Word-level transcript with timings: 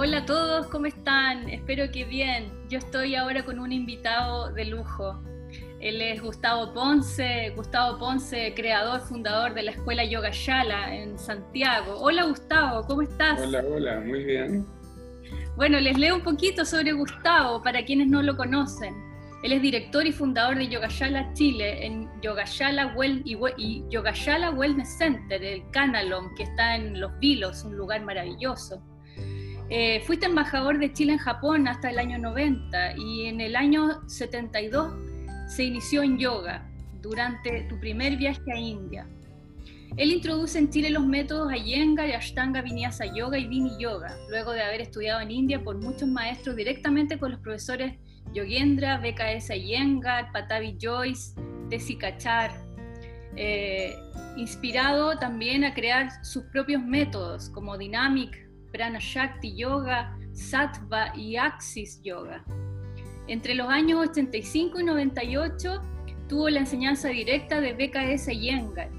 Hola 0.00 0.18
a 0.18 0.26
todos, 0.26 0.68
¿cómo 0.68 0.86
están? 0.86 1.48
Espero 1.50 1.90
que 1.90 2.04
bien. 2.04 2.52
Yo 2.68 2.78
estoy 2.78 3.16
ahora 3.16 3.44
con 3.44 3.58
un 3.58 3.72
invitado 3.72 4.52
de 4.52 4.64
lujo. 4.64 5.20
Él 5.80 6.00
es 6.00 6.22
Gustavo 6.22 6.72
Ponce, 6.72 7.50
Gustavo 7.56 7.98
Ponce, 7.98 8.54
creador, 8.54 9.00
fundador 9.00 9.54
de 9.54 9.64
la 9.64 9.72
Escuela 9.72 10.04
Yoga 10.04 10.30
Shala 10.32 10.94
en 10.94 11.18
Santiago. 11.18 11.96
Hola 11.98 12.26
Gustavo, 12.26 12.86
¿cómo 12.86 13.02
estás? 13.02 13.40
Hola, 13.40 13.64
hola, 13.68 13.98
muy 13.98 14.22
bien. 14.22 14.64
Bueno, 15.56 15.80
les 15.80 15.98
leo 15.98 16.14
un 16.14 16.22
poquito 16.22 16.64
sobre 16.64 16.92
Gustavo 16.92 17.60
para 17.60 17.84
quienes 17.84 18.06
no 18.06 18.22
lo 18.22 18.36
conocen. 18.36 18.94
Él 19.42 19.50
es 19.50 19.60
director 19.60 20.06
y 20.06 20.12
fundador 20.12 20.58
de 20.58 20.68
Yogashala 20.68 21.32
Chile 21.32 21.84
en 21.84 22.08
Yogashala, 22.22 22.94
well, 22.94 23.20
y, 23.24 23.36
y 23.56 23.84
Yogashala 23.90 24.52
Wellness 24.52 24.96
Center, 24.96 25.42
el 25.42 25.68
Canalom, 25.72 26.32
que 26.36 26.44
está 26.44 26.76
en 26.76 27.00
Los 27.00 27.18
Vilos, 27.18 27.64
un 27.64 27.76
lugar 27.76 28.04
maravilloso. 28.04 28.80
Eh, 29.70 30.02
fuiste 30.06 30.26
embajador 30.26 30.78
de 30.78 30.92
Chile 30.92 31.12
en 31.12 31.18
Japón 31.18 31.68
hasta 31.68 31.90
el 31.90 31.98
año 31.98 32.18
90 32.18 32.96
y 32.96 33.26
en 33.26 33.40
el 33.40 33.54
año 33.54 34.08
72 34.08 34.92
se 35.46 35.64
inició 35.64 36.02
en 36.02 36.18
yoga 36.18 36.66
durante 37.02 37.62
tu 37.68 37.78
primer 37.78 38.16
viaje 38.16 38.50
a 38.50 38.56
India. 38.56 39.06
Él 39.96 40.12
introduce 40.12 40.58
en 40.58 40.70
Chile 40.70 40.90
los 40.90 41.04
métodos 41.04 41.52
Iyengar 41.52 42.08
y 42.08 42.12
Ashtanga 42.12 42.62
Vinyasa 42.62 43.06
Yoga 43.06 43.38
y 43.38 43.46
Vini 43.46 43.72
Yoga, 43.78 44.16
luego 44.30 44.52
de 44.52 44.62
haber 44.62 44.80
estudiado 44.80 45.20
en 45.20 45.30
India 45.30 45.62
por 45.62 45.76
muchos 45.76 46.08
maestros 46.08 46.56
directamente 46.56 47.18
con 47.18 47.32
los 47.32 47.40
profesores 47.40 47.94
Yogendra, 48.32 48.98
BKS 48.98 49.50
Iyengar, 49.50 50.30
Patavi 50.32 50.78
Joyce, 50.80 51.34
Desi 51.68 51.96
Kachar, 51.96 52.52
eh, 53.36 53.94
inspirado 54.36 55.18
también 55.18 55.64
a 55.64 55.74
crear 55.74 56.24
sus 56.24 56.44
propios 56.44 56.82
métodos 56.82 57.50
como 57.50 57.76
Dynamic, 57.76 58.47
Shakti 58.98 59.54
Yoga, 59.54 60.16
Sattva 60.32 61.12
y 61.16 61.36
Axis 61.36 62.00
Yoga. 62.02 62.44
Entre 63.26 63.54
los 63.54 63.68
años 63.68 64.08
85 64.08 64.80
y 64.80 64.84
98 64.84 65.82
tuvo 66.28 66.48
la 66.48 66.60
enseñanza 66.60 67.08
directa 67.08 67.60
de 67.60 67.72
BKS 67.72 68.28
Iyengar 68.28 68.90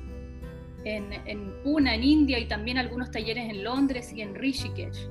en, 0.83 1.13
en 1.25 1.53
Pune, 1.63 1.95
en 1.95 2.03
India, 2.03 2.39
y 2.39 2.47
también 2.47 2.77
algunos 2.77 3.11
talleres 3.11 3.49
en 3.49 3.63
Londres 3.63 4.13
y 4.13 4.21
en 4.21 4.35
Rishikesh. 4.35 5.07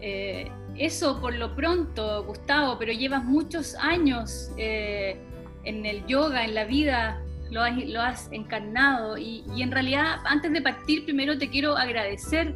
Eh, 0.00 0.50
eso 0.76 1.20
por 1.20 1.34
lo 1.34 1.54
pronto, 1.54 2.24
Gustavo, 2.24 2.78
pero 2.78 2.92
llevas 2.92 3.24
muchos 3.24 3.74
años 3.76 4.52
eh, 4.56 5.16
en 5.64 5.84
el 5.84 6.06
yoga, 6.06 6.44
en 6.44 6.54
la 6.54 6.64
vida, 6.64 7.20
lo 7.50 7.62
has, 7.62 7.76
lo 7.84 8.00
has 8.00 8.28
encarnado 8.30 9.18
y, 9.18 9.44
y, 9.56 9.62
en 9.62 9.72
realidad 9.72 10.18
antes 10.24 10.52
de 10.52 10.60
partir 10.60 11.04
primero 11.04 11.38
te 11.38 11.48
quiero 11.48 11.76
agradecer 11.76 12.54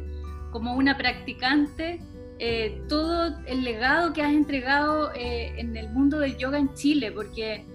como 0.53 0.75
una 0.75 0.95
practicante, 0.95 1.99
eh, 2.37 2.81
todo 2.87 3.35
el 3.47 3.63
legado 3.63 4.13
que 4.13 4.21
has 4.21 4.31
entregado 4.31 5.11
eh, 5.15 5.51
en 5.57 5.75
el 5.75 5.89
mundo 5.89 6.19
del 6.19 6.37
yoga 6.37 6.59
en 6.59 6.71
Chile, 6.75 7.11
porque 7.11 7.65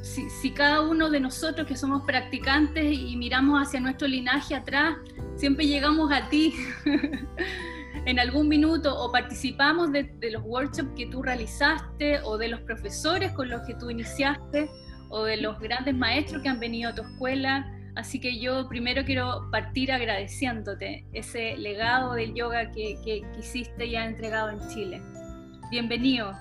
si, 0.00 0.52
cada 0.52 0.82
uno 0.82 1.10
de 1.10 1.18
nosotros 1.18 1.66
que 1.66 1.76
somos 1.76 2.02
practicantes 2.04 2.84
y 2.92 3.16
miramos 3.16 3.60
hacia 3.60 3.80
nuestro 3.80 4.06
linaje 4.06 4.54
atrás, 4.54 4.96
siempre 5.34 5.66
llegamos 5.66 6.12
a 6.12 6.28
ti 6.28 6.54
en 8.06 8.18
algún 8.20 8.46
minuto 8.46 8.96
o 8.96 9.10
participamos 9.10 9.90
de 9.90 10.30
los 10.30 10.42
workshops 10.44 10.90
que 10.96 11.06
tú 11.06 11.20
realizaste 11.20 12.20
o 12.22 12.38
de 12.38 12.48
los 12.48 12.60
profesores 12.60 13.32
con 13.32 13.48
los 13.48 13.62
que 13.62 13.74
tú 13.74 13.90
iniciaste 13.90 14.70
o 15.08 15.24
de 15.24 15.38
los 15.38 15.58
grandes 15.58 15.96
maestros 15.96 16.42
que 16.42 16.48
han 16.48 16.60
venido 16.60 16.90
a 16.90 16.94
tu 16.94 17.02
escuela. 17.02 17.73
Así 17.96 18.18
que 18.18 18.40
yo 18.40 18.68
primero 18.68 19.04
quiero 19.04 19.48
partir 19.52 19.92
agradeciéndote 19.92 21.04
ese 21.12 21.56
legado 21.56 22.14
del 22.14 22.34
yoga 22.34 22.72
que, 22.72 22.96
que, 23.04 23.20
que 23.20 23.38
hiciste 23.38 23.86
y 23.86 23.94
has 23.94 24.08
entregado 24.08 24.50
en 24.50 24.68
Chile. 24.68 25.00
Bienvenido. 25.70 26.32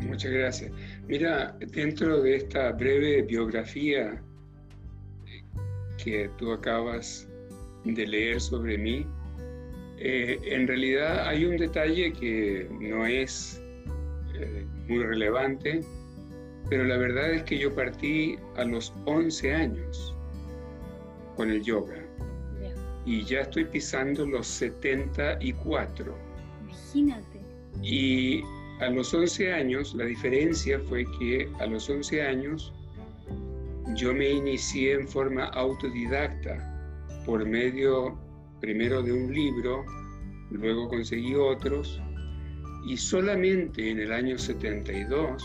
Muchas 0.00 0.30
gracias. 0.30 0.72
Mira, 1.06 1.54
dentro 1.72 2.22
de 2.22 2.36
esta 2.36 2.72
breve 2.72 3.22
biografía 3.22 4.22
que 6.02 6.30
tú 6.38 6.52
acabas 6.52 7.28
de 7.84 8.06
leer 8.06 8.40
sobre 8.40 8.78
mí, 8.78 9.06
eh, 9.98 10.38
en 10.44 10.66
realidad 10.66 11.28
hay 11.28 11.44
un 11.44 11.56
detalle 11.58 12.12
que 12.12 12.66
no 12.80 13.04
es 13.04 13.62
eh, 14.34 14.66
muy 14.88 15.02
relevante, 15.02 15.80
pero 16.70 16.84
la 16.84 16.96
verdad 16.96 17.32
es 17.32 17.42
que 17.44 17.58
yo 17.58 17.74
partí 17.74 18.38
a 18.56 18.64
los 18.64 18.92
11 19.04 19.54
años 19.54 20.15
con 21.36 21.50
el 21.50 21.62
yoga. 21.62 21.96
Yeah. 22.60 22.74
Y 23.04 23.24
ya 23.24 23.40
estoy 23.42 23.64
pisando 23.66 24.26
los 24.26 24.46
74. 24.46 26.16
Imagínate. 26.62 27.40
Y 27.82 28.42
a 28.80 28.90
los 28.90 29.12
11 29.12 29.52
años, 29.52 29.94
la 29.94 30.04
diferencia 30.04 30.80
fue 30.80 31.04
que 31.18 31.48
a 31.60 31.66
los 31.66 31.88
11 31.88 32.22
años 32.22 32.72
yo 33.94 34.12
me 34.12 34.30
inicié 34.30 34.94
en 34.94 35.06
forma 35.08 35.44
autodidacta 35.46 36.58
por 37.24 37.46
medio 37.46 38.18
primero 38.60 39.02
de 39.02 39.12
un 39.12 39.32
libro, 39.32 39.84
luego 40.50 40.88
conseguí 40.88 41.34
otros 41.34 42.00
y 42.86 42.96
solamente 42.96 43.90
en 43.90 43.98
el 43.98 44.12
año 44.12 44.38
72, 44.38 45.42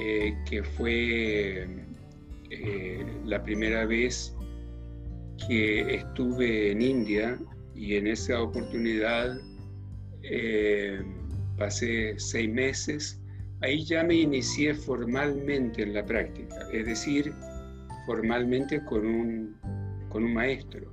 eh, 0.00 0.34
que 0.48 0.62
fue 0.62 1.81
eh, 2.52 3.04
la 3.24 3.42
primera 3.42 3.86
vez 3.86 4.36
que 5.48 5.94
estuve 5.94 6.70
en 6.72 6.82
India 6.82 7.38
y 7.74 7.96
en 7.96 8.06
esa 8.06 8.42
oportunidad 8.42 9.38
eh, 10.22 11.00
pasé 11.56 12.14
seis 12.18 12.50
meses, 12.50 13.20
ahí 13.62 13.84
ya 13.84 14.04
me 14.04 14.16
inicié 14.16 14.74
formalmente 14.74 15.82
en 15.82 15.94
la 15.94 16.04
práctica, 16.04 16.54
es 16.72 16.86
decir, 16.86 17.32
formalmente 18.06 18.84
con 18.84 19.06
un, 19.06 19.56
con 20.10 20.24
un 20.24 20.34
maestro. 20.34 20.92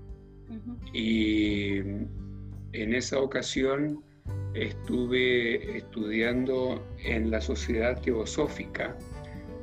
Uh 0.50 0.53
-huh. 0.53 0.78
Y 0.94 1.78
en 2.72 2.94
esa 2.94 3.19
ocasión 3.19 4.02
estuve 4.53 5.78
estudiando 5.78 6.84
en 7.03 7.31
la 7.31 7.42
Sociedad 7.42 8.02
Teosófica, 8.02 8.96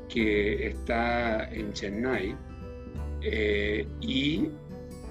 que 0.09 0.69
está 0.69 1.49
en 1.53 1.73
Chennai 1.73 2.37
eh, 3.23 3.87
y 4.01 4.49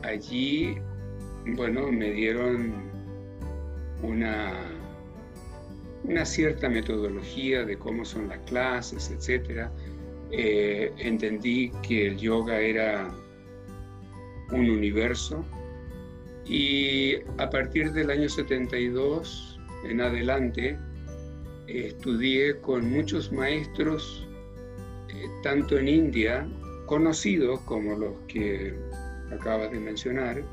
allí, 0.04 0.76
bueno, 1.56 1.92
me 1.92 2.12
dieron 2.12 2.74
una, 4.02 4.54
una 6.04 6.26
cierta 6.26 6.70
metodología 6.70 7.66
de 7.66 7.78
cómo 7.78 8.06
son 8.06 8.30
las 8.30 8.40
clases, 8.40 9.12
etc. 9.12 9.70
Eh, 10.32 10.92
entendí 10.98 11.72
que 11.88 12.08
el 12.08 12.18
yoga 12.18 12.60
era 12.60 13.14
un 14.52 14.70
universo 14.70 15.44
y 16.46 17.16
a 17.38 17.50
partir 17.50 17.92
del 17.94 18.12
año 18.12 18.30
72 18.30 19.60
en 19.86 20.02
adelante 20.02 20.78
estudié 21.68 22.60
con 22.60 22.90
muchos 22.92 23.32
maestros 23.32 24.28
tanto 25.44 25.78
en 25.78 25.88
India, 25.88 26.48
conocidos 26.86 27.60
como 27.62 27.96
los 27.96 28.14
que 28.28 28.74
acabas 29.32 29.72
de 29.72 29.80
mencionar, 29.80 30.44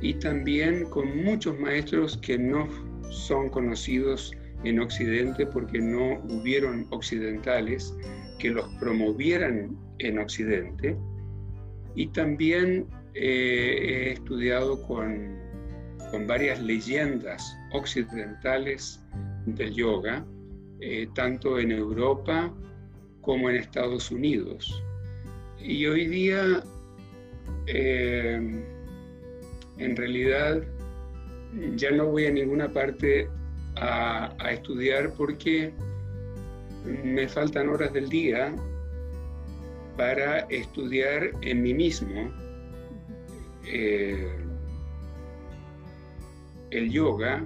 y 0.00 0.14
también 0.14 0.84
con 0.90 1.24
muchos 1.24 1.58
maestros 1.58 2.16
que 2.18 2.38
no 2.38 2.68
son 3.10 3.48
conocidos 3.50 4.32
en 4.64 4.80
Occidente 4.80 5.46
porque 5.46 5.80
no 5.80 6.20
hubieron 6.28 6.86
occidentales 6.90 7.94
que 8.38 8.50
los 8.50 8.66
promovieran 8.80 9.76
en 9.98 10.18
Occidente. 10.18 10.96
Y 11.94 12.08
también 12.08 12.86
eh, 13.14 13.76
he 14.08 14.12
estudiado 14.12 14.82
con, 14.86 15.38
con, 16.10 16.26
varias 16.26 16.60
leyendas 16.60 17.56
occidentales 17.72 19.00
del 19.46 19.72
yoga, 19.74 20.24
eh, 20.80 21.06
tanto 21.14 21.58
en 21.58 21.70
Europa 21.70 22.52
como 23.22 23.48
en 23.48 23.56
Estados 23.56 24.10
Unidos. 24.10 24.82
Y 25.58 25.86
hoy 25.86 26.06
día, 26.06 26.62
eh, 27.66 28.64
en 29.78 29.96
realidad, 29.96 30.62
ya 31.76 31.90
no 31.92 32.06
voy 32.06 32.26
a 32.26 32.30
ninguna 32.30 32.68
parte 32.72 33.28
a, 33.76 34.34
estudiar 34.50 35.12
porque 35.16 35.72
me 36.84 37.28
faltan 37.28 37.68
horas 37.68 37.92
del 37.92 38.08
día 38.08 38.54
para 39.96 40.40
estudiar 40.50 41.30
en 41.42 41.62
mí 41.62 41.72
mismo 41.72 42.30
eh, 43.66 44.36
el 46.70 46.90
yoga 46.90 47.42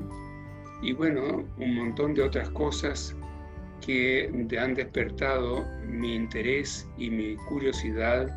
y 0.83 0.93
bueno, 0.93 1.45
un 1.59 1.75
montón 1.75 2.15
de 2.15 2.23
otras 2.23 2.49
cosas 2.51 3.15
que 3.87 4.59
han 4.61 4.75
despertado 4.75 5.65
mi 5.87 6.17
interés 6.17 6.89
y 6.99 7.09
mi 7.09 7.37
curiosidad 7.49 8.29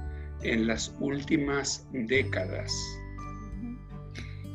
en 0.43 0.67
las 0.67 0.95
últimas 0.99 1.87
décadas. 1.91 2.71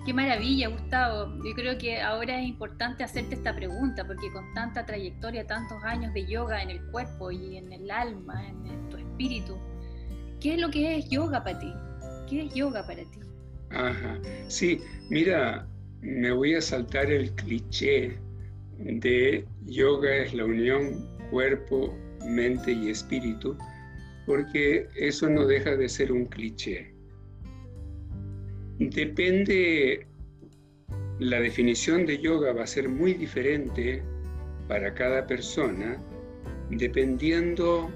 Qué 0.06 0.12
maravilla, 0.12 0.68
Gustavo. 0.68 1.34
Yo 1.44 1.54
creo 1.54 1.78
que 1.78 2.00
ahora 2.00 2.38
es 2.38 2.46
importante 2.46 3.02
hacerte 3.02 3.34
esta 3.34 3.56
pregunta, 3.56 4.06
porque 4.06 4.30
con 4.32 4.44
tanta 4.54 4.86
trayectoria, 4.86 5.46
tantos 5.46 5.82
años 5.82 6.12
de 6.14 6.26
yoga 6.26 6.62
en 6.62 6.70
el 6.70 6.84
cuerpo 6.90 7.30
y 7.30 7.56
en 7.56 7.72
el 7.72 7.90
alma, 7.90 8.46
en, 8.46 8.88
tu 8.90 8.98
espíritu, 8.98 9.58
¿qué 10.40 10.54
es 10.54 10.60
lo 10.60 10.70
que 10.70 10.98
es 10.98 11.08
yoga 11.08 11.42
para 11.42 11.58
ti? 11.58 11.72
¿Qué 12.28 12.42
es 12.42 12.54
yoga 12.54 12.86
para 12.86 13.02
ti? 13.02 13.20
Ajá, 13.70 14.20
sí, 14.46 14.80
mira, 15.08 15.66
me 16.02 16.30
voy 16.30 16.54
a 16.54 16.60
saltar 16.60 17.10
el 17.10 17.32
cliché 17.32 18.18
de 18.78 19.44
yoga 19.66 20.16
es 20.16 20.34
la 20.34 20.44
unión 20.44 21.08
cuerpo, 21.30 21.94
mente 22.26 22.72
y 22.72 22.90
espíritu, 22.90 23.56
porque 24.26 24.88
eso 24.96 25.28
no 25.28 25.46
deja 25.46 25.76
de 25.76 25.88
ser 25.88 26.12
un 26.12 26.26
cliché. 26.26 26.92
Depende, 28.78 30.06
la 31.18 31.40
definición 31.40 32.06
de 32.06 32.18
yoga 32.18 32.52
va 32.52 32.64
a 32.64 32.66
ser 32.66 32.88
muy 32.88 33.14
diferente 33.14 34.02
para 34.68 34.94
cada 34.94 35.26
persona, 35.26 35.96
dependiendo 36.70 37.90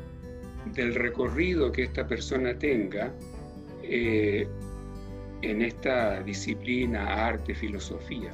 del 0.75 0.95
recorrido 0.95 1.73
que 1.73 1.85
esta 1.85 2.07
persona 2.07 2.59
tenga 2.59 3.13
eh, 3.83 4.47
en 5.43 5.63
esta 5.63 6.23
disciplina, 6.23 7.27
arte, 7.27 7.55
filosofía. 7.55 8.33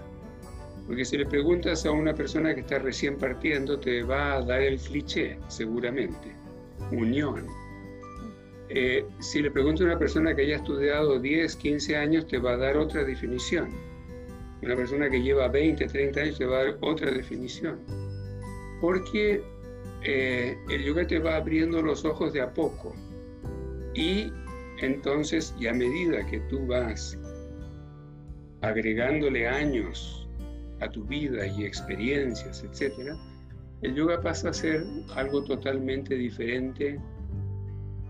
Porque 0.87 1.05
si 1.05 1.17
le 1.17 1.27
preguntas 1.27 1.87
a 1.87 1.91
una 1.91 2.15
persona 2.15 2.55
que 2.55 2.61
está 2.61 2.79
recién 2.79 3.17
partiendo, 3.17 3.79
te 3.79 4.03
va 4.03 4.35
a 4.35 4.43
dar 4.43 4.61
el 4.61 4.79
cliché, 4.79 5.39
seguramente, 5.49 6.35
unión 6.93 7.47
eh, 8.69 9.07
si 9.21 9.43
le 9.43 9.51
pregunto 9.51 9.85
a 9.85 9.87
una 9.87 9.99
persona 9.99 10.35
que 10.35 10.43
haya 10.43 10.57
estudiado 10.57 11.19
10, 11.19 11.55
15 11.57 11.97
años, 11.97 12.27
te 12.27 12.39
va 12.39 12.53
a 12.53 12.57
dar 12.57 12.77
otra 12.77 13.05
definición. 13.05 13.69
Una 14.63 14.75
persona 14.75 15.11
que 15.11 15.23
lleva 15.23 15.49
20, 15.49 15.87
30 15.87 16.21
años 16.21 16.39
te 16.39 16.47
va 16.47 16.59
a 16.59 16.65
dar 16.65 16.79
otra 16.81 17.11
definición. 17.11 17.79
Porque 18.81 19.43
eh, 20.03 20.57
el 20.71 20.83
yoga 20.83 21.07
te 21.07 21.19
va 21.19 21.37
abriendo 21.37 21.83
los 21.83 22.05
ojos 22.05 22.33
de 22.33 22.41
a 22.41 22.53
poco. 22.53 22.95
Y 23.95 24.33
entonces, 24.81 25.55
y 25.59 25.67
a 25.67 25.75
medida 25.75 26.27
que 26.27 26.41
tú 26.41 26.67
vas 26.67 27.19
agregándole 28.63 29.47
años 29.47 30.24
a 30.81 30.89
tu 30.89 31.05
vida 31.05 31.47
y 31.47 31.65
experiencias, 31.65 32.65
etc., 32.65 33.15
el 33.83 33.95
yoga 33.95 34.21
pasa 34.21 34.49
a 34.49 34.53
ser 34.53 34.85
algo 35.15 35.45
totalmente 35.45 36.15
diferente 36.15 36.99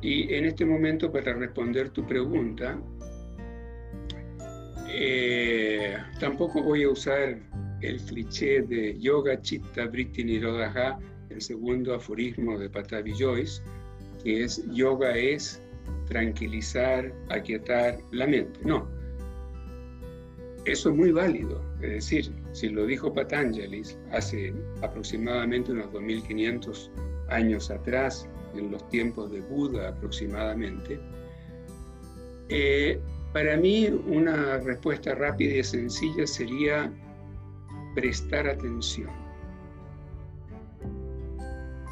y 0.05 0.35
en 0.35 0.45
este 0.45 0.67
momento, 0.67 1.11
para 1.11 1.33
responder 1.33 1.89
tu 1.89 2.07
pregunta, 2.07 2.79
eh, 4.87 5.97
tampoco 6.21 6.63
voy 6.63 6.83
a 6.83 6.91
usar 6.91 7.39
el 7.81 8.01
cliché 8.03 8.61
de 8.63 8.99
Yoga 9.01 9.41
Chitta 9.41 9.87
Vritti 9.87 10.23
Nirodha, 10.23 10.99
el 11.31 11.41
segundo 11.41 11.95
aforismo 11.95 12.59
de 12.59 12.69
Patavi 12.69 13.15
Joyce, 13.19 13.63
que 14.23 14.45
es 14.45 14.63
yoga 14.73 15.17
es 15.17 15.63
tranquilizar, 16.07 17.11
aquietar 17.31 17.99
la 18.13 18.27
mente. 18.27 18.61
No, 18.63 18.87
eso 20.65 20.91
es 20.91 20.97
muy 20.97 21.13
válido. 21.13 21.61
Es 21.81 21.91
decir, 21.91 22.33
si 22.53 22.69
lo 22.69 22.87
dijo 22.87 23.13
Patanjali 23.13 23.83
hace 24.13 24.53
aproximadamente 24.83 25.73
unos 25.73 25.93
2500 25.93 26.91
años 27.29 27.71
atrás, 27.71 28.29
en 28.59 28.71
los 28.71 28.89
tiempos 28.89 29.31
de 29.31 29.41
Buda 29.41 29.89
aproximadamente. 29.89 30.99
Eh, 32.49 33.01
para 33.33 33.57
mí 33.57 33.89
una 34.07 34.59
respuesta 34.59 35.15
rápida 35.15 35.57
y 35.57 35.65
sencilla 35.65 36.27
sería 36.27 36.93
prestar 37.95 38.47
atención. 38.47 39.11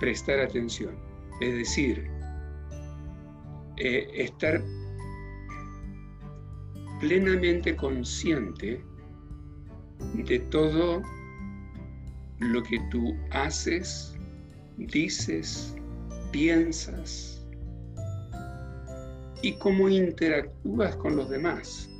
Prestar 0.01 0.41
atención. 0.41 0.95
Es 1.41 1.55
decir, 1.55 2.09
eh, 3.79 4.09
estar 4.15 4.63
plenamente 7.03 7.75
consciente 7.75 8.81
de 10.15 10.39
todo 10.39 11.03
lo 12.39 12.63
que 12.63 12.79
tú 12.93 13.17
haces, 13.33 14.17
dices, 14.77 15.75
piensas 16.31 17.45
y 19.43 19.55
cómo 19.55 19.89
interactúas 19.89 20.95
con 20.95 21.17
los 21.17 21.29
demás. 21.29 21.91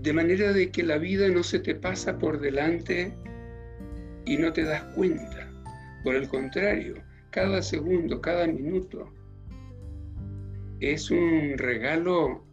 De 0.00 0.12
manera 0.12 0.52
de 0.52 0.70
que 0.70 0.84
la 0.84 0.98
vida 0.98 1.28
no 1.28 1.42
se 1.42 1.58
te 1.58 1.74
pasa 1.74 2.20
por 2.20 2.40
delante 2.40 3.12
y 4.26 4.36
no 4.36 4.52
te 4.52 4.62
das 4.62 4.84
cuenta. 4.94 5.50
Por 6.04 6.14
el 6.14 6.28
contrario, 6.28 7.02
cada 7.30 7.62
segundo, 7.62 8.20
cada 8.20 8.46
minuto 8.46 9.12
es 10.82 11.10
un 11.10 11.56
regalo 11.58 12.44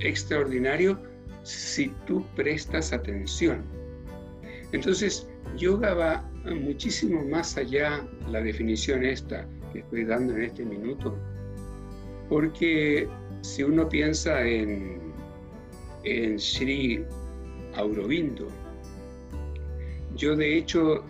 extraordinario 0.00 0.98
si 1.42 1.92
tú 2.06 2.24
prestas 2.34 2.92
atención. 2.92 3.62
Entonces, 4.72 5.28
yoga 5.56 5.94
va 5.94 6.30
muchísimo 6.54 7.22
más 7.24 7.56
allá 7.56 8.04
la 8.30 8.40
definición 8.40 9.04
esta 9.04 9.46
que 9.72 9.80
estoy 9.80 10.04
dando 10.04 10.34
en 10.34 10.42
este 10.42 10.64
minuto, 10.64 11.16
porque 12.28 13.08
si 13.42 13.62
uno 13.62 13.88
piensa 13.88 14.44
en, 14.44 15.12
en 16.04 16.38
Sri 16.38 17.04
Aurobindo, 17.74 18.48
yo 20.16 20.34
de 20.34 20.56
hecho 20.56 21.04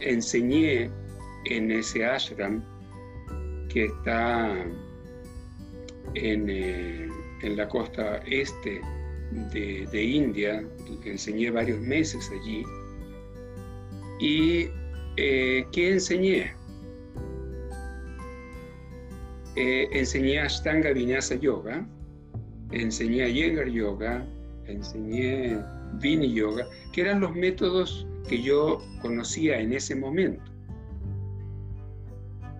enseñé 0.00 0.90
en 1.46 1.70
ese 1.70 2.04
ashram 2.04 2.62
que 3.68 3.84
está 3.84 4.66
en, 6.14 6.48
eh, 6.48 7.08
la 7.42 7.68
costa 7.68 8.18
este 8.26 8.80
de, 9.52 10.02
India, 10.02 10.64
enseñé 11.04 11.50
varios 11.50 11.80
meses 11.80 12.30
allí, 12.30 12.64
y 14.20 14.68
eh, 15.16 15.64
¿qué 15.72 15.92
enseñé? 15.92 16.52
Eh, 19.56 19.88
enseñé 19.92 20.40
Ashtanga 20.40 20.92
Vinyasa 20.92 21.34
Yoga, 21.34 21.86
enseñé 22.70 23.32
Yengar 23.32 23.68
Yoga, 23.68 24.26
enseñé 24.66 25.58
Vini 26.00 26.32
Yoga, 26.32 26.66
que 26.92 27.00
eran 27.02 27.20
los 27.20 27.34
métodos 27.34 28.06
que 28.28 28.40
yo 28.42 28.78
conocía 29.02 29.58
en 29.58 29.72
ese 29.72 29.94
momento. 29.96 30.42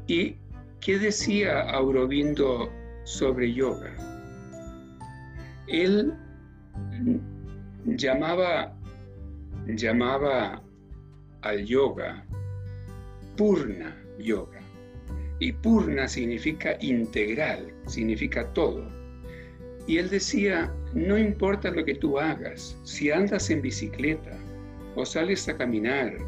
¿Y 0.07 0.37
qué 0.81 0.99
decía 0.99 1.61
Aurobindo 1.71 2.71
sobre 3.09 3.55
yoga? 3.55 3.91
Él 5.67 6.13
llamaba, 7.87 8.77
llamaba 9.67 10.63
al 11.41 11.65
yoga 11.65 12.25
Purna 13.37 13.97
Yoga. 14.19 14.61
Y 15.41 15.53
Purna 15.53 16.07
significa 16.07 16.77
integral, 16.81 17.73
significa 17.87 18.53
todo. 18.53 18.87
Y 19.87 19.97
él 19.97 20.11
decía, 20.11 20.71
no 20.93 21.17
importa 21.17 21.71
lo 21.71 21.85
que 21.85 21.95
tú 21.95 22.19
hagas, 22.19 22.77
si 22.85 23.11
andas 23.11 23.49
en 23.49 23.63
bicicleta, 23.63 24.37
o 24.97 25.07
sales 25.07 25.49
a 25.49 25.57
caminar, 25.57 26.19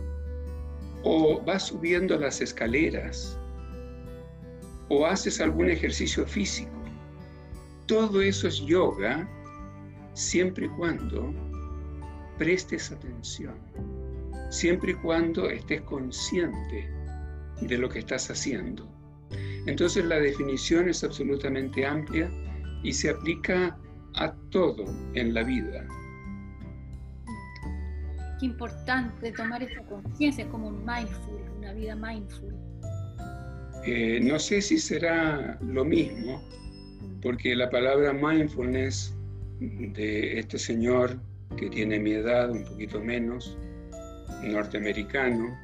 o 1.03 1.43
vas 1.45 1.67
subiendo 1.67 2.17
las 2.19 2.41
escaleras, 2.41 3.40
o 4.91 5.07
haces 5.07 5.41
algún 5.41 5.71
ejercicio 5.71 6.27
físico, 6.27 6.71
todo 7.87 8.21
eso 8.21 8.47
es 8.47 8.61
yoga 8.67 9.27
siempre 10.13 10.67
y 10.67 10.69
cuando 10.69 11.33
prestes 12.39 12.93
atención, 12.93 13.55
siempre 14.51 14.93
y 14.93 14.95
cuando 14.95 15.49
estés 15.49 15.81
consciente 15.83 16.91
de 17.61 17.79
lo 17.79 17.89
que 17.89 18.01
estás 18.01 18.31
haciendo. 18.31 18.89
Entonces 19.67 20.05
la 20.05 20.19
definición 20.19 20.89
es 20.89 21.05
absolutamente 21.05 21.85
amplia 21.85 22.31
y 22.83 22.93
se 22.93 23.11
aplica 23.11 23.77
a 24.15 24.33
todo 24.51 24.85
en 25.15 25.35
la 25.35 25.43
vida. 25.43 25.87
Qué 28.39 28.47
importante 28.47 29.33
tomar 29.33 29.63
esa 29.63 29.83
conciencia 29.83 30.49
como 30.49 30.69
un 30.69 30.85
mindful, 30.85 31.43
una 31.59 31.73
vida 31.75 31.95
mindful. 31.95 32.70
Eh, 33.87 34.21
no 34.23 34.39
sé 34.39 34.61
si 34.61 34.79
será 34.79 35.59
lo 35.61 35.85
mismo, 35.85 36.43
porque 37.23 37.55
la 37.57 37.71
palabra 37.71 38.13
mindfulness 38.13 39.17
de 39.61 40.39
este 40.39 40.59
señor 40.59 41.19
que 41.57 41.69
tiene 41.71 41.99
mi 41.99 42.13
edad, 42.13 42.51
un 42.51 42.65
poquito 42.65 43.01
menos, 43.01 43.57
norteamericano, 44.43 45.57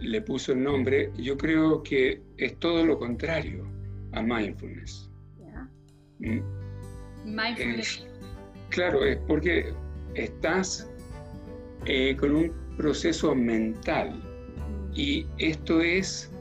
le 0.00 0.20
puso 0.22 0.52
el 0.52 0.62
nombre, 0.62 1.10
yo 1.16 1.36
creo 1.36 1.82
que 1.82 2.22
es 2.36 2.58
todo 2.58 2.84
lo 2.84 2.98
contrario 2.98 3.66
a 4.12 4.22
mindfulness. 4.22 5.10
Mm. 6.18 6.40
Mindfulness. 7.24 8.06
Claro, 8.70 9.04
es 9.04 9.18
porque 9.26 9.72
estás 10.14 10.90
eh, 11.86 12.16
con 12.16 12.34
un 12.34 12.52
proceso 12.76 13.34
mental 13.34 14.20
y 14.94 15.26
esto 15.38 15.80
es 15.80 16.33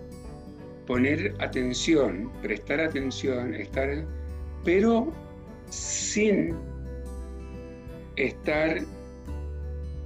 poner 0.86 1.36
atención, 1.40 2.32
prestar 2.42 2.80
atención, 2.80 3.54
estar, 3.54 4.06
pero 4.64 5.12
sin 5.70 6.56
estar 8.16 8.82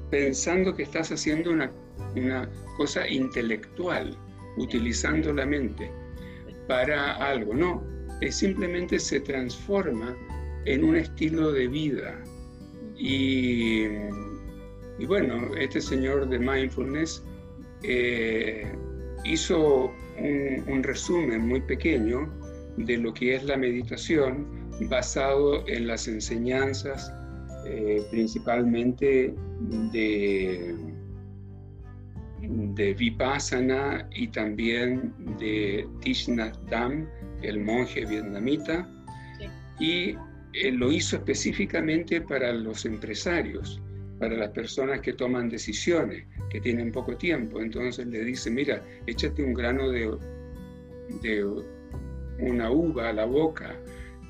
pensando 0.10 0.74
que 0.74 0.84
estás 0.84 1.12
haciendo 1.12 1.52
una, 1.52 1.72
una 2.16 2.50
cosa 2.78 3.08
intelectual, 3.08 4.16
utilizando 4.58 5.34
la 5.34 5.46
mente 5.46 5.92
para 6.68 7.16
algo. 7.16 7.54
No, 7.54 7.84
es 8.22 8.36
simplemente 8.36 9.00
se 9.00 9.20
transforma 9.20 10.16
en 10.66 10.84
un 10.84 10.96
estilo 10.96 11.52
de 11.52 11.68
vida. 11.68 12.24
Y, 12.96 13.86
y 14.98 15.06
bueno, 15.06 15.56
este 15.56 15.82
señor 15.82 16.28
de 16.28 16.40
mindfulness 16.40 17.24
eh, 17.84 18.72
hizo 19.28 19.94
un, 20.18 20.84
resumen 20.84 21.48
muy 21.48 21.62
pequeño 21.62 22.32
de 22.78 22.98
lo 22.98 23.14
que 23.14 23.36
es 23.36 23.44
la 23.44 23.58
meditación 23.58 24.48
basado 24.90 25.68
en 25.68 25.88
las 25.88 26.08
enseñanzas 26.08 27.12
eh, 27.66 28.02
principalmente 28.12 29.34
de, 29.92 30.76
de 32.42 32.94
Vipassana 32.94 34.08
y 34.12 34.28
también 34.28 35.14
de 35.40 35.86
Thich 36.02 36.30
Nhat 36.30 36.56
Hanh, 36.72 37.08
el 37.42 37.60
monje 37.60 38.06
vietnamita, 38.06 38.90
y 39.80 40.16
eh, 40.54 40.72
lo 40.72 40.92
hizo 40.92 41.18
específicamente 41.18 42.22
para 42.22 42.54
los 42.54 42.86
empresarios, 42.86 43.82
para 44.20 44.36
las 44.36 44.50
personas 44.52 45.02
que 45.02 45.14
toman 45.14 45.50
decisiones, 45.50 46.26
que 46.50 46.62
tienen 46.62 46.92
poco 46.92 47.16
tiempo. 47.16 47.62
Entonces 47.62 48.08
le 48.08 48.24
dice, 48.24 48.50
mira, 48.50 48.84
échate 49.06 49.44
un 49.44 49.54
grano 49.54 49.90
de, 49.90 50.18
de 51.22 51.46
una 52.40 52.72
uva 52.72 53.10
a 53.10 53.14
la 53.14 53.26
boca 53.26 53.76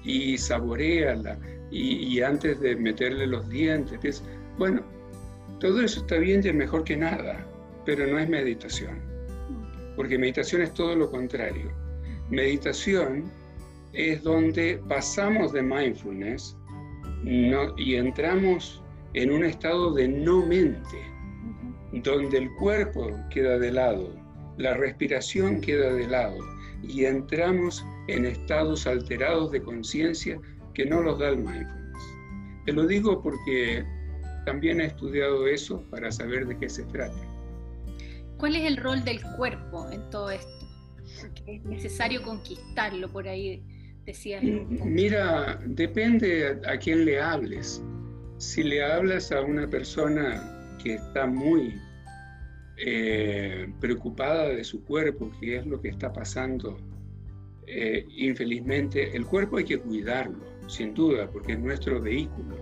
y 0.03 0.38
saboreala 0.38 1.38
y, 1.71 2.21
antes 2.21 2.59
de 2.59 2.75
meterle 2.75 3.27
los 3.27 3.47
dientes. 3.50 4.24
Bueno, 4.57 4.81
todo 5.59 5.81
eso 5.81 6.01
está 6.01 6.17
bien 6.17 6.41
y 6.43 6.50
es 6.50 6.55
mejor 6.55 6.83
que 6.83 6.95
nada, 6.95 7.45
pero 7.86 8.07
no 8.07 8.19
es 8.19 8.29
meditación, 8.29 9.00
porque 9.95 10.17
meditación 10.17 10.62
es 10.62 10.74
todo 10.74 10.95
lo 10.95 11.09
contrario. 11.09 11.71
Meditación 12.29 13.31
es 13.93 14.21
donde 14.24 14.81
pasamos 14.88 15.53
de 15.53 15.62
mindfulness 15.62 16.55
y 17.24 17.95
entramos 17.95 18.81
en 19.13 19.31
un 19.31 19.43
estado 19.43 19.93
de 19.93 20.07
no 20.07 20.45
mente, 20.45 20.97
donde 21.91 22.38
el 22.38 22.51
cuerpo 22.56 23.12
queda 23.29 23.58
de 23.58 23.72
lado, 23.72 24.13
la 24.58 24.74
respiración 24.74 25.62
queda 25.62 25.94
de 25.94 26.08
lado 26.08 26.38
y 26.84 27.06
entramos 27.06 27.86
en 28.08 28.25
estados 28.25 28.88
alterados 28.88 29.51
de 29.51 29.62
conciencia 29.62 30.39
que 30.74 30.86
no 30.86 31.01
los 31.01 31.20
da 31.20 31.29
el 31.29 31.38
mindfulness. 31.38 32.03
Te 32.65 32.74
lo 32.74 32.86
digo 32.86 33.22
porque 33.22 33.86
también 34.46 34.82
he 34.82 34.86
estudiado 34.86 35.48
eso 35.48 35.84
para 35.89 36.12
saber 36.12 36.48
de 36.48 36.58
qué 36.58 36.70
se 36.70 36.84
trata. 36.86 37.17
¿Cuál 38.38 38.56
es 38.56 38.65
el 38.65 38.77
rol 38.77 39.03
del 39.03 39.22
cuerpo 39.36 39.89
en 39.91 40.10
todo 40.10 40.32
esto? 40.32 40.58
es 41.46 41.63
necesario 41.63 42.22
conquistarlo, 42.22 43.10
por 43.10 43.27
ahí 43.27 43.63
decías. 44.06 44.44
Mira, 44.44 45.60
depende 45.65 46.60
a 46.65 46.77
quién 46.77 47.06
le 47.06 47.20
hables. 47.20 47.82
Si 48.38 48.63
le 48.63 48.84
hablas 48.84 49.32
a 49.32 49.41
una 49.41 49.67
persona 49.70 50.56
que 50.77 50.96
está 50.96 51.27
muy 51.27 51.79
eh, 52.77 53.67
preocupada 53.79 54.50
de 54.50 54.63
su 54.63 54.84
cuerpo, 54.84 55.31
que 55.39 55.57
es 55.57 55.65
lo 55.65 55.81
que 55.81 55.89
está 55.89 56.13
pasando, 56.13 56.77
eh, 57.65 58.05
infelizmente, 58.15 59.15
el 59.15 59.25
cuerpo 59.25 59.57
hay 59.57 59.65
que 59.65 59.79
cuidarlo, 59.79 60.46
sin 60.67 60.93
duda, 60.93 61.29
porque 61.29 61.53
es 61.53 61.60
nuestro 61.60 62.00
vehículo. 62.01 62.55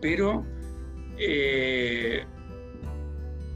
Pero 0.00 0.44
eh, 1.18 2.24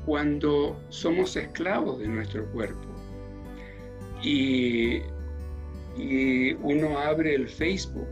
cuando 0.05 0.81
somos 0.89 1.37
esclavos 1.37 1.99
de 1.99 2.09
nuestro 2.09 2.45
cuerpo 2.53 2.89
y, 4.23 5.03
y 5.97 6.53
uno 6.63 6.99
abre 6.99 7.35
el 7.35 7.49
Facebook, 7.49 8.09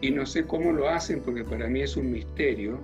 y 0.00 0.10
no 0.10 0.26
sé 0.26 0.44
cómo 0.46 0.70
lo 0.70 0.88
hacen 0.88 1.22
porque 1.22 1.44
para 1.44 1.66
mí 1.66 1.80
es 1.80 1.96
un 1.96 2.10
misterio, 2.10 2.78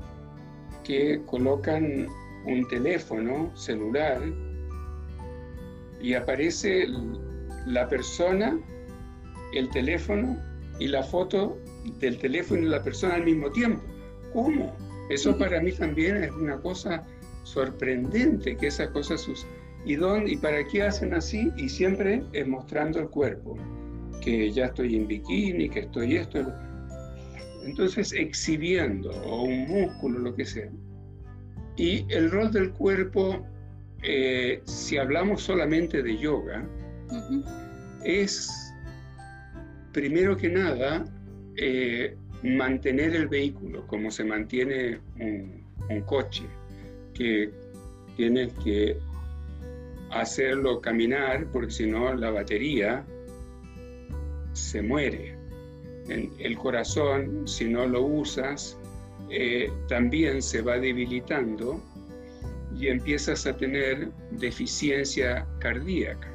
que 0.85 1.21
colocan 1.27 2.09
un 2.47 2.67
teléfono 2.69 3.55
celular 3.57 4.21
y 6.01 6.15
aparece 6.15 6.87
la 7.67 7.89
persona, 7.89 8.59
el 9.53 9.69
teléfono 9.71 10.39
y 10.79 10.89
la 10.89 11.03
foto 11.03 11.59
del 11.99 12.19
teléfono 12.19 12.63
y 12.63 12.67
la 12.67 12.83
persona 12.83 13.15
al 13.15 13.25
mismo 13.25 13.51
tiempo. 13.51 13.83
¿Cómo? 14.33 14.75
Eso 15.11 15.37
para 15.37 15.61
mí 15.61 15.73
también 15.73 16.23
es 16.25 16.31
una 16.33 16.59
cosa 16.61 17.05
sorprendente 17.43 18.57
que 18.57 18.69
esas 18.69 18.89
cosas 18.89 19.27
¿Y, 19.85 19.97
dónde, 19.97 20.33
¿Y 20.33 20.37
para 20.37 20.63
qué 20.69 20.83
hacen 20.83 21.15
así? 21.15 21.51
Y 21.57 21.69
siempre 21.69 22.23
es 22.33 22.47
mostrando 22.47 23.01
el 23.01 23.09
cuerpo, 23.09 23.57
que 24.21 24.51
ya 24.51 24.67
estoy 24.67 24.97
en 24.97 25.07
bikini, 25.07 25.71
que 25.71 25.81
estoy 25.81 26.17
esto. 26.17 26.53
Entonces, 27.65 28.13
exhibiendo, 28.13 29.11
o 29.11 29.43
un 29.43 29.69
músculo, 29.69 30.19
lo 30.19 30.35
que 30.35 30.45
sea. 30.45 30.71
Y 31.77 32.05
el 32.09 32.31
rol 32.31 32.51
del 32.51 32.71
cuerpo, 32.73 33.47
eh, 34.03 34.61
si 34.65 34.97
hablamos 34.97 35.43
solamente 35.43 36.03
de 36.03 36.17
yoga, 36.19 36.67
es, 38.05 38.73
primero 39.93 40.37
que 40.37 40.49
nada, 40.49 41.05
eh, 41.57 42.17
mantener 42.43 43.15
el 43.15 43.29
vehículo, 43.29 43.87
como 43.87 44.11
se 44.11 44.25
mantiene 44.25 45.01
un, 45.19 45.65
un 45.89 46.01
coche, 46.03 46.45
que 47.15 47.51
tienes 48.17 48.53
que 48.65 48.97
hacerlo 50.11 50.81
caminar, 50.81 51.47
porque 51.53 51.71
si 51.71 51.87
no 51.87 52.15
la 52.15 52.31
batería 52.31 53.05
se 54.53 54.83
muere 54.83 55.40
el 56.09 56.59
corazón, 56.59 57.47
si 57.47 57.69
no 57.69 57.87
lo 57.87 58.03
usas, 58.03 58.77
eh, 59.31 59.71
también 59.89 60.43
se 60.43 60.61
va 60.61 60.79
debilitando 60.79 61.81
y 62.77 62.89
empiezas 62.89 63.47
a 63.47 63.57
tener 63.57 64.11
deficiencia 64.33 65.47
cardíaca. 65.61 66.29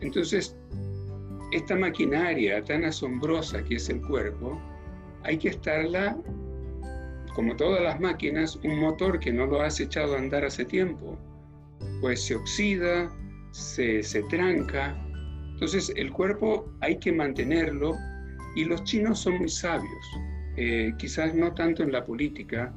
Entonces, 0.00 0.54
esta 1.52 1.76
maquinaria 1.76 2.62
tan 2.62 2.84
asombrosa 2.84 3.64
que 3.64 3.76
es 3.76 3.88
el 3.88 4.02
cuerpo, 4.02 4.60
hay 5.22 5.38
que 5.38 5.48
estarla, 5.50 6.16
como 7.34 7.56
todas 7.56 7.82
las 7.82 7.98
máquinas, 8.00 8.56
un 8.56 8.80
motor 8.80 9.18
que 9.18 9.32
no 9.32 9.46
lo 9.46 9.62
has 9.62 9.80
echado 9.80 10.14
a 10.14 10.18
andar 10.18 10.44
hace 10.44 10.66
tiempo, 10.66 11.18
pues 12.02 12.22
se 12.22 12.34
oxida, 12.34 13.10
se, 13.52 14.02
se 14.02 14.22
tranca. 14.24 14.94
Entonces, 15.52 15.90
el 15.96 16.12
cuerpo 16.12 16.70
hay 16.80 16.98
que 16.98 17.12
mantenerlo 17.12 17.96
y 18.54 18.64
los 18.64 18.84
chinos 18.84 19.20
son 19.20 19.38
muy 19.38 19.48
sabios, 19.48 20.20
eh, 20.56 20.92
quizás 20.98 21.34
no 21.34 21.52
tanto 21.54 21.82
en 21.82 21.92
la 21.92 22.04
política, 22.04 22.72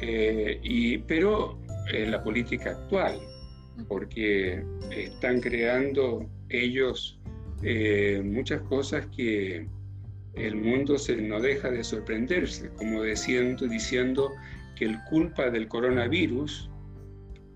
eh, 0.00 0.58
y, 0.62 0.98
pero 0.98 1.58
en 1.92 2.10
la 2.10 2.22
política 2.22 2.70
actual, 2.70 3.18
porque 3.88 4.64
están 4.90 5.40
creando 5.40 6.28
ellos 6.48 7.20
eh, 7.62 8.22
muchas 8.24 8.62
cosas 8.62 9.06
que 9.14 9.66
el 10.34 10.56
mundo 10.56 10.98
se, 10.98 11.16
no 11.16 11.40
deja 11.40 11.70
de 11.70 11.84
sorprenderse, 11.84 12.70
como 12.70 13.02
diciendo, 13.02 13.66
diciendo 13.66 14.30
que 14.76 14.86
el 14.86 14.98
culpa 15.10 15.50
del 15.50 15.68
coronavirus 15.68 16.70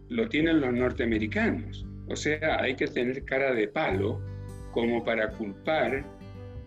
lo 0.09 0.29
tienen 0.29 0.61
los 0.61 0.73
norteamericanos. 0.73 1.87
O 2.09 2.17
sea, 2.17 2.61
hay 2.61 2.77
que 2.77 2.87
tener 2.87 3.25
cara 3.25 3.55
de 3.55 3.69
palo 3.69 4.21
como 4.73 5.05
para 5.05 5.31
culpar 5.31 6.05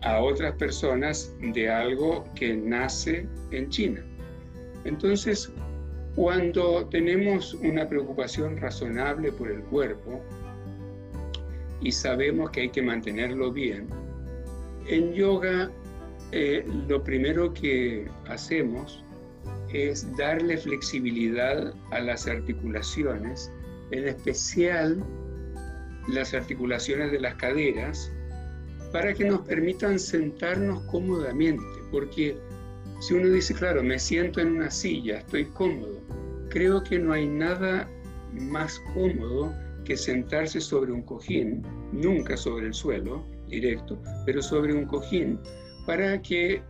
a 0.02 0.20
otras 0.20 0.54
personas 0.54 1.34
de 1.40 1.68
algo 1.68 2.24
que 2.34 2.54
nace 2.54 3.26
en 3.50 3.68
China. 3.68 4.04
Entonces, 4.84 5.52
cuando 6.14 6.86
tenemos 6.86 7.54
una 7.54 7.88
preocupación 7.88 8.56
razonable 8.56 9.32
por 9.32 9.50
el 9.50 9.62
cuerpo 9.64 10.20
y 11.80 11.92
sabemos 11.92 12.50
que 12.50 12.62
hay 12.62 12.70
que 12.70 12.82
mantenerlo 12.82 13.52
bien, 13.52 13.88
en 14.86 15.12
yoga 15.12 15.70
eh, 16.32 16.64
lo 16.88 17.02
primero 17.02 17.52
que 17.54 18.06
hacemos 18.26 19.04
es 19.72 20.16
darle 20.16 20.56
flexibilidad 20.56 21.72
a 21.90 22.00
las 22.00 22.26
articulaciones, 22.26 23.50
en 23.90 24.08
especial 24.08 25.02
las 26.08 26.34
articulaciones 26.34 27.12
de 27.12 27.20
las 27.20 27.34
caderas, 27.36 28.12
para 28.92 29.12
que 29.14 29.24
nos 29.24 29.40
permitan 29.40 29.98
sentarnos 29.98 30.82
cómodamente, 30.84 31.64
porque 31.90 32.36
Si 33.00 33.14
uno 33.14 33.28
dice, 33.28 33.54
claro, 33.54 33.82
me 33.82 33.98
siento 33.98 34.40
en 34.40 34.56
una 34.56 34.70
silla, 34.70 35.18
estoy 35.18 35.44
cómodo, 35.44 36.00
creo 36.48 36.82
que 36.82 36.98
no 36.98 37.12
hay 37.12 37.28
nada 37.28 37.88
más 38.32 38.80
cómodo 38.92 39.54
que 39.84 39.96
sentarse 39.96 40.60
sobre 40.60 40.90
un 40.90 41.02
cojín, 41.02 41.62
nunca 41.92 42.36
sobre 42.36 42.66
el 42.66 42.74
suelo 42.74 43.24
directo, 43.48 44.02
pero 44.26 44.42
sobre 44.42 44.74
un 44.74 44.84
cojín, 44.84 45.38
para 45.86 46.20
que 46.20 46.60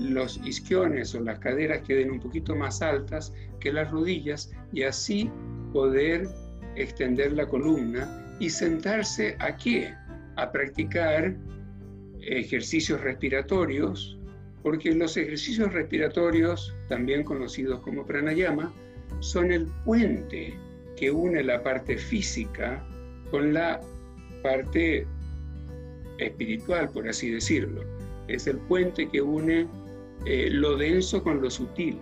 los 0.00 0.38
isquiones 0.44 1.14
o 1.14 1.20
las 1.20 1.38
caderas 1.38 1.82
queden 1.86 2.10
un 2.10 2.20
poquito 2.20 2.54
más 2.56 2.82
altas 2.82 3.32
que 3.60 3.72
las 3.72 3.90
rodillas 3.90 4.50
y 4.72 4.82
así 4.82 5.30
poder 5.72 6.28
extender 6.74 7.32
la 7.32 7.46
columna 7.46 8.36
y 8.40 8.50
sentarse 8.50 9.36
a 9.38 9.56
qué? 9.56 9.94
A 10.36 10.52
practicar 10.52 11.36
ejercicios 12.20 13.00
respiratorios, 13.00 14.18
porque 14.62 14.92
los 14.92 15.16
ejercicios 15.16 15.72
respiratorios, 15.72 16.74
también 16.88 17.22
conocidos 17.24 17.80
como 17.80 18.04
pranayama, 18.04 18.72
son 19.20 19.52
el 19.52 19.66
puente 19.84 20.54
que 20.96 21.10
une 21.10 21.42
la 21.42 21.62
parte 21.62 21.96
física 21.96 22.84
con 23.30 23.54
la 23.54 23.80
parte 24.42 25.06
espiritual, 26.18 26.88
por 26.90 27.08
así 27.08 27.30
decirlo. 27.30 27.82
Es 28.28 28.46
el 28.46 28.58
puente 28.58 29.08
que 29.08 29.20
une 29.20 29.66
eh, 30.24 30.48
lo 30.50 30.76
denso 30.76 31.22
con 31.22 31.40
lo 31.40 31.50
sutil. 31.50 31.98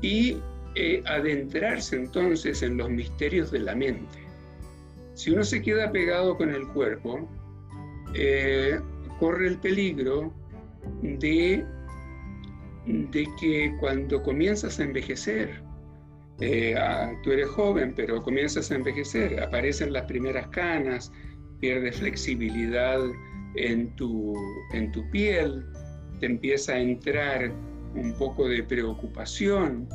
Y 0.00 0.36
eh, 0.76 1.02
adentrarse 1.06 1.96
entonces 1.96 2.62
en 2.62 2.76
los 2.76 2.90
misterios 2.90 3.50
de 3.50 3.60
la 3.60 3.74
mente. 3.74 4.23
Si 5.14 5.30
uno 5.30 5.44
se 5.44 5.62
queda 5.62 5.92
pegado 5.92 6.36
con 6.36 6.50
el 6.50 6.66
cuerpo, 6.68 7.28
eh, 8.14 8.80
corre 9.18 9.48
el 9.48 9.58
peligro 9.58 10.32
de, 11.02 11.64
que 13.40 13.76
cuando 13.80 14.22
comienzas 14.22 14.78
a 14.78 14.84
envejecer, 14.84 15.62
ah, 16.78 17.12
tú 17.22 17.32
eres 17.32 17.48
joven, 17.48 17.94
pero 17.94 18.22
comienzas 18.22 18.70
a 18.70 18.74
envejecer, 18.74 19.40
aparecen 19.40 19.92
las 19.92 20.04
primeras 20.04 20.48
canas, 20.48 21.12
pierdes 21.60 21.96
flexibilidad 21.96 23.00
en 23.56 23.94
tu, 23.96 24.34
en 24.72 24.90
tu 24.92 25.08
piel, 25.10 25.64
te 26.20 26.26
empieza 26.26 26.74
a 26.74 26.80
entrar 26.80 27.52
un 27.94 28.12
poco 28.18 28.48
de 28.48 28.62
preocupación, 28.62 29.88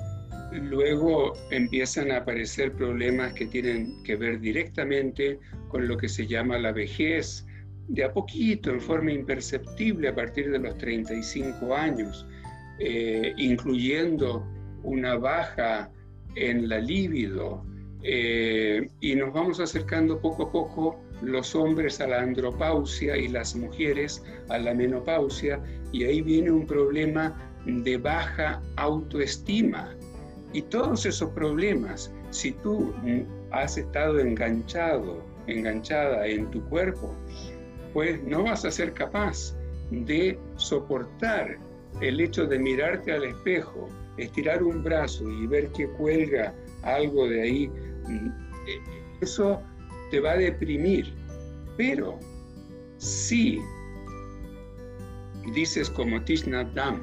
luego 0.51 1.33
empiezan 1.51 2.11
a 2.11 2.17
aparecer 2.17 2.73
problemas 2.73 3.33
que 3.33 3.45
tienen 3.45 4.01
que 4.03 4.15
ver 4.15 4.39
directamente 4.39 5.39
con 5.67 5.87
lo 5.87 5.97
que 5.97 6.09
se 6.09 6.27
llama 6.27 6.57
la 6.57 6.71
vejez, 6.71 7.45
de 7.87 8.03
a 8.03 8.13
poquito, 8.13 8.71
en 8.71 8.81
forma 8.81 9.11
imperceptible 9.11 10.09
a 10.09 10.15
partir 10.15 10.51
de 10.51 10.59
los 10.59 10.77
35 10.77 11.75
años, 11.75 12.25
eh, 12.79 13.33
incluyendo 13.37 14.45
una 14.83 15.15
baja 15.15 15.91
en 16.35 16.69
la 16.69 16.79
libido, 16.79 17.65
eh, 18.03 18.87
y 19.01 19.15
nos 19.15 19.33
vamos 19.33 19.59
acercando 19.59 20.21
poco 20.21 20.43
a 20.43 20.51
poco 20.51 20.99
los 21.21 21.53
hombres 21.55 21.99
a 21.99 22.07
la 22.07 22.21
andropausia 22.21 23.17
y 23.17 23.27
las 23.27 23.55
mujeres 23.55 24.23
a 24.49 24.57
la 24.57 24.73
menopausia, 24.73 25.61
y 25.91 26.03
ahí 26.03 26.21
viene 26.21 26.51
un 26.51 26.65
problema 26.65 27.35
de 27.65 27.97
baja 27.97 28.61
autoestima. 28.77 29.98
Y 30.53 30.63
todos 30.63 31.05
esos 31.05 31.29
problemas, 31.31 32.11
si 32.31 32.51
tú 32.51 32.93
has 33.51 33.77
estado 33.77 34.19
enganchado, 34.19 35.23
enganchada 35.47 36.25
en 36.27 36.49
tu 36.51 36.63
cuerpo, 36.69 37.13
pues 37.93 38.21
no 38.23 38.43
vas 38.43 38.65
a 38.65 38.71
ser 38.71 38.93
capaz 38.93 39.55
de 39.91 40.37
soportar 40.55 41.57
el 42.01 42.19
hecho 42.19 42.45
de 42.45 42.59
mirarte 42.59 43.11
al 43.11 43.23
espejo, 43.23 43.89
estirar 44.17 44.63
un 44.63 44.83
brazo 44.83 45.29
y 45.29 45.47
ver 45.47 45.69
que 45.69 45.87
cuelga 45.89 46.53
algo 46.83 47.27
de 47.27 47.41
ahí. 47.41 47.71
Eh, 48.67 48.79
eso 49.21 49.61
te 50.11 50.19
va 50.19 50.31
a 50.31 50.37
deprimir. 50.37 51.13
Pero 51.77 52.19
si 52.97 53.59
dices 55.53 55.89
como 55.89 56.21
Tishna 56.23 56.63
Dam, 56.75 57.01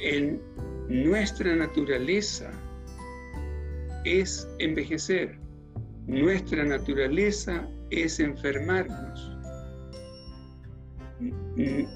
en 0.00 0.40
nuestra 0.88 1.54
naturaleza 1.54 2.50
es 4.04 4.48
envejecer, 4.58 5.38
nuestra 6.06 6.64
naturaleza 6.64 7.68
es 7.90 8.18
enfermarnos, 8.20 9.36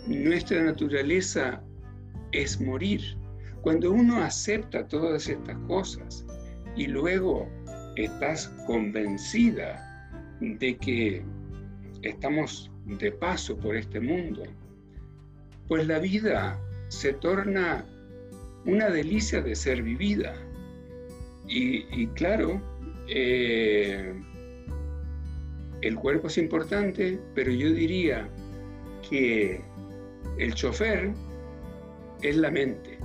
nuestra 0.06 0.62
naturaleza 0.62 1.62
es 2.32 2.60
morir. 2.60 3.00
Cuando 3.62 3.92
uno 3.92 4.22
acepta 4.22 4.86
todas 4.88 5.28
estas 5.28 5.56
cosas 5.68 6.26
y 6.76 6.86
luego 6.86 7.48
estás 7.96 8.48
convencida 8.66 9.88
de 10.40 10.76
que 10.76 11.24
estamos 12.02 12.70
de 12.84 13.12
paso 13.12 13.56
por 13.56 13.76
este 13.76 14.00
mundo, 14.00 14.42
pues 15.68 15.86
la 15.86 15.98
vida 16.00 16.58
se 16.88 17.12
torna 17.14 17.86
una 18.64 18.90
delicia 18.90 19.42
de 19.42 19.54
ser 19.54 19.82
vivida. 19.82 20.34
Y, 21.48 22.06
claro, 22.08 22.62
eh, 23.08 24.14
el 25.82 25.96
cuerpo 25.96 26.28
es 26.28 26.38
importante, 26.38 27.18
pero 27.34 27.50
yo 27.50 27.72
diría 27.72 28.28
que 29.08 29.60
el 30.38 30.54
chofer 30.54 31.12
es 32.22 32.36
la 32.36 32.50
mente. 32.50 32.98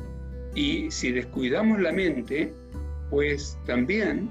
Y 0.55 0.89
si 0.91 1.11
descuidamos 1.11 1.79
la 1.81 1.91
mente, 1.91 2.53
pues 3.09 3.57
también 3.65 4.29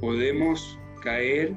podemos 0.00 0.78
caer 1.02 1.54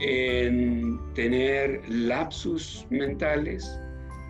en 0.00 0.98
tener 1.14 1.82
lapsus 1.88 2.86
mentales 2.90 3.68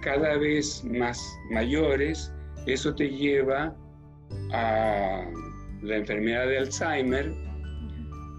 cada 0.02 0.36
vez 0.38 0.82
más 0.84 1.22
mayores. 1.50 2.32
Eso 2.68 2.94
te 2.94 3.08
lleva 3.08 3.74
a 4.52 5.24
la 5.82 5.96
enfermedad 5.96 6.46
de 6.46 6.58
Alzheimer. 6.58 7.32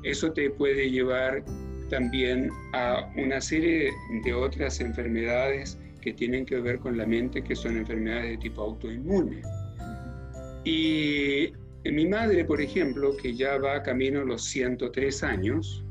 Eso 0.03 0.31
te 0.31 0.51
puede 0.51 0.91
llevar 0.91 1.43
también 1.89 2.51
a 2.73 3.11
una 3.17 3.41
serie 3.41 3.91
de 4.23 4.33
otras 4.33 4.79
enfermedades 4.81 5.79
que 6.01 6.13
tienen 6.13 6.45
que 6.45 6.59
ver 6.59 6.77
con 6.77 6.95
la 6.95 7.07
mente, 7.07 7.43
que 7.43 7.55
son 7.55 7.75
enfermedades 7.77 8.29
de 8.29 8.37
tipo 8.37 8.61
autoinmune. 8.61 9.41
Y 10.63 11.51
mi 11.85 12.05
madre, 12.05 12.45
por 12.45 12.61
ejemplo, 12.61 13.17
que 13.17 13.35
ya 13.35 13.57
va 13.57 13.81
camino 13.81 14.21
a 14.21 14.25
los 14.25 14.43
103 14.43 15.23
años, 15.23 15.83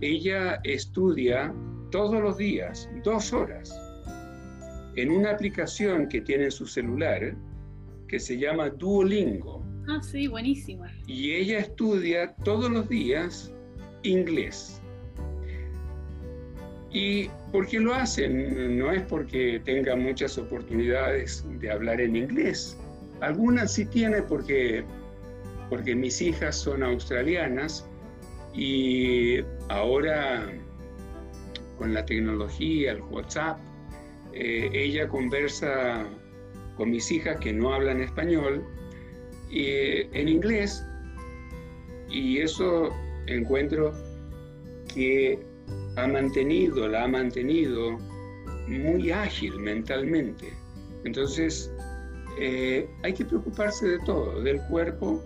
ella 0.00 0.60
estudia 0.64 1.54
todos 1.92 2.20
los 2.20 2.36
días, 2.36 2.90
dos 3.04 3.32
horas, 3.32 3.72
en 4.96 5.10
una 5.10 5.30
aplicación 5.30 6.08
que 6.08 6.20
tiene 6.22 6.44
en 6.44 6.50
su 6.50 6.66
celular 6.66 7.36
que 8.08 8.18
se 8.18 8.38
llama 8.38 8.70
Duolingo. 8.70 9.62
Ah, 9.88 10.00
sí, 10.02 10.26
buenísima. 10.26 10.90
Y 11.06 11.32
ella 11.32 11.58
estudia 11.58 12.34
todos 12.44 12.70
los 12.70 12.88
días 12.88 13.52
inglés. 14.02 14.80
¿Y 16.90 17.28
por 17.52 17.66
qué 17.66 17.78
lo 17.78 17.94
hacen? 17.94 18.78
No 18.78 18.90
es 18.90 19.02
porque 19.02 19.60
tenga 19.64 19.96
muchas 19.96 20.38
oportunidades 20.38 21.44
de 21.60 21.70
hablar 21.70 22.00
en 22.00 22.16
inglés. 22.16 22.78
Algunas 23.20 23.74
sí 23.74 23.84
tiene 23.84 24.22
porque, 24.22 24.84
porque 25.68 25.94
mis 25.94 26.22
hijas 26.22 26.56
son 26.56 26.82
australianas 26.82 27.86
y 28.54 29.40
ahora 29.68 30.50
con 31.76 31.92
la 31.92 32.04
tecnología, 32.06 32.92
el 32.92 33.02
WhatsApp, 33.02 33.58
eh, 34.38 34.70
ella 34.72 35.08
conversa 35.08 36.06
con 36.76 36.90
mis 36.90 37.10
hijas 37.10 37.38
que 37.40 37.52
no 37.52 37.72
hablan 37.72 38.02
español 38.02 38.64
en 39.50 40.28
inglés 40.28 40.84
y 42.10 42.38
eso 42.38 42.90
encuentro 43.26 43.92
que 44.92 45.38
ha 45.96 46.06
mantenido, 46.06 46.88
la 46.88 47.04
ha 47.04 47.08
mantenido 47.08 47.98
muy 48.68 49.10
ágil 49.10 49.58
mentalmente. 49.58 50.52
Entonces, 51.04 51.72
eh, 52.38 52.88
hay 53.02 53.12
que 53.14 53.24
preocuparse 53.24 53.88
de 53.88 53.98
todo, 54.00 54.42
del 54.42 54.60
cuerpo, 54.68 55.22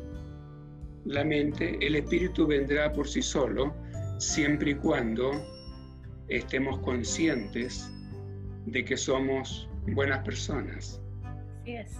la 1.04 1.24
mente, 1.24 1.78
el 1.84 1.96
espíritu 1.96 2.46
vendrá 2.46 2.92
por 2.92 3.08
sí 3.08 3.22
solo, 3.22 3.74
siempre 4.18 4.72
y 4.72 4.74
cuando 4.74 5.32
estemos 6.28 6.78
conscientes 6.80 7.90
de 8.70 8.84
que 8.84 8.96
somos 8.96 9.68
buenas 9.94 10.24
personas. 10.24 11.00
Así 11.60 11.76
es. 11.76 11.96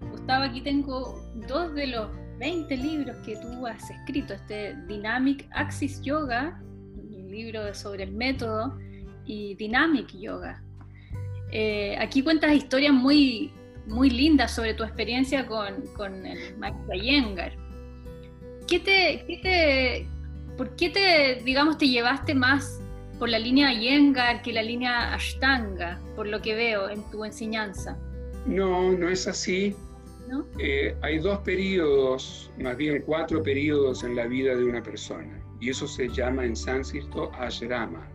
Gustavo, 0.00 0.44
aquí 0.44 0.60
tengo 0.62 1.20
dos 1.48 1.74
de 1.74 1.88
los 1.88 2.08
20 2.38 2.74
libros 2.76 3.16
que 3.24 3.36
tú 3.36 3.66
has 3.66 3.90
escrito, 3.90 4.34
este 4.34 4.74
Dynamic 4.86 5.46
Axis 5.52 6.00
Yoga, 6.02 6.60
un 6.96 7.30
libro 7.30 7.74
sobre 7.74 8.04
el 8.04 8.12
método, 8.12 8.78
y 9.26 9.54
Dynamic 9.56 10.08
Yoga. 10.18 10.62
Eh, 11.52 11.96
aquí 11.98 12.22
cuentas 12.22 12.52
historias 12.54 12.92
muy 12.92 13.52
muy 13.86 14.08
lindas 14.10 14.52
sobre 14.52 14.74
tu 14.74 14.84
experiencia 14.84 15.46
con, 15.46 15.86
con 15.96 16.24
el 16.24 16.56
maestro 16.58 16.94
Yengar. 16.94 17.52
¿Qué 18.66 18.78
te, 18.78 19.24
qué 19.26 19.36
te, 19.42 20.06
¿Por 20.56 20.76
qué 20.76 20.90
te, 20.90 21.42
digamos, 21.44 21.76
te 21.76 21.88
llevaste 21.88 22.34
más 22.34 22.80
por 23.20 23.28
la 23.28 23.38
línea 23.38 23.70
Yengar 23.70 24.40
que 24.40 24.50
la 24.50 24.62
línea 24.62 25.12
Ashtanga, 25.12 26.00
por 26.16 26.26
lo 26.26 26.40
que 26.40 26.54
veo 26.54 26.88
en 26.88 27.02
tu 27.10 27.22
enseñanza? 27.22 27.98
No, 28.46 28.92
no 28.92 29.10
es 29.10 29.28
así. 29.28 29.76
Eh, 30.58 30.96
hay 31.02 31.18
dos 31.18 31.40
periodos, 31.40 32.50
más 32.58 32.76
bien 32.78 33.02
cuatro 33.04 33.42
periodos 33.42 34.04
en 34.04 34.16
la 34.16 34.26
vida 34.26 34.56
de 34.56 34.64
una 34.64 34.82
persona, 34.82 35.38
y 35.60 35.68
eso 35.68 35.86
se 35.86 36.08
llama 36.08 36.46
en 36.46 36.56
sánscrito 36.56 37.30
ashrama. 37.34 38.08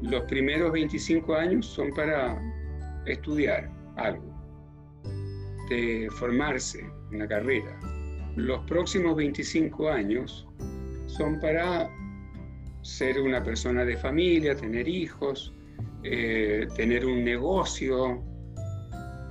Los 0.00 0.22
primeros 0.24 0.72
25 0.72 1.34
años 1.34 1.66
son 1.66 1.90
para 1.94 2.40
estudiar 3.04 3.70
algo, 3.96 4.24
de 5.68 6.08
formarse 6.12 6.86
en 7.12 7.18
la 7.18 7.28
carrera. 7.28 7.78
Los 8.36 8.60
próximos 8.66 9.16
25 9.16 9.90
años 9.90 10.46
son 11.06 11.38
para 11.40 11.90
ser 12.84 13.18
una 13.18 13.42
persona 13.42 13.84
de 13.84 13.96
familia, 13.96 14.54
tener 14.54 14.86
hijos, 14.86 15.52
eh, 16.02 16.68
tener 16.76 17.06
un 17.06 17.24
negocio, 17.24 18.22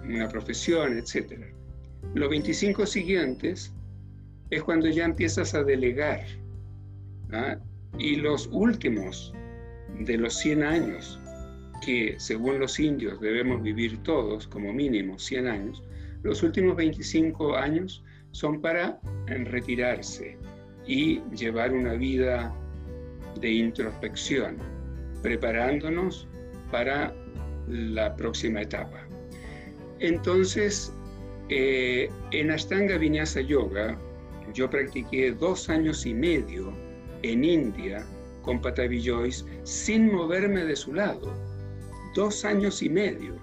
una 0.04 0.28
profesión, 0.28 0.98
etc. 0.98 1.46
Los 2.16 2.30
25 2.30 2.86
siguientes 2.88 3.72
es 4.50 4.64
cuando 4.64 4.90
ya 4.90 5.06
empiezas 5.06 5.54
a 5.54 5.64
delegar. 5.64 6.26
¿ah? 7.32 7.58
Y 8.00 8.16
los 8.16 8.50
últimos 8.52 9.32
de 10.00 10.18
los 10.18 10.36
100 10.40 10.64
años, 10.64 11.20
que 11.86 12.16
según 12.18 12.60
los 12.60 12.80
indios 12.80 13.22
debemos 13.22 13.62
vivir 13.62 14.02
todos 14.02 14.48
como 14.48 14.74
mínimo 14.74 15.20
100 15.20 15.48
años, 15.48 15.84
los 16.24 16.42
últimos 16.42 16.76
25 16.76 17.56
años 17.56 18.04
son 18.32 18.62
para 18.62 19.00
retirarse 19.28 20.40
y 20.88 21.22
llevar 21.36 21.72
una 21.72 21.94
vida 21.94 22.52
de 23.40 23.52
introspección, 23.52 24.58
preparándonos 25.22 26.28
para 26.72 27.14
la 27.68 28.16
próxima 28.16 28.62
etapa. 28.62 29.08
Entonces, 30.00 30.94
eh, 31.50 32.10
en 32.32 32.52
Ashtanga 32.52 32.98
Vinyasa 32.98 33.42
Yoga, 33.42 33.98
yo 34.54 34.70
practiqué 34.70 35.32
dos 35.32 35.70
años 35.70 36.06
y 36.06 36.14
medio 36.14 36.74
en 37.22 37.44
India 37.44 38.06
con 38.42 38.62
Patavi 38.62 39.02
Joyce 39.04 39.46
sin 39.64 40.12
moverme 40.14 40.66
de 40.66 40.76
su 40.76 40.94
lado. 40.94 41.34
Dos 42.16 42.46
años 42.46 42.82
y 42.82 42.90
medio. 42.90 43.36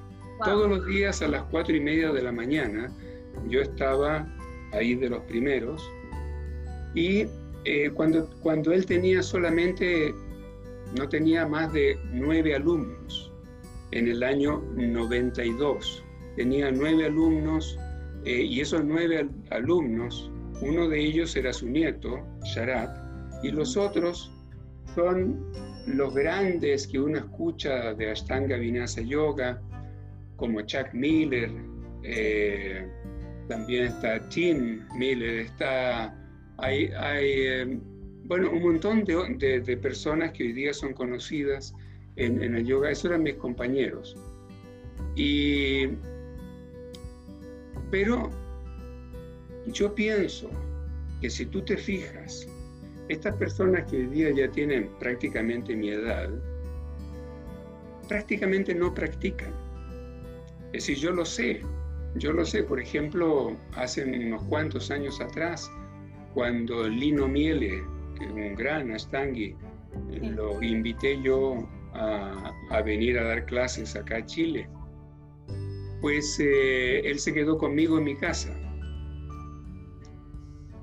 Todos 0.45 0.69
los 0.69 0.87
días 0.87 1.21
a 1.23 1.29
las 1.29 1.43
cuatro 1.45 1.75
y 1.75 1.81
media 1.81 2.13
de 2.13 2.23
la 2.23 2.33
mañana 2.33 2.91
yo 3.49 3.61
estaba 3.61 4.27
ahí 4.73 4.95
de 4.95 5.09
los 5.09 5.23
primeros 5.25 5.83
y 6.95 7.27
eh, 7.65 7.91
cuando, 7.91 8.29
cuando 8.43 8.73
él 8.73 8.87
tenía 8.87 9.23
solamente, 9.23 10.15
no 10.99 11.09
tenía 11.09 11.47
más 11.47 11.73
de 11.73 11.99
nueve 12.13 12.55
alumnos 12.55 13.33
en 13.93 14.09
el 14.09 14.23
año 14.23 14.63
92 14.77 16.05
tenía 16.37 16.71
nueve 16.71 17.07
alumnos 17.07 17.79
eh, 18.25 18.43
y 18.43 18.61
esos 18.61 18.85
nueve 18.85 19.29
alumnos, 19.51 20.31
uno 20.63 20.89
de 20.89 21.01
ellos 21.01 21.35
era 21.37 21.53
su 21.53 21.69
nieto, 21.69 22.21
Sharat, 22.45 22.91
y 23.43 23.51
los 23.51 23.77
otros 23.77 24.31
son 24.95 25.53
los 25.87 26.15
grandes 26.15 26.87
que 26.87 27.01
uno 27.01 27.19
escucha 27.19 27.95
de 27.95 28.11
Ashtanga 28.11 28.57
Vinyasa 28.57 29.01
Yoga, 29.01 29.61
como 30.37 30.61
Chuck 30.63 30.93
Miller, 30.93 31.51
eh, 32.05 32.87
también 33.49 33.85
está 33.87 34.29
Tim 34.29 34.87
Miller, 34.95 35.41
está, 35.41 36.15
hay, 36.63 36.91
eh, 36.95 37.79
bueno, 38.25 38.51
un 38.51 38.63
montón 38.63 39.05
de, 39.05 39.79
personas 39.81 40.33
que 40.33 40.45
hoy 40.45 40.53
día 40.53 40.73
son 40.73 40.93
conocidas 40.93 41.75
en, 42.17 42.43
en 42.43 42.55
el 42.57 42.67
yoga, 42.67 42.91
esos 42.91 43.07
eran 43.07 43.23
mis 43.23 43.35
compañeros. 43.35 44.17
Y 45.17 45.89
pero 47.91 48.31
yo 49.67 49.95
pienso 49.95 50.49
que 51.21 51.29
si 51.29 51.45
tú 51.47 51.63
te 51.63 51.77
fijas, 51.77 52.47
estas 53.09 53.35
personas 53.37 53.91
que 53.91 53.97
hoy 53.97 54.07
día 54.07 54.31
ya 54.31 54.51
tienen 54.51 54.89
prácticamente 55.01 55.75
mi 55.75 55.91
edad, 55.91 56.31
prácticamente 58.09 58.75
no 58.75 58.95
practican. 58.95 59.53
Es 60.73 60.87
decir, 60.87 60.99
yo 60.99 61.11
lo 61.11 61.25
sé, 61.25 61.63
yo 62.15 62.33
lo 62.33 62.45
sé, 62.45 62.63
por 62.63 62.81
ejemplo, 62.81 63.57
hace 63.75 64.05
unos 64.05 64.43
cuantos 64.45 64.91
años 64.93 65.21
atrás, 65.21 65.69
cuando 66.35 66.89
Lino 66.89 67.29
Miele, 67.29 67.83
que 68.19 68.25
es 68.25 68.31
un 68.31 68.55
gran 68.55 68.91
Astangui, 68.93 69.55
lo 70.23 70.63
invité 70.63 71.21
yo 71.23 71.69
a, 71.95 72.53
a 72.71 72.83
venir 72.83 73.19
a 73.19 73.25
dar 73.25 73.45
clases 73.47 73.97
acá 73.97 74.19
a 74.19 74.27
Chile 74.27 74.69
pues 76.01 76.41
eh, 76.41 77.01
él 77.01 77.19
se 77.19 77.33
quedó 77.33 77.59
conmigo 77.59 77.99
en 77.99 78.05
mi 78.05 78.17
casa. 78.17 78.55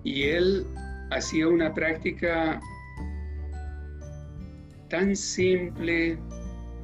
Y 0.04 0.24
él 0.24 0.66
hacía 1.12 1.48
una 1.48 1.74
práctica 1.74 2.62
tan 4.90 5.16
simple 5.16 6.18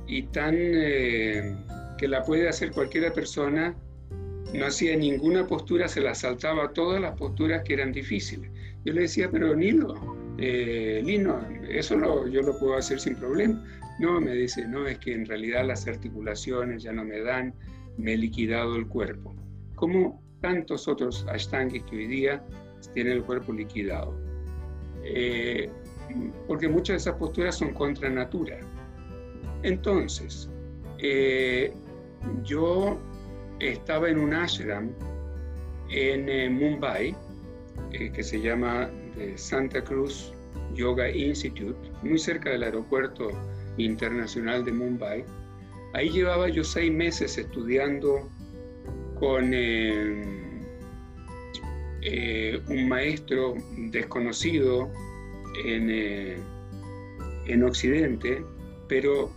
y 0.07 0.23
tan 0.23 0.55
eh, 0.57 1.55
que 1.97 2.07
la 2.07 2.23
puede 2.23 2.49
hacer 2.49 2.71
cualquier 2.71 3.13
persona. 3.13 3.75
No 4.53 4.65
hacía 4.65 4.95
ninguna 4.95 5.47
postura, 5.47 5.87
se 5.87 6.01
la 6.01 6.13
saltaba 6.13 6.73
todas 6.73 7.01
las 7.01 7.17
posturas 7.17 7.63
que 7.63 7.73
eran 7.73 7.91
difíciles. 7.91 8.51
Yo 8.85 8.93
le 8.93 9.01
decía, 9.01 9.29
pero 9.31 9.55
Nilo, 9.55 9.95
eh, 10.37 11.01
Lino, 11.03 11.39
eso 11.69 12.27
yo 12.27 12.41
lo 12.41 12.57
puedo 12.59 12.75
hacer 12.75 12.99
sin 12.99 13.15
problema. 13.15 13.63
No, 13.99 14.19
me 14.19 14.33
dice, 14.33 14.67
no, 14.67 14.87
es 14.87 14.97
que 14.99 15.13
en 15.13 15.25
realidad 15.25 15.65
las 15.65 15.87
articulaciones 15.87 16.83
ya 16.83 16.91
no 16.91 17.05
me 17.05 17.21
dan, 17.21 17.53
me 17.97 18.13
he 18.13 18.17
liquidado 18.17 18.75
el 18.75 18.87
cuerpo, 18.87 19.35
como 19.75 20.21
tantos 20.41 20.87
otros 20.87 21.25
ashtangis 21.29 21.83
que 21.83 21.95
hoy 21.95 22.07
día 22.07 22.43
tienen 22.93 23.13
el 23.13 23.23
cuerpo 23.23 23.53
liquidado. 23.53 24.17
Eh, 25.03 25.69
porque 26.47 26.67
muchas 26.67 26.93
de 26.93 26.97
esas 26.97 27.15
posturas 27.15 27.57
son 27.57 27.73
contra 27.73 28.09
natura. 28.09 28.59
Entonces, 29.63 30.49
eh, 30.99 31.73
yo 32.43 32.99
estaba 33.59 34.09
en 34.09 34.19
un 34.19 34.33
ashram 34.33 34.91
en 35.89 36.27
eh, 36.27 36.49
Mumbai, 36.49 37.15
que 37.91 38.23
se 38.23 38.41
llama 38.41 38.89
Santa 39.35 39.83
Cruz 39.83 40.33
Yoga 40.73 41.09
Institute, 41.09 41.77
muy 42.01 42.17
cerca 42.17 42.49
del 42.49 42.63
aeropuerto 42.63 43.29
internacional 43.77 44.65
de 44.65 44.71
Mumbai, 44.71 45.25
Ahí 45.93 46.09
llevaba 46.09 46.49
yo 46.49 46.63
seis 46.63 46.91
meses 46.91 47.37
estudiando 47.37 48.27
con 49.19 49.53
eh, 49.53 50.23
eh, 52.01 52.59
un 52.67 52.89
maestro 52.89 53.53
desconocido 53.91 54.89
en, 55.65 55.89
eh, 55.91 56.37
en 57.45 57.63
Occidente, 57.63 58.43
pero 58.89 59.31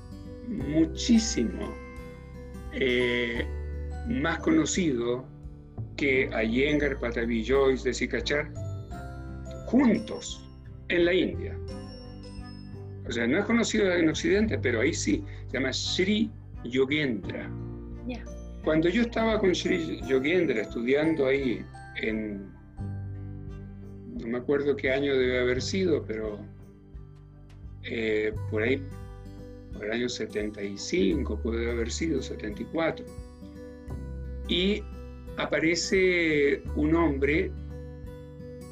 muchísimo 0.48 1.74
más 4.08 4.38
conocido 4.38 5.26
que 5.96 6.30
Iyengar, 6.42 6.98
Patavi 6.98 7.44
Joyce 7.44 7.88
de 7.88 7.94
Sikachar, 7.94 8.52
juntos 9.66 10.42
en 10.88 11.04
la 11.04 11.14
India. 11.14 11.56
O 13.08 13.12
sea, 13.12 13.26
no 13.26 13.38
es 13.38 13.44
conocido 13.44 13.92
en 13.92 14.08
Occidente, 14.08 14.58
pero 14.58 14.80
ahí 14.80 14.92
sí. 14.92 15.22
Se 15.46 15.58
llama 15.58 15.72
Sri 15.72 16.30
Yogendra. 16.64 17.50
Cuando 18.64 18.88
yo 18.88 19.02
estaba 19.02 19.38
con 19.38 19.54
Sri 19.54 20.00
Yogendra 20.08 20.62
estudiando 20.62 21.26
ahí 21.26 21.64
en, 22.02 22.50
no 24.18 24.26
me 24.26 24.38
acuerdo 24.38 24.74
qué 24.74 24.90
año 24.90 25.16
debe 25.16 25.38
haber 25.38 25.62
sido, 25.62 26.02
pero 26.04 26.40
eh, 27.84 28.32
por 28.50 28.64
ahí, 28.64 28.82
por 29.72 29.84
el 29.84 29.92
año 29.92 30.08
75, 30.08 31.38
puede 31.38 31.70
haber 31.70 31.92
sido 31.92 32.20
74. 32.20 33.06
Y 34.48 34.82
aparece 35.36 36.62
un 36.74 36.94
hombre, 36.94 37.50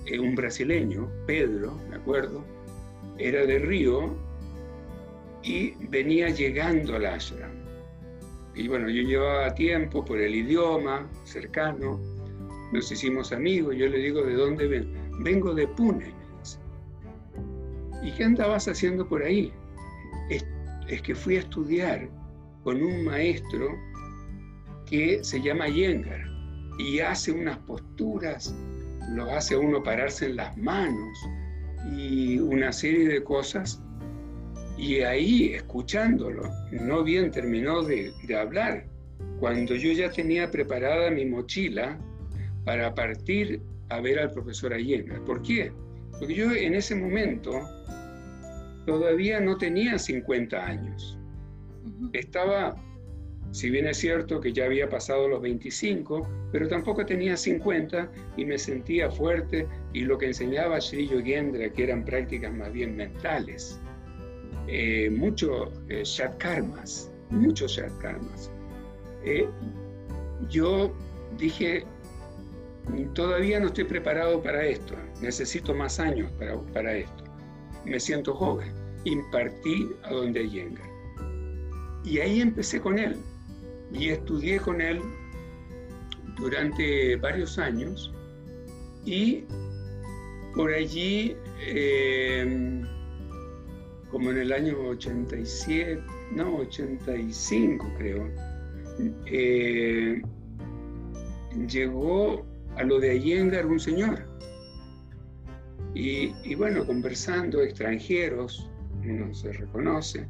eh, 0.07 0.19
un 0.19 0.35
brasileño, 0.35 1.11
Pedro, 1.27 1.79
me 1.89 1.97
acuerdo, 1.97 2.45
era 3.19 3.45
de 3.45 3.59
Río 3.59 4.15
y 5.43 5.75
venía 5.89 6.29
llegando 6.31 6.97
al 6.97 7.07
ashram. 7.07 7.53
Y 8.55 8.69
bueno, 8.69 8.89
yo 8.89 9.03
llevaba 9.03 9.55
tiempo 9.55 10.05
por 10.05 10.21
el 10.21 10.35
idioma 10.35 11.09
cercano, 11.25 12.01
nos 12.73 12.91
hicimos 12.91 13.33
amigos, 13.33 13.77
yo 13.77 13.87
le 13.89 13.99
digo, 13.99 14.23
¿de 14.23 14.35
dónde 14.35 14.67
ven? 14.67 14.93
Vengo 15.23 15.55
de 15.55 15.67
Pune. 15.69 16.13
¿Y 18.03 18.13
qué 18.13 18.25
andabas 18.25 18.69
haciendo 18.69 19.09
por 19.09 19.23
ahí? 19.23 19.53
Es, 20.29 20.45
es 20.89 21.03
que 21.03 21.15
fui 21.15 21.37
a 21.37 21.41
estudiar 21.41 22.09
con 22.63 22.83
un 22.83 23.05
maestro 23.05 23.69
que 23.69 23.95
que 24.87 25.25
se 25.25 25.41
llama 25.41 25.67
Yengar 25.69 26.34
y 26.79 27.01
hace 27.01 27.33
unas 27.33 27.59
posturas, 27.59 28.55
lo 29.11 29.31
hace 29.31 29.55
a 29.55 29.59
uno 29.59 29.83
pararse 29.83 30.27
en 30.27 30.37
las 30.37 30.57
manos 30.57 31.19
y 31.97 32.39
una 32.39 32.73
serie 32.73 33.09
de 33.09 33.23
cosas. 33.23 33.81
Y 34.77 35.01
ahí, 35.01 35.55
escuchándolo, 35.55 36.51
no 36.73 37.05
bien 37.05 37.31
terminó 37.31 37.83
de, 37.83 38.13
de 38.27 38.37
hablar, 38.37 38.87
cuando 39.39 39.75
yo 39.75 39.93
ya 39.93 40.11
tenía 40.11 40.51
preparada 40.51 41.11
mi 41.11 41.27
mochila 41.27 41.99
para 42.65 42.95
partir 42.95 43.61
a 43.91 44.01
ver 44.01 44.19
al 44.19 44.31
profesor 44.31 44.73
Allende. 44.73 45.21
¿Por 45.21 45.43
qué? 45.43 45.73
Porque 46.19 46.35
yo 46.35 46.51
en 46.53 46.75
ese 46.75 46.95
momento 46.95 47.53
todavía 48.87 49.41
no 49.41 49.57
tenía 49.57 49.99
50 49.99 50.65
años. 50.65 51.19
Estaba, 52.13 52.75
si 53.55 53.71
bien 53.71 53.87
es 53.87 53.99
cierto 53.99 54.41
que 54.41 54.53
ya 54.53 54.65
había 54.65 54.89
pasado 54.89 55.29
los 55.29 55.41
25, 55.41 56.29
pero 56.51 56.67
tampoco 56.67 57.07
tenía 57.07 57.37
50 57.37 58.11
y 58.37 58.45
me 58.45 58.59
sentía 58.59 59.09
fuerte 59.13 59.69
y 59.93 60.01
lo 60.01 60.19
que 60.19 60.27
enseñaba 60.27 60.81
Sri 60.81 61.07
Yogendra, 61.07 61.69
que 61.71 61.85
eran 61.85 62.05
prácticas 62.05 62.53
más 62.53 62.73
bien 62.73 62.97
mentales, 62.97 63.79
eh, 64.67 65.09
mucho 65.09 65.71
eh, 65.89 66.03
muchos 67.31 67.77
Shat 67.77 67.97
Karmas. 67.99 68.51
Eh, 69.25 69.47
yo 70.51 70.93
dije, 71.39 71.85
todavía 73.15 73.61
no 73.61 73.69
estoy 73.69 73.85
preparado 73.85 74.43
para 74.43 74.67
esto, 74.67 74.97
necesito 75.23 75.73
más 75.73 76.01
años 76.01 76.29
para, 76.41 76.61
para 76.73 76.97
esto. 76.97 77.23
Me 77.85 78.01
siento 78.01 78.35
joven. 78.35 78.73
Impartí 79.05 79.91
a 80.03 80.13
donde 80.13 80.51
Yengar. 80.51 80.91
Y 82.03 82.19
ahí 82.19 82.41
empecé 82.41 82.81
con 82.81 82.99
él. 82.99 83.17
Y 83.95 84.11
estudié 84.11 84.59
con 84.59 84.81
él 84.81 85.01
durante 86.37 87.17
varios 87.17 87.59
años. 87.59 88.13
Y 89.05 89.45
por 90.55 90.73
allí, 90.73 91.37
eh, 91.61 92.83
como 94.11 94.31
en 94.31 94.39
el 94.39 94.53
año 94.53 94.79
87, 94.89 96.03
no, 96.33 96.57
85 96.59 97.93
creo, 97.99 98.31
eh, 99.27 100.23
llegó 101.69 102.45
a 102.77 102.83
lo 102.85 103.01
de 103.01 103.13
Allengar 103.13 103.67
un 103.67 103.81
señor. 103.81 104.35
Y, 105.95 106.55
bueno, 106.57 106.85
conversando, 106.85 107.63
extranjeros, 107.63 108.69
uno 109.05 109.33
se 109.33 109.53
reconoce. 109.53 110.27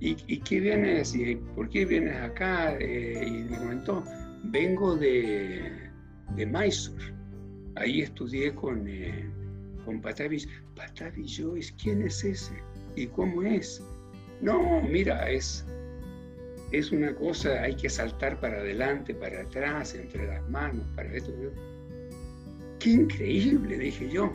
¿Y, 0.00 0.38
qué 0.40 0.60
vienes? 0.60 1.14
¿Y 1.14 1.36
por 1.56 1.68
qué 1.68 1.84
vienes 1.84 2.16
acá? 2.16 2.76
Eh, 2.78 3.24
y 3.26 3.30
me 3.50 3.58
comentó, 3.58 4.04
vengo 4.44 4.94
de, 4.96 5.90
de 6.36 6.46
Mysore. 6.46 7.12
Ahí 7.74 8.02
estudié 8.02 8.54
con, 8.54 8.86
eh, 8.86 9.28
con 9.84 10.00
Patavi. 10.00 10.46
Patavi 10.76 11.26
Joyce, 11.26 11.74
¿quién 11.82 12.02
es 12.02 12.22
ese? 12.22 12.54
¿Y 12.94 13.08
cómo 13.08 13.42
es? 13.42 13.82
No, 14.40 14.80
mira, 14.82 15.28
es, 15.28 15.66
es 16.70 16.92
una 16.92 17.12
cosa, 17.16 17.60
hay 17.60 17.74
que 17.74 17.88
saltar 17.88 18.38
para 18.38 18.58
adelante, 18.58 19.14
para 19.14 19.40
atrás, 19.40 19.96
entre 19.96 20.28
las 20.28 20.48
manos, 20.48 20.86
para 20.94 21.12
esto. 21.12 21.32
¡Qué 22.78 22.90
increíble! 22.90 23.78
dije 23.78 24.08
yo. 24.08 24.32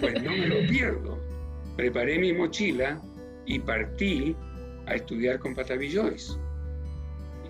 Pues 0.00 0.22
no 0.22 0.30
me 0.30 0.46
lo 0.46 0.68
pierdo. 0.68 1.18
Preparé 1.76 2.18
mi 2.18 2.34
mochila 2.34 3.00
y 3.46 3.58
partí 3.58 4.36
a 4.90 4.94
estudiar 4.96 5.38
con 5.38 5.54
Patavi 5.54 5.94
Joyce. 5.94 6.34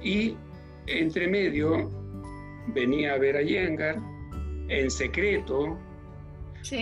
Y 0.03 0.37
entre 0.87 1.27
medio 1.27 1.91
venía 2.69 3.15
a 3.15 3.19
ver 3.19 3.37
a 3.37 3.43
Yengar 3.43 3.97
en 4.69 4.91
secreto, 4.91 5.79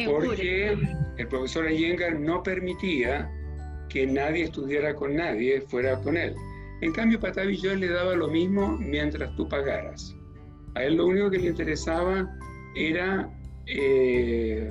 porque 0.06 0.76
el 1.16 1.28
profesor 1.28 1.68
Yengar 1.68 2.18
no 2.18 2.42
permitía 2.42 3.30
que 3.88 4.06
nadie 4.06 4.44
estudiara 4.44 4.94
con 4.94 5.16
nadie 5.16 5.62
fuera 5.62 5.98
con 6.00 6.16
él. 6.16 6.34
En 6.80 6.92
cambio, 6.92 7.18
Patavi 7.18 7.56
Joyce 7.56 7.76
le 7.76 7.88
daba 7.88 8.14
lo 8.14 8.28
mismo 8.28 8.76
mientras 8.78 9.34
tú 9.36 9.48
pagaras. 9.48 10.14
A 10.74 10.84
él 10.84 10.96
lo 10.96 11.06
único 11.06 11.30
que 11.30 11.38
le 11.38 11.48
interesaba 11.48 12.28
era 12.76 13.28
eh, 13.66 14.70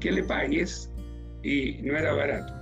que 0.00 0.12
le 0.12 0.22
pagues 0.24 0.90
y 1.42 1.78
no 1.82 1.96
era 1.96 2.12
barato. 2.12 2.61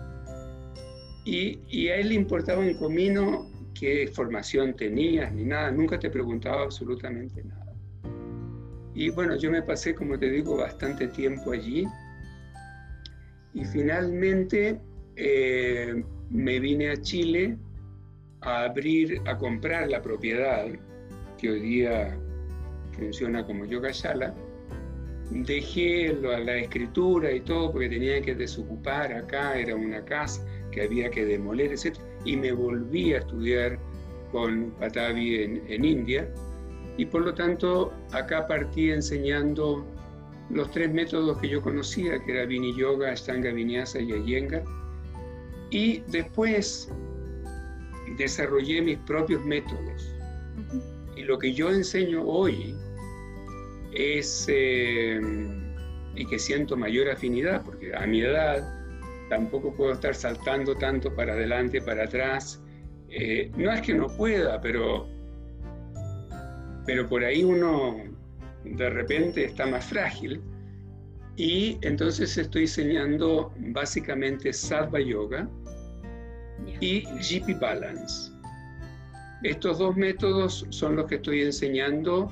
Y, 1.24 1.88
a 1.88 1.96
él 1.96 2.08
le 2.08 2.14
importaba 2.14 2.60
un 2.60 2.74
comino 2.74 3.46
qué 3.78 4.10
formación 4.12 4.74
tenías 4.74 5.32
ni 5.32 5.44
nada, 5.44 5.70
nunca 5.70 5.98
te 5.98 6.10
preguntaba 6.10 6.62
absolutamente 6.62 7.44
nada. 7.44 7.72
Y 8.94 9.10
bueno, 9.10 9.36
yo 9.36 9.50
me 9.50 9.62
pasé, 9.62 9.94
como 9.94 10.18
te 10.18 10.30
digo, 10.30 10.56
bastante 10.56 11.08
tiempo 11.08 11.52
allí. 11.52 11.86
Y 13.54 13.64
finalmente 13.64 14.80
eh, 15.16 16.02
me 16.30 16.60
vine 16.60 16.90
a 16.90 16.96
Chile 17.00 17.56
a 18.40 18.64
abrir, 18.64 19.20
a 19.26 19.36
comprar 19.36 19.88
la 19.88 20.00
propiedad 20.02 20.66
que 21.38 21.50
hoy 21.50 21.60
día 21.60 22.18
funciona 22.92 23.44
como 23.44 23.64
Yogashala, 23.64 24.34
dejé 25.30 26.12
la, 26.14 26.56
escritura 26.56 27.32
y 27.32 27.40
todo 27.40 27.72
porque 27.72 27.88
tenía 27.88 28.20
que 28.20 28.34
desocupar 28.34 29.12
acá, 29.12 29.58
era 29.58 29.74
una 29.76 30.04
casa 30.04 30.44
que 30.70 30.82
había 30.82 31.10
que 31.10 31.24
demoler, 31.24 31.72
etc. 31.72 31.96
Y 32.24 32.36
me 32.36 32.52
volví 32.52 33.14
a 33.14 33.18
estudiar 33.18 33.78
con 34.32 34.70
Patavi 34.78 35.42
en, 35.68 35.84
India 35.84 36.28
y 36.96 37.04
por 37.06 37.22
lo 37.22 37.34
tanto 37.34 37.92
acá 38.12 38.46
partí 38.46 38.90
enseñando 38.90 39.84
los 40.50 40.70
tres 40.70 40.92
métodos 40.92 41.38
que 41.38 41.48
yo 41.48 41.62
conocía, 41.62 42.22
que 42.24 42.32
era 42.32 42.44
Vini 42.44 42.76
Yoga, 42.76 43.12
Ashtanga 43.12 43.52
Vinyasa 43.52 44.00
y 44.00 44.12
Iyengar. 44.12 44.64
Y 45.70 46.00
después 46.08 46.90
desarrollé 48.18 48.82
mis 48.82 48.98
propios 48.98 49.44
métodos. 49.44 50.12
Y 51.16 51.22
lo 51.22 51.38
que 51.38 51.52
yo 51.52 51.70
enseño 51.70 52.24
hoy 52.24 52.74
es, 53.92 54.46
eh, 54.48 55.20
y 56.16 56.26
que 56.26 56.38
siento 56.38 56.76
mayor 56.76 57.08
afinidad, 57.08 57.62
porque 57.64 57.94
a 57.94 58.06
mi 58.06 58.22
edad 58.22 58.79
tampoco 59.30 59.72
puedo 59.72 59.92
estar 59.92 60.14
saltando 60.14 60.74
tanto 60.74 61.14
para 61.14 61.32
adelante, 61.32 61.80
para 61.80 62.04
atrás. 62.04 62.60
Eh, 63.08 63.50
no 63.56 63.72
es 63.72 63.80
que 63.80 63.94
no 63.94 64.08
pueda, 64.08 64.60
pero, 64.60 65.06
pero 66.84 67.08
por 67.08 67.24
ahí 67.24 67.42
uno 67.42 67.96
de 68.64 68.90
repente 68.90 69.44
está 69.44 69.66
más 69.66 69.86
frágil. 69.86 70.42
Y 71.36 71.78
entonces 71.80 72.36
estoy 72.36 72.62
enseñando 72.62 73.54
básicamente 73.56 74.52
Sattva 74.52 75.00
Yoga 75.00 75.48
y 76.80 77.02
GP 77.02 77.58
Balance. 77.58 78.32
Estos 79.44 79.78
dos 79.78 79.96
métodos 79.96 80.66
son 80.68 80.96
los 80.96 81.06
que 81.06 81.14
estoy 81.14 81.42
enseñando, 81.42 82.30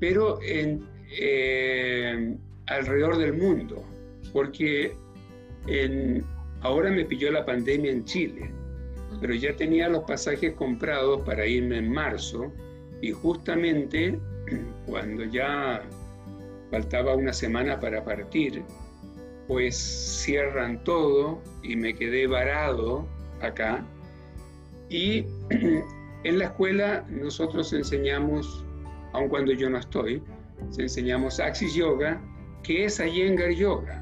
pero 0.00 0.42
en 0.42 0.86
eh, 1.18 2.36
alrededor 2.66 3.16
del 3.16 3.32
mundo, 3.32 3.82
porque 4.32 4.94
ahora 6.62 6.90
me 6.90 7.04
pilló 7.04 7.30
la 7.30 7.44
pandemia 7.44 7.90
en 7.90 8.04
Chile, 8.04 8.50
pero 9.20 9.34
ya 9.34 9.54
tenía 9.54 9.88
los 9.88 10.04
pasajes 10.04 10.54
comprados 10.54 11.22
para 11.22 11.46
irme 11.46 11.78
en 11.78 11.92
marzo 11.92 12.52
y 13.00 13.12
justamente 13.12 14.18
cuando 14.86 15.24
ya 15.24 15.82
faltaba 16.70 17.14
una 17.14 17.32
semana 17.32 17.78
para 17.78 18.04
partir, 18.04 18.62
pues 19.46 19.76
cierran 19.76 20.82
todo 20.84 21.42
y 21.62 21.76
me 21.76 21.94
quedé 21.94 22.26
varado 22.26 23.06
acá. 23.40 23.84
Y 24.88 25.26
en 26.24 26.38
la 26.38 26.44
escuela 26.44 27.04
nosotros 27.10 27.72
enseñamos, 27.72 28.64
aun 29.12 29.28
cuando 29.28 29.52
yo 29.52 29.68
no 29.68 29.78
estoy, 29.78 30.22
enseñamos 30.78 31.40
Axis 31.40 31.74
Yoga, 31.74 32.20
que 32.62 32.84
es 32.84 33.00
Iyengar 33.00 33.50
Yoga. 33.50 33.98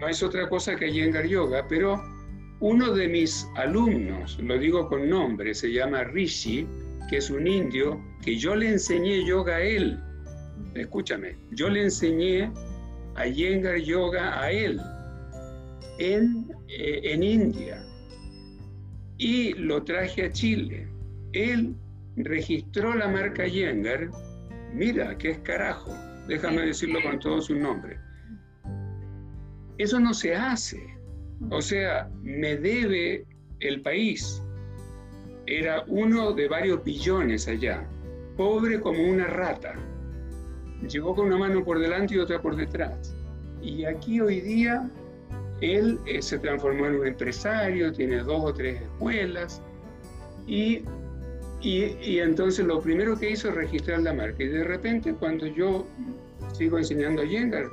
No 0.00 0.08
es 0.08 0.22
otra 0.22 0.48
cosa 0.48 0.76
que 0.76 0.88
Iyengar 0.88 1.26
Yoga, 1.26 1.66
pero 1.68 2.02
uno 2.60 2.92
de 2.92 3.08
mis 3.08 3.46
alumnos, 3.56 4.38
lo 4.40 4.58
digo 4.58 4.88
con 4.88 5.08
nombre, 5.08 5.54
se 5.54 5.72
llama 5.72 6.04
Rishi, 6.04 6.66
que 7.08 7.18
es 7.18 7.30
un 7.30 7.46
indio, 7.46 8.00
que 8.22 8.36
yo 8.36 8.54
le 8.54 8.70
enseñé 8.70 9.24
yoga 9.24 9.56
a 9.56 9.62
él. 9.62 9.98
Escúchame, 10.74 11.36
yo 11.52 11.68
le 11.68 11.84
enseñé 11.84 12.50
a 13.14 13.26
Iyengar 13.26 13.78
Yoga 13.78 14.40
a 14.40 14.50
él 14.52 14.80
en, 15.98 16.48
eh, 16.68 17.00
en 17.04 17.22
India 17.22 17.84
y 19.16 19.54
lo 19.54 19.82
traje 19.82 20.26
a 20.26 20.32
Chile. 20.32 20.88
Él 21.32 21.74
registró 22.16 22.94
la 22.94 23.08
marca 23.08 23.46
Iyengar 23.46 24.10
Mira, 24.72 25.16
¿qué 25.16 25.30
es 25.30 25.38
carajo? 25.38 25.92
Déjame 26.26 26.66
decirlo 26.66 27.00
con 27.02 27.18
todo 27.18 27.40
su 27.40 27.54
nombre. 27.54 27.98
Eso 29.78 30.00
no 30.00 30.12
se 30.12 30.34
hace. 30.34 30.82
O 31.50 31.62
sea, 31.62 32.10
me 32.22 32.56
debe 32.56 33.24
el 33.60 33.80
país 33.82 34.42
era 35.48 35.82
uno 35.86 36.32
de 36.32 36.46
varios 36.46 36.84
billones 36.84 37.48
allá, 37.48 37.86
pobre 38.36 38.80
como 38.80 39.02
una 39.02 39.26
rata. 39.26 39.74
Llegó 40.86 41.14
con 41.14 41.26
una 41.26 41.38
mano 41.38 41.64
por 41.64 41.78
delante 41.78 42.14
y 42.14 42.18
otra 42.18 42.40
por 42.40 42.54
detrás. 42.54 43.16
Y 43.62 43.84
aquí 43.84 44.20
hoy 44.20 44.40
día 44.40 44.90
él 45.62 45.98
eh, 46.06 46.20
se 46.20 46.38
transformó 46.38 46.86
en 46.86 46.96
un 46.96 47.06
empresario, 47.06 47.92
tiene 47.92 48.18
dos 48.18 48.44
o 48.44 48.52
tres 48.52 48.82
escuelas 48.82 49.62
y, 50.46 50.82
y, 51.62 52.18
entonces 52.20 52.64
lo 52.64 52.80
primero 52.80 53.18
que 53.18 53.30
hizo 53.30 53.48
es 53.48 53.54
registrar 53.54 54.02
la 54.02 54.12
marca. 54.12 54.42
Y 54.42 54.48
de 54.48 54.64
repente 54.64 55.14
cuando 55.14 55.46
yo 55.46 55.86
sigo 56.52 56.76
enseñando 56.76 57.22
a 57.22 57.24
Yengar, 57.24 57.64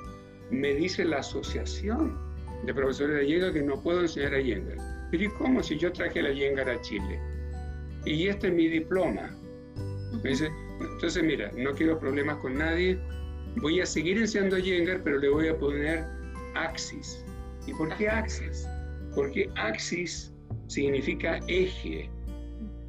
me 0.52 0.74
dice 0.74 1.06
la 1.06 1.18
asociación 1.18 2.18
de 2.66 2.74
profesores 2.74 3.18
de 3.18 3.28
Yengar 3.28 3.54
que 3.54 3.62
no 3.62 3.82
puedo 3.82 4.02
enseñar 4.02 4.34
a 4.34 4.40
Yengar. 4.40 4.78
Pero 5.12 5.24
¿y 5.24 5.30
cómo 5.30 5.62
si 5.62 5.78
yo 5.78 5.92
traje 5.92 6.22
la 6.22 6.32
Yengar 6.32 6.70
a 6.70 6.82
Chile? 6.82 7.20
Y 8.06 8.28
este 8.28 8.48
es 8.48 8.54
mi 8.54 8.68
diploma. 8.68 9.36
Me 10.24 10.30
dice, 10.30 10.50
entonces 10.80 11.24
mira, 11.24 11.52
no 11.58 11.72
quiero 11.74 12.00
problemas 12.00 12.38
con 12.38 12.58
nadie, 12.58 13.00
voy 13.58 13.82
a 13.82 13.86
seguir 13.86 14.18
enseñando 14.18 14.56
a 14.56 14.60
Yengar, 14.60 15.02
pero 15.04 15.20
le 15.20 15.30
voy 15.30 15.48
a 15.48 15.58
poner 15.58 16.04
Axis. 16.56 17.24
¿Y 17.68 17.74
por 17.74 17.96
qué 17.98 18.10
Axis? 18.10 18.68
Porque 19.14 19.50
Axis 19.56 20.32
significa 20.68 21.40
eje, 21.48 22.10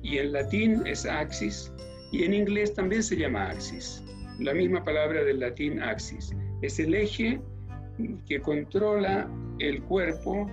y 0.02 0.18
en 0.18 0.32
latín 0.32 0.82
es 0.86 1.04
axis, 1.04 1.72
y 2.12 2.24
en 2.24 2.34
inglés 2.34 2.74
también 2.74 3.02
se 3.02 3.16
llama 3.16 3.50
axis. 3.50 4.02
La 4.38 4.54
misma 4.54 4.84
palabra 4.84 5.24
del 5.24 5.40
latín 5.40 5.82
axis. 5.82 6.34
Es 6.62 6.78
el 6.78 6.94
eje 6.94 7.40
que 8.26 8.40
controla 8.40 9.28
el 9.58 9.82
cuerpo, 9.82 10.50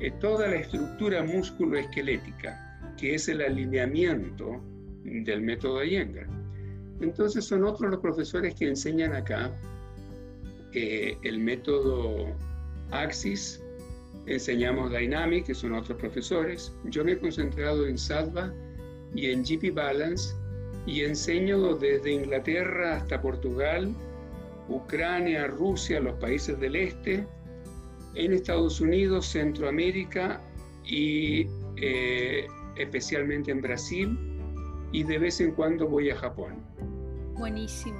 eh, 0.00 0.10
toda 0.20 0.48
la 0.48 0.56
estructura 0.56 1.22
músculo-esquelética, 1.22 2.94
que 2.96 3.14
es 3.14 3.28
el 3.28 3.40
alineamiento 3.40 4.60
del 5.04 5.42
método 5.42 5.84
Iyengar. 5.84 6.26
Entonces 7.00 7.44
son 7.44 7.64
otros 7.64 7.90
los 7.90 8.00
profesores 8.00 8.54
que 8.54 8.68
enseñan 8.68 9.14
acá 9.14 9.52
el 10.74 11.38
método 11.38 12.34
Axis, 12.90 13.62
enseñamos 14.26 14.90
Dynamic, 14.90 15.46
que 15.46 15.54
son 15.54 15.74
otros 15.74 15.98
profesores. 15.98 16.72
Yo 16.84 17.04
me 17.04 17.12
he 17.12 17.18
concentrado 17.18 17.86
en 17.86 17.98
Sattva 17.98 18.52
y 19.14 19.30
en 19.30 19.44
GP 19.44 19.74
Balance 19.74 20.34
y 20.86 21.02
enseño 21.02 21.74
desde 21.74 22.12
Inglaterra 22.12 22.96
hasta 22.96 23.20
Portugal, 23.20 23.94
Ucrania, 24.68 25.46
Rusia, 25.46 26.00
los 26.00 26.14
países 26.14 26.58
del 26.58 26.76
este, 26.76 27.26
en 28.14 28.32
Estados 28.32 28.80
Unidos, 28.80 29.26
Centroamérica 29.26 30.40
y 30.84 31.46
eh, 31.76 32.46
especialmente 32.76 33.50
en 33.50 33.60
Brasil 33.60 34.18
y 34.92 35.02
de 35.02 35.18
vez 35.18 35.40
en 35.40 35.52
cuando 35.52 35.88
voy 35.88 36.10
a 36.10 36.16
Japón. 36.16 36.62
Buenísimo. 37.36 37.98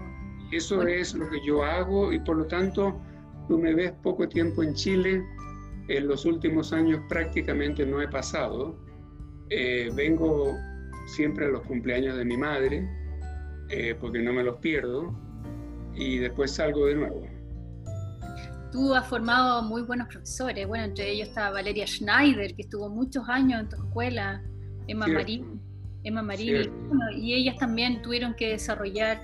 Eso 0.52 0.82
es 0.86 1.14
lo 1.14 1.28
que 1.28 1.44
yo 1.44 1.64
hago 1.64 2.12
y 2.12 2.20
por 2.20 2.36
lo 2.36 2.46
tanto 2.46 3.00
tú 3.48 3.58
me 3.58 3.74
ves 3.74 3.92
poco 4.02 4.28
tiempo 4.28 4.62
en 4.62 4.74
Chile. 4.74 5.22
En 5.88 6.08
los 6.08 6.24
últimos 6.24 6.72
años 6.72 7.00
prácticamente 7.08 7.84
no 7.84 8.00
he 8.00 8.08
pasado. 8.08 8.78
Eh, 9.50 9.90
vengo 9.94 10.54
siempre 11.06 11.46
a 11.46 11.48
los 11.48 11.62
cumpleaños 11.62 12.16
de 12.16 12.24
mi 12.24 12.36
madre, 12.36 12.88
eh, 13.68 13.94
porque 14.00 14.20
no 14.20 14.32
me 14.32 14.42
los 14.42 14.56
pierdo, 14.56 15.14
y 15.94 16.18
después 16.18 16.52
salgo 16.52 16.86
de 16.86 16.94
nuevo. 16.94 17.26
Tú 18.72 18.92
has 18.94 19.06
formado 19.06 19.62
muy 19.62 19.82
buenos 19.82 20.08
profesores, 20.08 20.66
bueno, 20.66 20.84
entre 20.84 21.10
ellos 21.10 21.28
está 21.28 21.50
Valeria 21.50 21.86
Schneider, 21.86 22.54
que 22.54 22.62
estuvo 22.62 22.88
muchos 22.88 23.28
años 23.28 23.60
en 23.60 23.68
tu 23.68 23.76
escuela, 23.76 24.42
Emma 24.88 25.06
Marín, 25.06 25.60
Emma 26.02 26.22
Marín, 26.22 26.70
y 27.14 27.34
ellas 27.34 27.56
también 27.56 28.02
tuvieron 28.02 28.34
que 28.34 28.48
desarrollar 28.48 29.20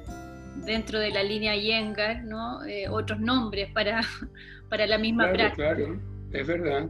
dentro 0.65 1.01
de 1.01 1.11
la 1.11 1.25
línea 1.25 1.57
Yengar, 1.57 2.25
¿no? 2.25 2.65
Eh, 2.65 2.89
otros 2.89 3.19
nombres 3.19 3.73
para, 3.73 4.01
para 4.71 4.87
la 4.87 4.99
misma 4.99 5.33
práctica. 5.33 5.75
Claro, 5.75 6.01
es 6.33 6.47
verdad, 6.47 6.89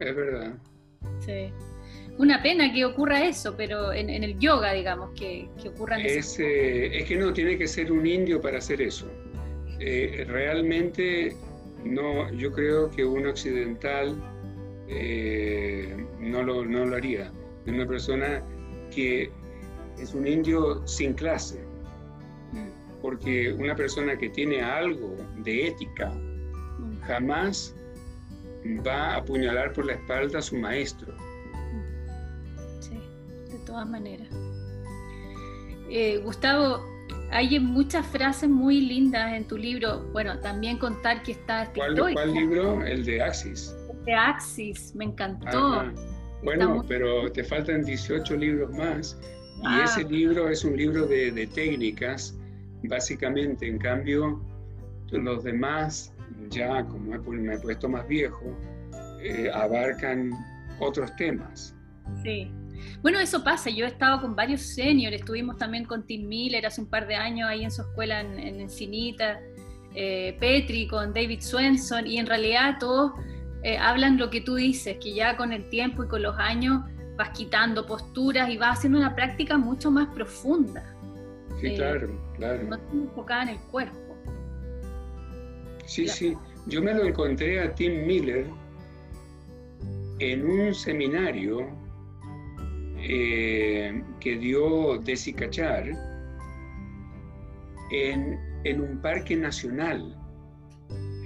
es 0.00 0.14
verdad. 0.14 0.54
Sí 1.20 1.50
una 2.18 2.42
pena 2.42 2.72
que 2.72 2.84
ocurra 2.84 3.24
eso, 3.24 3.54
pero 3.56 3.92
en, 3.92 4.10
el 4.10 4.38
yoga, 4.38 4.72
digamos, 4.72 5.10
que, 5.18 5.48
que 5.60 5.68
ocurran 5.70 6.00
es, 6.00 6.38
eh, 6.38 6.98
es 6.98 7.04
que 7.04 7.16
no, 7.16 7.32
tiene 7.32 7.56
que 7.56 7.66
ser 7.66 7.90
un 7.90 8.06
indio 8.06 8.40
para 8.40 8.58
hacer 8.58 8.82
eso. 8.82 9.10
Eh, 9.80 10.24
realmente, 10.28 11.34
no, 11.84 12.30
yo 12.32 12.52
creo 12.52 12.90
que 12.90 13.04
un 13.04 13.26
occidental 13.26 14.14
eh, 14.88 15.96
no, 16.20 16.42
lo, 16.42 16.64
no 16.64 16.84
lo 16.84 16.96
haría. 16.96 17.32
Es 17.66 17.72
una 17.72 17.86
persona 17.86 18.42
que 18.94 19.30
es 19.98 20.14
un 20.14 20.26
indio 20.26 20.86
sin 20.86 21.14
clase, 21.14 21.64
porque 23.00 23.52
una 23.52 23.74
persona 23.74 24.16
que 24.16 24.28
tiene 24.28 24.60
algo 24.60 25.16
de 25.38 25.68
ética 25.68 26.10
mm. 26.10 27.00
jamás 27.00 27.74
va 28.86 29.14
a 29.14 29.16
apuñalar 29.16 29.72
por 29.72 29.86
la 29.86 29.94
espalda 29.94 30.38
a 30.38 30.42
su 30.42 30.56
maestro 30.56 31.12
todas 33.72 33.88
maneras. 33.88 34.28
Eh, 35.88 36.18
Gustavo, 36.18 36.84
hay 37.30 37.58
muchas 37.58 38.06
frases 38.06 38.48
muy 38.48 38.82
lindas 38.82 39.32
en 39.32 39.44
tu 39.44 39.56
libro. 39.56 40.02
Bueno, 40.12 40.38
también 40.40 40.76
contar 40.78 41.22
que 41.22 41.32
está 41.32 41.62
escrito. 41.64 42.06
¿Cuál, 42.12 42.34
libro? 42.34 42.84
El 42.84 43.02
de 43.04 43.22
Axis. 43.22 43.74
El 43.90 44.04
de 44.04 44.14
Axis, 44.14 44.94
me 44.94 45.06
encantó. 45.06 45.84
Bueno, 46.42 46.84
pero 46.86 47.32
te 47.32 47.42
faltan 47.44 47.82
18 47.82 48.36
libros 48.36 48.70
más. 48.76 49.18
Y 49.62 49.64
ah. 49.64 49.84
ese 49.84 50.04
libro 50.04 50.50
es 50.50 50.64
un 50.64 50.76
libro 50.76 51.06
de, 51.06 51.48
técnicas, 51.54 52.38
básicamente. 52.82 53.66
En 53.66 53.78
cambio, 53.78 54.44
los 55.10 55.44
demás, 55.44 56.12
ya 56.50 56.84
como 56.84 57.18
me 57.26 57.54
he 57.54 57.58
puesto 57.58 57.88
más 57.88 58.06
viejo, 58.06 58.54
eh, 59.22 59.50
abarcan 59.50 60.30
otros 60.78 61.14
temas. 61.16 61.74
Sí. 62.22 62.50
Bueno, 63.02 63.18
eso 63.18 63.42
pasa. 63.42 63.70
Yo 63.70 63.84
he 63.84 63.88
estado 63.88 64.20
con 64.20 64.36
varios 64.36 64.60
seniors, 64.60 65.16
estuvimos 65.16 65.56
también 65.58 65.84
con 65.84 66.06
Tim 66.06 66.28
Miller 66.28 66.64
hace 66.66 66.80
un 66.80 66.88
par 66.88 67.06
de 67.06 67.16
años 67.16 67.48
ahí 67.48 67.64
en 67.64 67.70
su 67.70 67.82
escuela 67.82 68.20
en, 68.20 68.38
Encinita, 68.38 69.40
eh, 69.94 70.36
Petri 70.38 70.86
con 70.86 71.12
David 71.12 71.40
Swenson, 71.40 72.06
y 72.06 72.18
en 72.18 72.26
realidad 72.26 72.76
todos 72.78 73.12
eh, 73.62 73.76
hablan 73.76 74.18
lo 74.18 74.30
que 74.30 74.40
tú 74.40 74.54
dices, 74.54 74.98
que 74.98 75.14
ya 75.14 75.36
con 75.36 75.52
el 75.52 75.68
tiempo 75.68 76.04
y 76.04 76.08
con 76.08 76.22
los 76.22 76.36
años 76.38 76.82
vas 77.16 77.30
quitando 77.30 77.86
posturas 77.86 78.48
y 78.48 78.56
vas 78.56 78.78
haciendo 78.78 78.98
una 78.98 79.14
práctica 79.14 79.58
mucho 79.58 79.90
más 79.90 80.08
profunda. 80.14 80.94
Sí, 81.60 81.68
eh, 81.68 81.74
claro, 81.74 82.20
claro. 82.36 82.64
No 82.64 82.78
enfocada 82.92 83.42
en 83.44 83.48
el 83.50 83.58
cuerpo. 83.70 84.16
Sí, 85.86 86.08
sí. 86.08 86.36
Yo 86.66 86.80
me 86.82 86.94
lo 86.94 87.04
encontré 87.04 87.60
a 87.60 87.74
Tim 87.74 88.06
Miller 88.06 88.46
en 90.20 90.46
un 90.46 90.74
seminario 90.74 91.68
eh, 93.02 94.02
que 94.20 94.36
dio 94.36 94.98
Desicachar 94.98 95.84
en, 97.90 98.38
en 98.64 98.80
un 98.80 99.00
parque 99.00 99.36
nacional. 99.36 100.16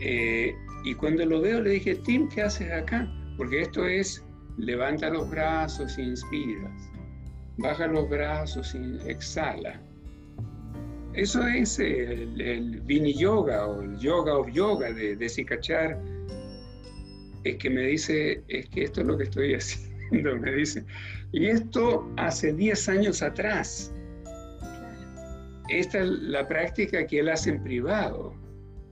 Eh, 0.00 0.54
y 0.84 0.94
cuando 0.94 1.24
lo 1.26 1.40
veo 1.40 1.60
le 1.60 1.70
dije, 1.70 1.96
Tim, 1.96 2.28
¿qué 2.28 2.42
haces 2.42 2.70
acá? 2.72 3.08
Porque 3.36 3.62
esto 3.62 3.86
es, 3.86 4.24
levanta 4.56 5.10
los 5.10 5.28
brazos, 5.30 5.98
inspiras, 5.98 6.90
baja 7.58 7.86
los 7.86 8.08
brazos, 8.08 8.74
y 8.74 8.98
exhala. 9.08 9.80
Eso 11.14 11.46
es 11.46 11.78
el, 11.78 12.40
el, 12.40 12.80
Vini 12.82 13.14
Yoga 13.14 13.66
o 13.66 13.82
el 13.82 13.98
Yoga 13.98 14.36
of 14.36 14.48
Yoga 14.52 14.92
de, 14.92 15.16
de 15.16 15.28
Sikachar. 15.28 15.98
Es 17.44 17.56
que 17.56 17.70
me 17.70 17.82
dice, 17.82 18.42
es 18.48 18.68
que 18.68 18.84
esto 18.84 19.00
es 19.00 19.06
lo 19.06 19.16
que 19.16 19.24
estoy 19.24 19.54
haciendo, 19.56 20.36
me 20.36 20.52
dice. 20.52 20.84
Y 21.32 21.46
esto 21.46 22.10
hace 22.16 22.52
10 22.52 22.88
años 22.88 23.22
atrás. 23.22 23.92
Esta 25.68 25.98
es 25.98 26.08
la 26.08 26.46
práctica 26.46 27.06
que 27.06 27.20
él 27.20 27.28
hace 27.28 27.50
en 27.50 27.62
privado. 27.62 28.34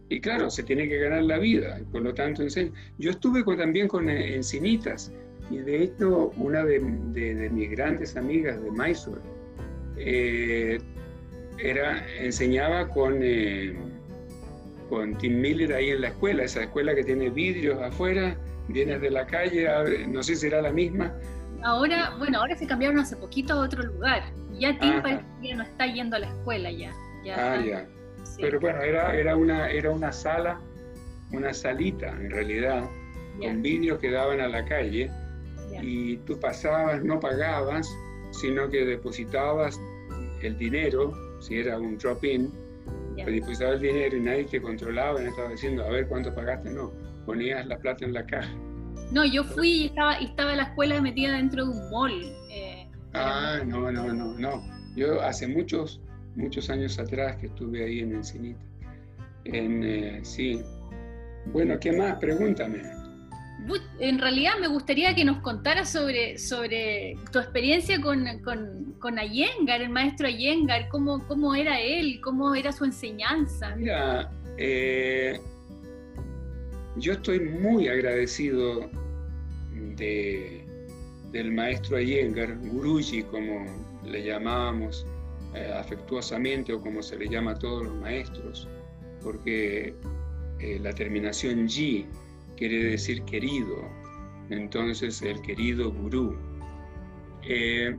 Y 0.08 0.20
claro, 0.20 0.50
se 0.50 0.62
tiene 0.62 0.88
que 0.88 0.98
ganar 0.98 1.22
la 1.22 1.38
vida, 1.38 1.80
por 1.90 2.02
lo 2.02 2.12
tanto 2.12 2.42
enseña. 2.42 2.72
Yo 2.98 3.10
estuve 3.10 3.42
también 3.56 3.88
con 3.88 4.08
eh, 4.08 4.34
encinitas, 4.34 5.12
y 5.50 5.58
de 5.58 5.84
hecho 5.84 6.32
una 6.36 6.64
de, 6.64 6.80
mis 6.80 7.70
grandes 7.70 8.16
amigas 8.16 8.62
de 8.62 8.70
Mysore 8.70 9.20
eh, 9.96 10.78
era, 11.58 12.04
enseñaba 12.18 12.88
con, 12.88 13.18
eh, 13.22 13.74
con 14.88 15.16
Tim 15.18 15.40
Miller 15.40 15.72
ahí 15.72 15.90
en 15.90 16.02
la 16.02 16.08
escuela, 16.08 16.44
esa 16.44 16.64
escuela 16.64 16.94
que 16.94 17.04
tiene 17.04 17.30
vidrios 17.30 17.80
afuera, 17.80 18.36
vienes 18.68 19.00
de 19.00 19.10
la 19.10 19.26
calle, 19.26 19.66
no 20.08 20.22
sé 20.22 20.36
si 20.36 20.46
era 20.46 20.62
la 20.62 20.72
misma, 20.72 21.14
Ahora, 21.64 22.14
bueno, 22.18 22.38
ahora 22.40 22.54
se 22.56 22.66
cambiaron 22.66 22.98
hace 22.98 23.16
poquito 23.16 23.54
a 23.54 23.60
otro 23.60 23.82
lugar. 23.82 24.22
Ya 24.58 24.78
Tim 24.78 25.00
parece 25.00 25.24
que 25.42 25.54
no 25.54 25.62
está 25.62 25.86
yendo 25.86 26.16
a 26.16 26.18
la 26.18 26.26
escuela 26.26 26.70
ya. 26.70 26.92
ah, 27.36 27.58
ya. 27.58 27.88
Pero 28.38 28.60
bueno, 28.60 28.82
era, 28.82 29.14
era, 29.14 29.34
una, 29.34 29.70
era 29.70 29.90
una 29.90 30.12
sala, 30.12 30.60
una 31.32 31.54
salita 31.54 32.10
en 32.10 32.30
realidad, 32.30 32.84
con 33.40 33.62
vidrios 33.62 33.98
que 33.98 34.10
daban 34.10 34.40
a 34.40 34.48
la 34.48 34.64
calle. 34.66 35.10
Y 35.82 36.18
tú 36.18 36.38
pasabas, 36.38 37.02
no 37.02 37.18
pagabas, 37.18 37.88
sino 38.30 38.68
que 38.68 38.84
depositabas 38.84 39.80
el 40.42 40.56
dinero, 40.58 41.12
si 41.40 41.58
era 41.58 41.78
un 41.78 41.96
drop-in, 41.96 42.52
pues 43.14 43.26
depositabas 43.26 43.76
el 43.76 43.80
dinero 43.80 44.16
y 44.16 44.20
nadie 44.20 44.44
te 44.44 44.60
controlaba, 44.60 45.20
no 45.20 45.28
estaba 45.30 45.48
diciendo, 45.48 45.84
a 45.84 45.88
ver 45.88 46.06
cuánto 46.06 46.32
pagaste, 46.34 46.70
no, 46.70 46.92
ponías 47.24 47.66
la 47.66 47.78
plata 47.78 48.04
en 48.04 48.12
la 48.12 48.24
caja. 48.26 48.54
No, 49.12 49.24
yo 49.24 49.44
fui 49.44 49.70
y 49.70 49.86
estaba, 49.86 50.14
estaba 50.14 50.54
la 50.56 50.64
escuela 50.64 51.00
metida 51.00 51.36
dentro 51.36 51.64
de 51.64 51.70
un 51.70 51.90
mall. 51.90 52.36
Eh, 52.50 52.88
ah, 53.14 53.60
no, 53.64 53.90
no, 53.92 54.12
no, 54.12 54.38
no. 54.38 54.62
Yo 54.96 55.20
hace 55.22 55.46
muchos, 55.46 56.00
muchos 56.36 56.70
años 56.70 56.98
atrás 56.98 57.36
que 57.36 57.46
estuve 57.46 57.84
ahí 57.84 58.00
en 58.00 58.14
Encinita. 58.14 58.60
En, 59.44 59.84
eh, 59.84 60.20
sí. 60.22 60.60
Bueno, 61.46 61.78
¿qué 61.78 61.92
más? 61.92 62.16
Pregúntame. 62.16 62.82
En 63.98 64.18
realidad 64.18 64.52
me 64.60 64.66
gustaría 64.68 65.14
que 65.14 65.24
nos 65.24 65.38
contaras 65.38 65.90
sobre, 65.90 66.36
sobre 66.38 67.16
tu 67.32 67.38
experiencia 67.38 68.00
con, 68.00 68.26
con, 68.42 68.94
con 68.98 69.18
Ayengar, 69.18 69.80
el 69.80 69.88
maestro 69.88 70.26
Ayengar, 70.26 70.88
cómo, 70.88 71.26
cómo 71.26 71.54
era 71.54 71.80
él, 71.80 72.20
cómo 72.22 72.54
era 72.54 72.72
su 72.72 72.84
enseñanza. 72.84 73.74
Mira, 73.76 74.30
eh, 74.58 75.40
yo 76.96 77.12
estoy 77.12 77.40
muy 77.40 77.88
agradecido 77.88 78.88
de, 79.96 80.64
del 81.32 81.52
maestro 81.52 81.96
Ayengar, 81.96 82.56
Guruji, 82.58 83.22
como 83.24 83.66
le 84.04 84.22
llamábamos 84.22 85.06
eh, 85.54 85.72
afectuosamente 85.76 86.72
o 86.72 86.80
como 86.80 87.02
se 87.02 87.18
le 87.18 87.28
llama 87.28 87.52
a 87.52 87.58
todos 87.58 87.84
los 87.84 87.94
maestros, 87.94 88.68
porque 89.22 89.94
eh, 90.60 90.78
la 90.80 90.92
terminación 90.92 91.68
Yi 91.68 92.06
quiere 92.56 92.84
decir 92.84 93.22
querido, 93.22 93.88
entonces 94.50 95.22
el 95.22 95.40
querido 95.42 95.92
gurú. 95.92 96.36
Eh, 97.42 97.96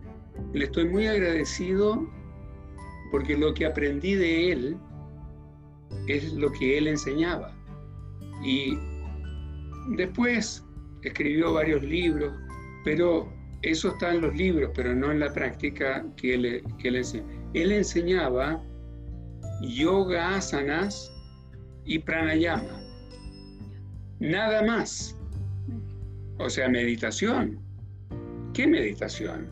le 0.53 0.65
estoy 0.65 0.85
muy 0.85 1.07
agradecido 1.07 2.09
porque 3.11 3.37
lo 3.37 3.53
que 3.53 3.65
aprendí 3.65 4.15
de 4.15 4.51
él 4.51 4.77
es 6.07 6.33
lo 6.33 6.51
que 6.51 6.77
él 6.77 6.87
enseñaba. 6.87 7.54
Y 8.45 8.77
después 9.97 10.63
escribió 11.01 11.53
varios 11.53 11.81
libros, 11.83 12.31
pero 12.83 13.33
eso 13.63 13.89
está 13.89 14.13
en 14.13 14.21
los 14.21 14.35
libros, 14.35 14.71
pero 14.75 14.93
no 14.93 15.11
en 15.11 15.19
la 15.19 15.33
práctica 15.33 16.05
que 16.15 16.35
él, 16.35 16.63
que 16.77 16.89
él 16.89 16.97
enseñaba. 16.97 17.31
Él 17.53 17.71
enseñaba 17.71 18.63
yoga 19.61 20.35
asanas 20.35 21.11
y 21.85 21.97
pranayama. 21.99 22.81
Nada 24.19 24.61
más. 24.61 25.17
O 26.37 26.49
sea, 26.49 26.69
meditación. 26.69 27.59
¿Qué 28.53 28.67
meditación? 28.67 29.49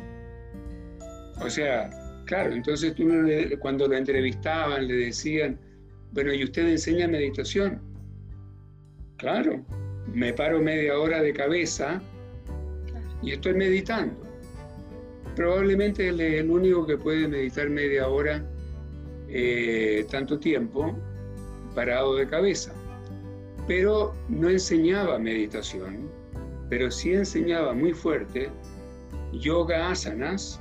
O 1.41 1.49
sea, 1.49 1.89
claro, 2.25 2.53
entonces 2.53 2.93
tú 2.93 3.09
cuando 3.59 3.87
lo 3.87 3.95
entrevistaban 3.95 4.87
le 4.87 4.95
decían, 4.95 5.59
bueno, 6.11 6.33
¿y 6.33 6.43
usted 6.43 6.67
enseña 6.67 7.07
meditación? 7.07 7.92
Claro, 9.23 9.63
me 10.13 10.33
paro 10.33 10.59
media 10.59 10.99
hora 10.99 11.21
de 11.21 11.31
cabeza 11.31 12.01
y 13.21 13.31
estoy 13.31 13.53
meditando. 13.53 14.13
Probablemente 15.37 16.09
él 16.09 16.19
es 16.19 16.41
el 16.41 16.49
único 16.49 16.85
que 16.85 16.97
puede 16.97 17.29
meditar 17.29 17.69
media 17.69 18.09
hora 18.09 18.45
eh, 19.29 20.05
tanto 20.11 20.37
tiempo 20.37 20.93
parado 21.73 22.15
de 22.17 22.27
cabeza. 22.27 22.73
Pero 23.65 24.13
no 24.27 24.49
enseñaba 24.49 25.17
meditación, 25.17 26.11
pero 26.69 26.91
sí 26.91 27.13
enseñaba 27.13 27.73
muy 27.73 27.93
fuerte 27.93 28.49
yoga 29.31 29.89
asanas, 29.89 30.59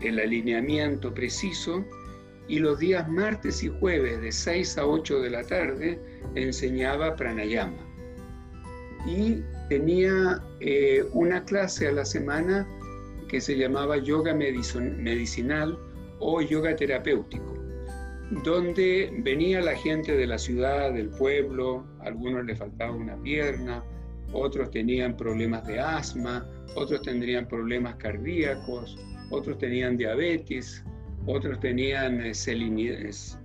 el 0.00 0.18
alineamiento 0.18 1.14
preciso, 1.14 1.84
y 2.48 2.58
los 2.58 2.80
días 2.80 3.08
martes 3.08 3.62
y 3.62 3.68
jueves 3.68 4.20
de 4.20 4.32
6 4.32 4.78
a 4.78 4.86
8 4.86 5.20
de 5.20 5.30
la 5.30 5.44
tarde 5.44 6.00
enseñaba 6.34 7.14
pranayama. 7.14 7.91
Y 9.06 9.42
tenía 9.68 10.42
eh, 10.60 11.04
una 11.12 11.44
clase 11.44 11.88
a 11.88 11.92
la 11.92 12.04
semana 12.04 12.66
que 13.28 13.40
se 13.40 13.56
llamaba 13.56 13.96
yoga 13.96 14.34
medicinal 14.34 15.78
o 16.20 16.40
yoga 16.40 16.76
terapéutico, 16.76 17.54
donde 18.44 19.10
venía 19.24 19.60
la 19.60 19.74
gente 19.74 20.16
de 20.16 20.26
la 20.26 20.38
ciudad, 20.38 20.92
del 20.92 21.08
pueblo, 21.08 21.84
algunos 22.00 22.44
les 22.44 22.58
faltaba 22.58 22.92
una 22.92 23.16
pierna, 23.22 23.82
otros 24.32 24.70
tenían 24.70 25.16
problemas 25.16 25.66
de 25.66 25.80
asma, 25.80 26.46
otros 26.74 27.02
tendrían 27.02 27.48
problemas 27.48 27.96
cardíacos, 27.96 28.98
otros 29.30 29.58
tenían 29.58 29.96
diabetes, 29.96 30.84
otros 31.26 31.60
tenían 31.60 32.20
eh, 32.20 32.32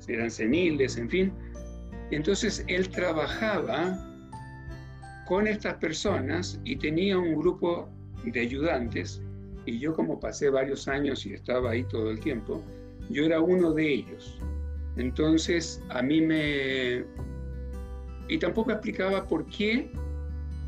eran 0.08 0.32
seniles, 0.32 0.97
en 0.97 1.10
fin. 1.10 1.34
Entonces 2.12 2.64
él 2.68 2.89
trabajaba 2.89 4.07
con 5.28 5.45
estas 5.45 5.75
personas 5.75 6.59
y 6.63 6.78
tenía 6.78 7.17
un 7.17 7.36
grupo 7.36 7.89
de 8.23 8.39
ayudantes 8.39 9.21
y 9.65 9.78
yo 9.80 9.93
como 9.93 10.19
pasé 10.19 10.49
varios 10.49 10.88
años 10.88 11.25
y 11.25 11.34
estaba 11.34 11.71
ahí 11.71 11.84
todo 11.84 12.09
el 12.09 12.19
tiempo, 12.19 12.63
yo 13.09 13.25
era 13.25 13.41
uno 13.41 13.73
de 13.73 13.93
ellos. 13.93 14.39
Entonces 14.95 15.84
a 15.89 16.01
mí 16.01 16.21
me... 16.21 17.03
Y 18.30 18.38
tampoco 18.39 18.71
explicaba 18.71 19.28
por 19.28 19.45
qué 19.47 19.89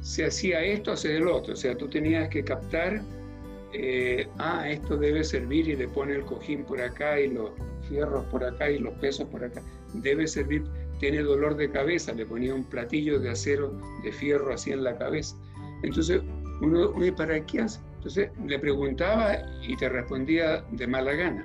se 0.02 0.26
hacía 0.26 0.62
esto, 0.62 0.92
hacer 0.92 1.18
el 1.18 1.28
otro. 1.28 1.54
O 1.54 1.58
sea, 1.58 1.78
tú 1.78 1.88
tenías 1.88 2.28
que 2.30 2.44
captar, 2.44 3.02
eh, 3.74 4.28
ah, 4.38 4.70
esto 4.70 4.98
debe 4.98 5.24
servir 5.24 5.70
y 5.70 5.76
le 5.76 5.88
pone 5.88 6.16
el 6.16 6.22
cojín 6.24 6.64
por 6.66 6.82
acá 6.82 7.20
y 7.20 7.30
los 7.30 7.52
fierros 7.88 8.26
por 8.26 8.44
acá 8.44 8.70
y 8.70 8.80
los 8.80 8.94
pesos 8.96 9.28
por 9.30 9.44
acá. 9.44 9.62
Debe 9.94 10.28
servir 10.28 10.64
tiene 11.00 11.24
dolor 11.24 11.56
de 11.56 11.72
cabeza, 11.72 12.14
le 12.14 12.26
ponía 12.26 12.54
un 12.54 12.66
platillo 12.66 13.20
de 13.20 13.32
acero, 13.32 13.74
de 14.04 14.12
fierro 14.12 14.54
así 14.54 14.72
en 14.72 14.84
la 14.84 14.98
cabeza. 14.98 15.36
Entonces, 15.84 16.22
uno, 16.62 16.92
uno 16.92 17.16
¿para 17.16 17.44
qué 17.46 17.62
hace? 17.62 17.80
Entonces 17.96 18.30
le 18.46 18.60
preguntaba 18.60 19.38
y 19.62 19.76
te 19.76 19.90
respondía 19.90 20.62
de 20.72 20.88
mala 20.88 21.14
gana. 21.14 21.44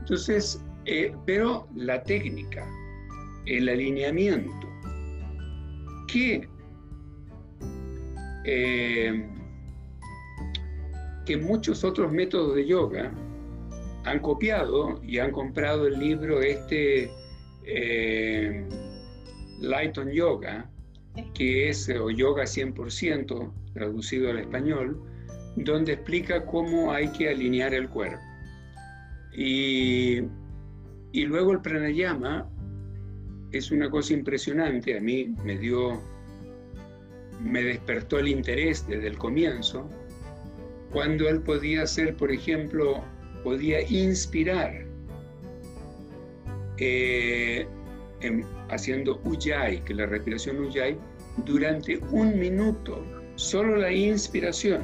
Entonces, 0.00 0.64
eh, 0.84 1.14
pero 1.26 1.66
la 1.74 2.02
técnica, 2.02 2.68
el 3.46 3.68
alineamiento, 3.68 4.68
que, 6.06 6.48
eh, 8.44 9.28
que 11.24 11.36
muchos 11.36 11.84
otros 11.84 12.12
métodos 12.12 12.56
de 12.56 12.66
yoga 12.66 13.12
han 14.04 14.18
copiado 14.18 15.00
y 15.02 15.18
han 15.18 15.30
comprado 15.30 15.86
el 15.86 15.98
libro 15.98 16.42
este 16.42 17.10
eh, 17.64 18.66
Lighton 19.60 20.10
Yoga, 20.10 20.70
que 21.34 21.68
es 21.68 21.88
o 21.88 22.10
Yoga 22.10 22.44
100%, 22.44 23.52
traducido 23.74 24.30
al 24.30 24.38
español, 24.38 25.00
donde 25.56 25.94
explica 25.94 26.44
cómo 26.44 26.92
hay 26.92 27.08
que 27.12 27.28
alinear 27.28 27.74
el 27.74 27.88
cuerpo. 27.88 28.22
Y, 29.34 30.22
y 31.12 31.24
luego 31.24 31.52
el 31.52 31.60
pranayama 31.60 32.48
es 33.52 33.70
una 33.70 33.90
cosa 33.90 34.14
impresionante, 34.14 34.96
a 34.96 35.00
mí 35.00 35.34
me 35.44 35.58
dio, 35.58 36.00
me 37.40 37.62
despertó 37.62 38.18
el 38.18 38.28
interés 38.28 38.86
desde 38.86 39.08
el 39.08 39.18
comienzo, 39.18 39.88
cuando 40.90 41.28
él 41.28 41.40
podía 41.42 41.82
hacer, 41.82 42.16
por 42.16 42.30
ejemplo, 42.32 43.02
podía 43.42 43.82
inspirar 43.88 44.86
eh, 46.84 47.66
haciendo 48.70 49.20
Ujjayi, 49.24 49.80
que 49.82 49.94
la 49.94 50.06
respiración 50.06 50.64
Ujjayi, 50.64 50.96
durante 51.44 52.00
un 52.10 52.38
minuto, 52.38 53.04
solo 53.36 53.76
la 53.76 53.92
inspiración. 53.92 54.82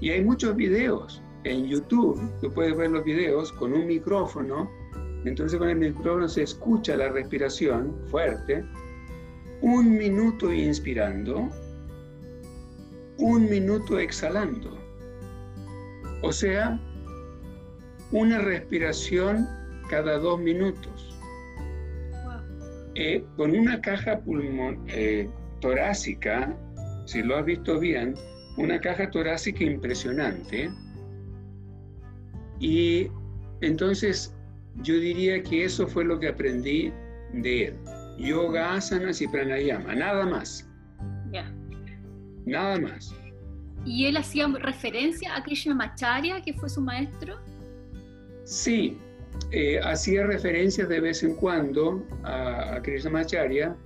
Y 0.00 0.10
hay 0.10 0.22
muchos 0.24 0.54
videos 0.54 1.20
en 1.44 1.66
YouTube, 1.66 2.20
tú 2.40 2.52
puedes 2.52 2.76
ver 2.76 2.90
los 2.90 3.04
videos 3.04 3.52
con 3.52 3.72
un 3.72 3.86
micrófono, 3.86 4.70
entonces 5.24 5.58
con 5.58 5.68
el 5.68 5.76
micrófono 5.76 6.28
se 6.28 6.42
escucha 6.42 6.96
la 6.96 7.08
respiración 7.08 7.96
fuerte, 8.08 8.64
un 9.60 9.96
minuto 9.96 10.52
inspirando, 10.52 11.48
un 13.18 13.50
minuto 13.50 13.98
exhalando. 13.98 14.78
O 16.22 16.32
sea, 16.32 16.80
una 18.12 18.38
respiración 18.38 19.48
cada 19.88 20.18
dos 20.18 20.38
minutos. 20.40 21.11
Eh, 22.94 23.24
con 23.36 23.52
una 23.52 23.80
caja 23.80 24.20
pulmón, 24.20 24.84
eh, 24.88 25.28
torácica, 25.60 26.54
si 27.06 27.22
lo 27.22 27.36
has 27.36 27.46
visto 27.46 27.80
bien, 27.80 28.14
una 28.58 28.80
caja 28.80 29.10
torácica 29.10 29.64
impresionante. 29.64 30.70
Y 32.60 33.08
entonces 33.60 34.34
yo 34.82 34.94
diría 34.94 35.42
que 35.42 35.64
eso 35.64 35.86
fue 35.86 36.04
lo 36.04 36.18
que 36.18 36.28
aprendí 36.28 36.92
de 37.32 37.66
él. 37.66 37.76
Yoga, 38.18 38.74
asanas 38.74 39.22
y 39.22 39.28
pranayama, 39.28 39.94
nada 39.94 40.26
más. 40.26 40.68
Ya. 41.32 41.50
Nada 42.44 42.78
más. 42.78 43.14
¿Y 43.84 44.06
él 44.06 44.16
hacía 44.16 44.46
referencia 44.48 45.34
a 45.34 45.42
Krishnamacharya, 45.42 46.42
que 46.42 46.52
fue 46.52 46.68
su 46.68 46.80
maestro? 46.80 47.38
Sí, 48.44 48.98
eh, 49.50 49.78
hacía 49.82 50.26
referencias 50.26 50.88
de 50.88 51.00
vez 51.00 51.22
en 51.22 51.34
cuando 51.34 52.04
a, 52.22 52.76
a 52.76 52.82
Krishnamacharya, 52.82 53.76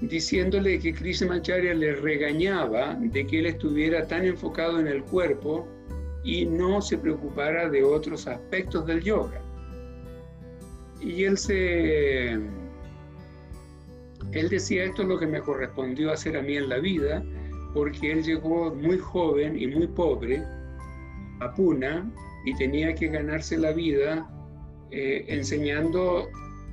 diciéndole 0.00 0.78
que 0.78 0.92
Krishnamacharya 0.92 1.74
le 1.74 1.94
regañaba 1.94 2.94
de 3.00 3.26
que 3.26 3.40
él 3.40 3.46
estuviera 3.46 4.06
tan 4.06 4.24
enfocado 4.24 4.78
en 4.80 4.88
el 4.88 5.02
cuerpo 5.04 5.66
y 6.24 6.46
no 6.46 6.80
se 6.82 6.98
preocupara 6.98 7.68
de 7.68 7.82
otros 7.82 8.26
aspectos 8.26 8.86
del 8.86 9.02
yoga. 9.02 9.40
Y 11.00 11.24
él 11.24 11.38
se... 11.38 12.32
Él 14.32 14.48
decía, 14.50 14.84
esto 14.84 15.02
es 15.02 15.08
lo 15.08 15.18
que 15.18 15.26
me 15.26 15.40
correspondió 15.40 16.12
hacer 16.12 16.36
a 16.36 16.42
mí 16.42 16.56
en 16.56 16.68
la 16.68 16.78
vida, 16.78 17.22
porque 17.72 18.12
él 18.12 18.22
llegó 18.22 18.74
muy 18.74 18.98
joven 18.98 19.58
y 19.58 19.68
muy 19.68 19.86
pobre 19.86 20.42
a 21.40 21.54
Puna 21.54 22.10
y 22.44 22.54
tenía 22.56 22.94
que 22.94 23.08
ganarse 23.08 23.56
la 23.56 23.72
vida 23.72 24.28
eh, 24.90 25.24
enseñando 25.28 26.28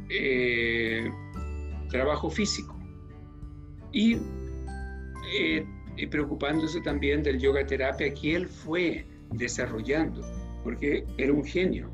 eh, 0.09 1.11
trabajo 1.89 2.29
físico. 2.29 2.77
Y, 3.91 4.17
eh, 5.33 5.65
y, 5.97 6.07
preocupándose 6.07 6.81
también 6.81 7.23
del 7.23 7.39
yoga 7.39 7.65
terapia 7.65 8.13
que 8.13 8.35
él 8.35 8.47
fue 8.47 9.05
desarrollando, 9.31 10.21
porque 10.63 11.05
era 11.17 11.33
un 11.33 11.43
genio, 11.43 11.89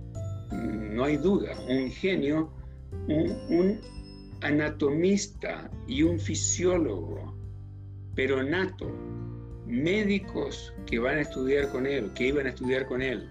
no 0.52 1.06
hay 1.06 1.18
duda, 1.18 1.54
un 1.70 1.90
genio, 1.92 2.52
un, 3.08 3.80
anatomista 4.42 5.70
y 5.88 6.02
un 6.02 6.20
fisiólogo, 6.20 7.36
pero 8.16 8.42
nato, 8.42 8.92
médicos 9.68 10.74
que 10.88 10.98
van 10.98 11.20
a 11.20 11.22
estudiar 11.22 11.72
con 11.72 11.86
él, 11.86 12.12
que 12.16 12.28
iban 12.28 12.48
a 12.48 12.50
estudiar 12.50 12.88
con 12.88 13.02
él, 13.02 13.30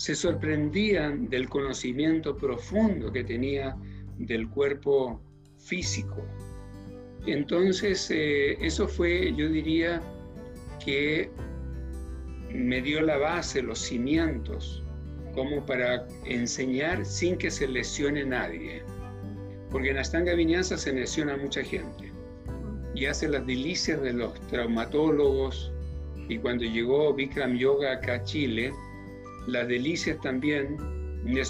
se 0.00 0.14
sorprendían 0.14 1.28
del 1.28 1.50
conocimiento 1.50 2.34
profundo 2.34 3.12
que 3.12 3.22
tenía 3.22 3.76
del 4.16 4.48
cuerpo 4.48 5.20
físico. 5.58 6.24
Entonces, 7.26 8.10
eh, 8.10 8.56
eso 8.64 8.88
fue, 8.88 9.34
yo 9.36 9.50
diría, 9.50 10.00
que 10.82 11.28
me 12.50 12.80
dio 12.80 13.02
la 13.02 13.18
base, 13.18 13.60
los 13.60 13.78
cimientos, 13.78 14.82
como 15.34 15.66
para 15.66 16.06
enseñar 16.24 17.04
sin 17.04 17.36
que 17.36 17.50
se 17.50 17.68
lesione 17.68 18.24
nadie. 18.24 18.82
Porque 19.70 19.90
en 19.90 19.98
Astanga 19.98 20.32
Viñanza 20.32 20.78
se 20.78 20.94
lesiona 20.94 21.36
mucha 21.36 21.62
gente 21.62 22.10
y 22.94 23.04
hace 23.04 23.28
las 23.28 23.46
delicias 23.46 24.00
de 24.00 24.14
los 24.14 24.32
traumatólogos. 24.46 25.70
Y 26.26 26.38
cuando 26.38 26.64
llegó 26.64 27.12
Bikram 27.12 27.58
Yoga 27.58 27.92
acá 27.92 28.14
a 28.14 28.24
Chile, 28.24 28.72
las 29.50 29.68
delicias 29.68 30.20
también, 30.20 30.76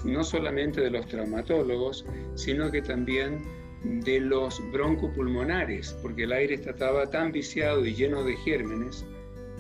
no 0.05 0.25
solamente 0.25 0.81
de 0.81 0.91
los 0.91 1.07
traumatólogos, 1.07 2.05
sino 2.35 2.71
que 2.71 2.83
también 2.83 3.43
de 3.85 4.21
los 4.21 4.61
broncopulmonares, 4.73 5.97
porque 6.03 6.25
el 6.25 6.33
aire 6.33 6.55
estaba 6.55 7.09
tan 7.09 7.33
viciado 7.33 7.87
y 7.87 7.95
lleno 7.95 8.23
de 8.25 8.37
gérmenes 8.37 9.07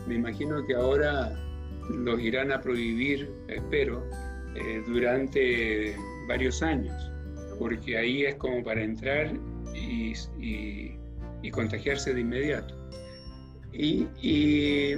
me 0.06 0.16
imagino 0.16 0.66
que 0.66 0.74
ahora 0.74 1.32
los 1.88 2.20
irán 2.20 2.52
a 2.52 2.60
prohibir, 2.60 3.32
espero, 3.48 4.04
eh, 4.54 4.82
durante 4.86 5.96
varios 6.28 6.62
años, 6.62 7.10
porque 7.58 7.96
ahí 7.96 8.24
es 8.24 8.34
como 8.36 8.62
para 8.62 8.82
entrar 8.82 9.32
y, 9.74 10.14
contagiarse 11.52 12.14
de 12.14 12.20
inmediato. 12.20 12.76
Y, 13.72 14.06
y, 14.20 14.96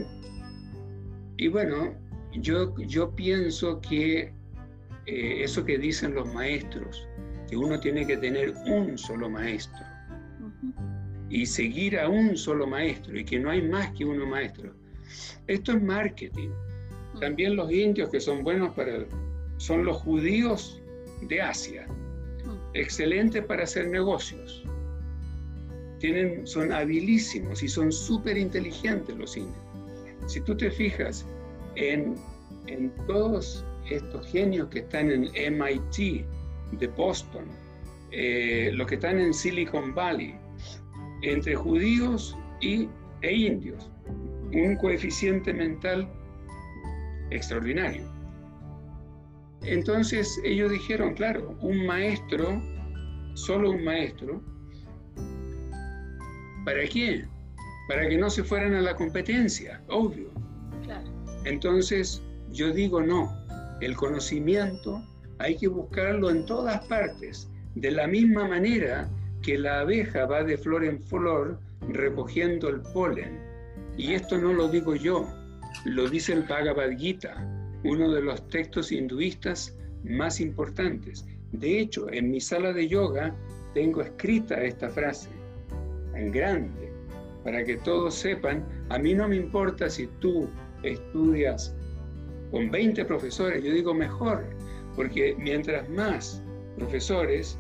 bueno, 1.49 1.95
yo, 2.33 2.75
yo 2.79 3.15
pienso 3.15 3.81
que 3.81 4.33
eh, 5.07 5.43
eso 5.43 5.65
que 5.65 5.79
dicen 5.79 6.15
los 6.15 6.33
maestros, 6.33 7.09
que 7.49 7.57
uno 7.57 7.79
tiene 7.81 8.07
que 8.07 8.17
tener 8.17 8.55
un 8.67 8.97
solo 8.97 9.29
maestro 9.29 9.81
y 11.29 11.47
seguir 11.47 11.99
a 11.99 12.09
un 12.09 12.37
solo 12.37 12.67
maestro 12.67 13.19
y 13.19 13.25
que 13.25 13.39
no 13.39 13.51
hay 13.51 13.63
más 13.63 13.91
que 13.93 14.05
uno 14.05 14.27
maestro. 14.27 14.73
Esto 15.47 15.73
es 15.73 15.83
marketing. 15.83 16.51
También 17.21 17.57
los 17.57 17.71
indios 17.71 18.11
que 18.11 18.21
son 18.21 18.43
buenos 18.43 18.75
para... 18.75 19.07
son 19.57 19.85
los 19.85 19.97
judíos 19.99 20.81
de 21.29 21.41
Asia, 21.41 21.87
excelentes 22.75 23.45
para 23.45 23.65
hacer 23.65 23.89
negocios. 23.89 24.65
Tienen, 25.99 26.47
son 26.47 26.73
habilísimos 26.73 27.63
y 27.63 27.69
son 27.69 27.93
súper 27.93 28.37
inteligentes 28.37 29.17
los 29.17 29.37
indios. 29.37 29.57
Si 30.27 30.41
tú 30.41 30.57
te 30.57 30.71
fijas 30.71 31.27
en, 31.77 32.15
en 32.67 32.93
todos 33.07 33.65
estos 33.91 34.27
genios 34.29 34.69
que 34.69 34.81
están 34.81 35.11
en 35.11 35.59
MIT 35.59 36.25
de 36.79 36.87
Boston, 36.97 37.45
eh, 38.11 38.71
los 38.75 38.87
que 38.87 38.95
están 38.97 39.19
en 39.19 39.33
Silicon 39.33 39.95
Valley, 39.95 40.35
entre 41.23 41.55
judíos 41.55 42.37
y, 42.61 42.89
e 43.23 43.33
indios, 43.33 43.91
un 44.53 44.77
coeficiente 44.77 45.53
mental 45.53 46.09
extraordinario. 47.31 48.05
Entonces 49.65 50.41
ellos 50.45 50.71
dijeron, 50.71 51.15
claro, 51.15 51.57
un 51.61 51.87
maestro, 51.87 52.61
solo 53.35 53.71
un 53.71 53.85
maestro, 53.85 54.43
¿para 56.65 56.87
qué? 56.89 57.25
Para 57.89 58.09
que 58.09 58.19
no 58.19 58.29
se 58.29 58.43
fueran 58.43 58.75
a 58.75 58.81
la 58.81 58.95
competencia, 58.95 59.83
obvio. 59.89 60.32
Entonces 61.45 62.23
yo 62.53 62.73
digo 62.73 63.03
no, 63.03 63.33
el 63.81 63.97
conocimiento 63.97 65.03
hay 65.39 65.57
que 65.57 65.69
buscarlo 65.69 66.31
en 66.31 66.47
todas 66.47 66.85
partes, 66.87 67.49
de 67.75 67.91
la 67.91 68.07
misma 68.07 68.47
manera 68.47 69.09
que 69.43 69.59
la 69.59 69.81
abeja 69.81 70.27
va 70.27 70.45
de 70.45 70.57
flor 70.57 70.85
en 70.85 71.03
flor 71.03 71.59
recogiendo 71.89 72.69
el 72.69 72.81
polen 72.81 73.53
y 73.97 74.15
esto 74.15 74.39
no 74.39 74.53
lo 74.53 74.69
digo 74.69 74.95
yo, 74.95 75.29
lo 75.85 76.09
dice 76.09 76.33
el 76.33 76.45
Bhagavad 76.45 76.97
Gita, 76.97 77.35
uno 77.85 78.11
de 78.13 78.23
los 78.23 78.49
textos 78.49 78.93
hinduistas 78.93 79.77
más 80.05 80.41
importantes. 80.41 81.27
De 81.53 81.79
hecho, 81.79 82.11
en 82.11 82.31
mi 82.31 82.41
sala 82.41 82.73
de 82.73 82.89
yoga 82.89 83.35
tengo 83.75 84.01
escrita 84.01 84.63
esta 84.63 84.89
frase 84.89 85.29
en 86.15 86.31
grande, 86.31 86.91
para 87.45 87.65
que 87.65 87.77
todos 87.79 88.15
sepan, 88.15 88.65
a 88.89 88.99
mí 88.99 89.15
no 89.15 89.29
me 89.29 89.37
importa 89.37 89.91
si 89.91 90.07
tú 90.21 90.49
estudias 90.83 91.75
con 92.51 92.71
20 92.71 93.05
profesores, 93.05 93.63
yo 93.65 93.73
digo 93.73 93.95
mejor, 93.95 94.45
porque 94.95 95.35
mientras 95.39 95.89
más 95.89 96.43
profesores, 96.77 97.59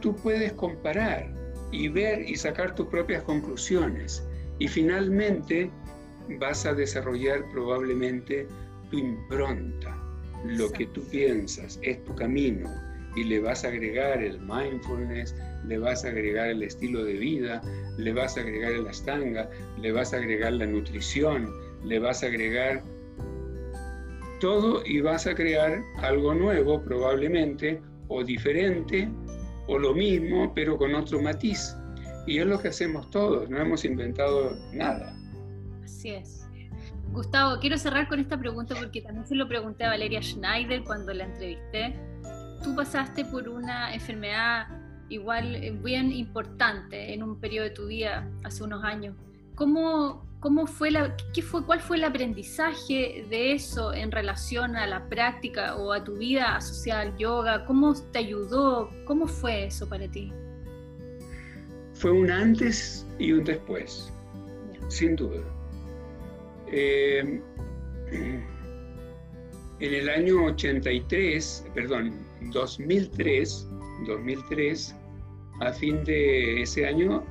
tú 0.00 0.14
puedes 0.16 0.52
comparar 0.52 1.32
y 1.70 1.88
ver 1.88 2.28
y 2.28 2.36
sacar 2.36 2.74
tus 2.74 2.86
propias 2.88 3.22
conclusiones 3.22 4.26
y 4.58 4.68
finalmente 4.68 5.70
vas 6.40 6.64
a 6.66 6.74
desarrollar 6.74 7.44
probablemente 7.52 8.46
tu 8.90 8.98
impronta, 8.98 9.96
lo 10.44 10.70
que 10.70 10.86
tú 10.86 11.02
piensas, 11.08 11.78
es 11.82 12.02
tu 12.04 12.14
camino. 12.14 12.70
Y 13.16 13.24
le 13.24 13.38
vas 13.38 13.64
a 13.64 13.68
agregar 13.68 14.22
el 14.22 14.40
mindfulness, 14.40 15.34
le 15.66 15.78
vas 15.78 16.04
a 16.04 16.08
agregar 16.08 16.48
el 16.48 16.62
estilo 16.64 17.04
de 17.04 17.14
vida, 17.14 17.62
le 17.96 18.12
vas 18.12 18.36
a 18.36 18.40
agregar 18.40 18.72
el 18.72 18.88
astanga, 18.88 19.48
le 19.80 19.92
vas 19.92 20.12
a 20.12 20.16
agregar 20.16 20.52
la 20.54 20.66
nutrición, 20.66 21.52
le 21.84 21.98
vas 21.98 22.22
a 22.22 22.26
agregar 22.26 22.82
todo 24.40 24.82
y 24.84 25.00
vas 25.00 25.26
a 25.26 25.34
crear 25.34 25.82
algo 25.98 26.34
nuevo 26.34 26.82
probablemente, 26.82 27.80
o 28.08 28.22
diferente, 28.22 29.08
o 29.66 29.78
lo 29.78 29.94
mismo, 29.94 30.52
pero 30.54 30.76
con 30.76 30.94
otro 30.94 31.20
matiz. 31.22 31.76
Y 32.26 32.38
es 32.38 32.46
lo 32.46 32.58
que 32.58 32.68
hacemos 32.68 33.10
todos, 33.10 33.48
no 33.48 33.58
hemos 33.58 33.84
inventado 33.84 34.56
nada. 34.72 35.16
Así 35.82 36.10
es. 36.10 36.46
Gustavo, 37.12 37.60
quiero 37.60 37.78
cerrar 37.78 38.08
con 38.08 38.18
esta 38.18 38.38
pregunta 38.38 38.74
porque 38.74 39.00
también 39.00 39.26
se 39.26 39.34
lo 39.34 39.46
pregunté 39.46 39.84
a 39.84 39.90
Valeria 39.90 40.20
Schneider 40.20 40.82
cuando 40.84 41.14
la 41.14 41.24
entrevisté. 41.24 41.94
Tú 42.62 42.74
pasaste 42.74 43.24
por 43.24 43.48
una 43.48 43.94
enfermedad 43.94 44.66
igual 45.08 45.54
eh, 45.54 45.70
bien 45.82 46.12
importante 46.12 47.14
en 47.14 47.22
un 47.22 47.38
periodo 47.38 47.64
de 47.64 47.70
tu 47.70 47.86
vida 47.86 48.28
hace 48.42 48.64
unos 48.64 48.82
años. 48.82 49.16
¿Cómo, 49.54 50.26
cómo 50.44 50.66
fue 50.66 50.90
la, 50.90 51.16
qué 51.32 51.40
fue, 51.40 51.64
cuál 51.64 51.80
fue 51.80 51.96
el 51.96 52.04
aprendizaje 52.04 53.24
de 53.30 53.52
eso 53.52 53.94
en 53.94 54.12
relación 54.12 54.76
a 54.76 54.86
la 54.86 55.08
práctica 55.08 55.74
o 55.76 55.90
a 55.90 56.04
tu 56.04 56.18
vida 56.18 56.56
asociada 56.56 57.00
al 57.00 57.16
yoga? 57.16 57.64
¿Cómo 57.64 57.94
te 58.12 58.18
ayudó? 58.18 58.90
¿Cómo 59.06 59.26
fue 59.26 59.64
eso 59.64 59.88
para 59.88 60.06
ti? 60.06 60.30
fue 61.94 62.12
un 62.12 62.30
antes 62.30 63.06
y 63.18 63.32
un 63.32 63.44
después, 63.44 64.12
sin 64.88 65.16
duda. 65.16 65.40
Eh, 66.70 67.40
en 68.12 68.44
el 69.80 70.08
año 70.10 70.44
83, 70.44 71.66
perdón, 71.74 72.12
2003, 72.52 73.70
2003, 74.06 74.94
a 75.62 75.72
fin 75.72 76.04
de 76.04 76.60
ese 76.60 76.86
año 76.86 77.24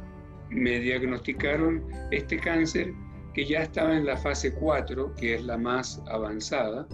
me 0.49 0.79
diagnosticaron 0.79 1.83
este 2.09 2.37
cáncer 2.37 2.91
que 3.33 3.45
ya 3.45 3.63
estaba 3.63 3.95
en 3.95 4.05
la 4.05 4.17
fase 4.17 4.53
4, 4.53 5.15
que 5.15 5.35
es 5.35 5.43
la 5.43 5.57
más 5.57 6.01
avanzada, 6.07 6.87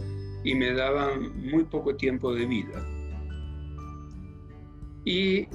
y 0.43 0.55
me 0.55 0.73
daban 0.73 1.37
muy 1.49 1.65
poco 1.65 1.95
tiempo 1.95 2.33
de 2.33 2.45
vida. 2.45 2.85
Y, 5.05 5.47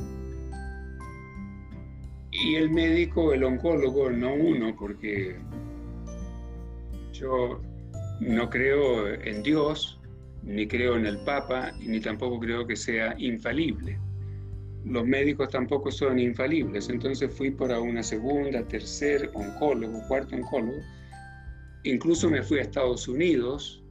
y 2.31 2.55
el 2.57 2.71
médico, 2.71 3.33
el 3.33 3.45
oncólogo, 3.45 4.11
no 4.11 4.35
uno, 4.35 4.75
porque 4.79 5.37
yo 7.13 7.61
no 8.21 8.51
creo 8.51 9.09
en 9.09 9.43
Dios, 9.43 10.01
ni 10.43 10.67
creo 10.67 10.97
en 10.97 11.07
el 11.07 11.19
Papa, 11.25 11.73
ni 11.81 12.01
tampoco 12.01 12.39
creo 12.41 12.67
que 12.67 12.77
sea 12.77 13.15
infalible. 13.19 13.99
Los 14.85 15.07
médicos 15.07 15.49
tampoco 15.49 15.91
son 15.91 16.19
infalibles, 16.19 16.91
entonces 16.91 17.33
fui 17.35 17.51
para 17.51 17.81
una 17.81 18.03
segunda, 18.03 18.63
tercer 18.69 19.31
oncólogo, 19.33 20.03
cuarto 20.09 20.37
oncólogo. 20.37 20.79
Incluso 21.85 22.29
me 22.29 22.43
fui 22.43 22.59
a 22.59 22.63
Estados 22.63 23.09
Unidos 23.09 23.83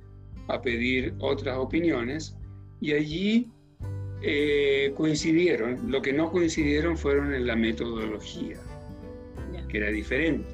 a 0.50 0.62
pedir 0.62 1.16
otras 1.20 1.58
opiniones 1.58 2.38
y 2.80 2.94
allí 2.94 3.52
eh, 4.22 4.94
coincidieron. 4.96 5.92
Lo 5.92 6.02
que 6.02 6.14
no 6.14 6.32
coincidieron 6.32 6.98
fueron 6.98 7.34
en 7.34 7.48
la 7.48 7.56
metodología, 7.56 8.58
que 9.68 9.78
era 9.78 9.90
diferente 9.90 10.48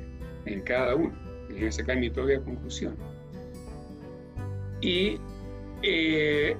en 0.45 0.61
cada 0.61 0.95
uno. 0.95 1.13
Y 1.55 1.65
a 1.65 1.71
sacar 1.71 1.97
mi 1.97 2.09
propia 2.09 2.39
conclusión. 2.41 2.95
Y 4.81 5.17
eh, 5.83 6.55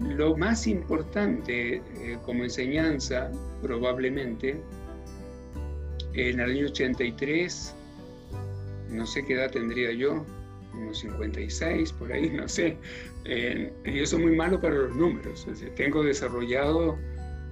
lo 0.00 0.36
más 0.36 0.66
importante 0.66 1.76
eh, 1.76 2.18
como 2.24 2.44
enseñanza, 2.44 3.30
probablemente, 3.62 4.60
en 6.14 6.40
el 6.40 6.50
año 6.50 6.66
83, 6.66 7.74
no 8.90 9.06
sé 9.06 9.24
qué 9.24 9.34
edad 9.34 9.50
tendría 9.50 9.92
yo, 9.92 10.24
unos 10.74 10.98
56, 10.98 11.92
por 11.92 12.12
ahí, 12.12 12.30
no 12.34 12.48
sé. 12.48 12.76
yo 13.84 14.06
soy 14.06 14.22
muy 14.22 14.36
malo 14.36 14.60
para 14.60 14.74
los 14.74 14.96
números. 14.96 15.46
tengo 15.76 16.02
desarrollado 16.02 16.98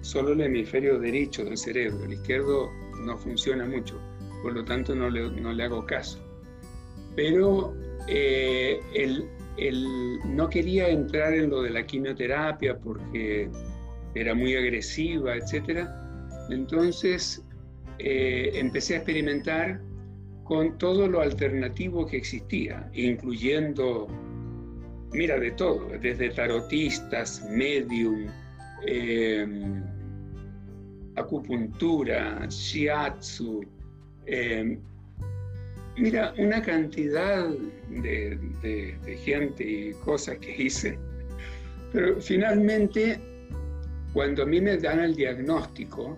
solo 0.03 0.32
el 0.32 0.40
hemisferio 0.43 0.99
derecho 0.99 1.45
del 1.45 1.57
cerebro, 1.57 2.05
el 2.05 2.14
izquierdo 2.14 2.70
no 3.05 3.16
funciona 3.16 3.64
mucho, 3.64 3.99
por 4.43 4.53
lo 4.53 4.64
tanto 4.64 4.95
no 4.95 5.09
le, 5.09 5.30
no 5.30 5.53
le 5.53 5.64
hago 5.64 5.86
caso. 5.86 6.18
Pero 7.16 7.74
eh, 8.09 8.80
el, 8.95 9.28
no 10.28 10.48
quería 10.48 10.88
entrar 10.88 11.34
en 11.34 11.50
lo 11.50 11.62
de 11.62 11.70
la 11.70 11.84
quimioterapia 11.84 12.78
porque 12.78 13.50
era 14.14 14.34
muy 14.34 14.57
agresiva, 14.57 15.36
etc. 15.36 15.86
Entonces 16.50 17.44
eh, 17.98 18.50
empecé 18.55 18.94
a 18.94 18.96
experimentar 18.98 19.80
con 20.44 20.76
todo 20.78 21.07
lo 21.07 21.20
alternativo 21.20 22.07
que 22.07 22.16
existía, 22.16 22.90
incluyendo, 22.92 24.09
mira, 25.12 25.38
de 25.38 25.53
todo, 25.53 25.88
desde 26.00 26.30
tarotistas, 26.30 27.46
medium, 27.48 28.26
em, 28.86 29.82
acupuntura, 31.16 32.44
shiatsu, 32.48 33.62
em, 34.26 34.80
Mira, 35.97 36.32
una 36.38 36.62
cantidad 36.62 37.51
de, 37.90 39.18
gente 39.24 39.62
y 39.62 39.93
cosas 40.05 40.38
que 40.38 40.62
hice, 40.62 40.99
pero 41.93 42.18
finalmente, 42.18 43.20
cuando 44.14 44.45
a 44.45 44.47
mí 44.47 44.61
me 44.61 44.78
dan 44.78 45.01
el 45.01 45.14
diagnóstico, 45.14 46.16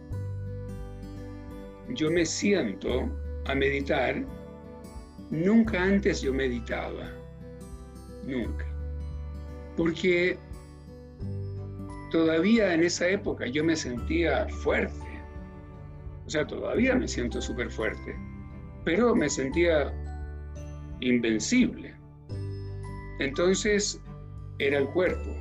yo 1.89 2.11
me 2.11 2.25
siento 2.25 3.11
a 3.47 3.55
meditar. 3.55 4.25
Nunca 5.31 5.83
antes 5.83 6.23
yo 6.23 6.33
meditaba, 6.33 7.11
nunca. 8.25 8.67
Porque 9.77 10.39
todavía 12.13 12.75
en 12.75 12.85
esa 12.85 13.09
época 13.09 13.47
yo 13.49 13.65
me 13.65 13.75
sentía 13.75 14.47
fuerte. 14.49 14.95
O 16.27 16.31
sea, 16.31 16.47
todavía 16.47 16.95
me 16.95 17.09
siento 17.09 17.43
súper 17.43 17.71
fuerte 17.71 18.15
pero 18.85 19.15
me 19.15 19.29
sentía 19.29 19.93
invencible. 21.01 21.95
Entonces 23.19 24.01
era 24.59 24.79
el 24.79 24.89
cuerpo. 24.89 25.35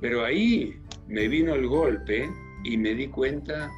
Pero 0.00 0.24
ahí 0.24 0.80
me 1.06 1.28
vino 1.28 1.54
el 1.54 1.66
golpe 1.66 2.28
y 2.64 2.76
me 2.76 2.94
di 2.94 3.08
cuenta 3.08 3.70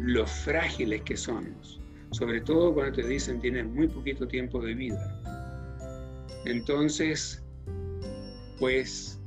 lo 0.00 0.26
frágiles 0.26 1.02
que 1.02 1.16
somos, 1.16 1.80
sobre 2.10 2.40
todo 2.40 2.74
cuando 2.74 2.96
te 2.96 3.06
dicen 3.06 3.40
tienes 3.40 3.66
muy 3.66 3.88
poquito 3.88 4.26
tiempo 4.26 4.60
de 4.60 4.74
vida. 4.74 5.22
Entonces, 6.44 7.44
pues 8.58 9.20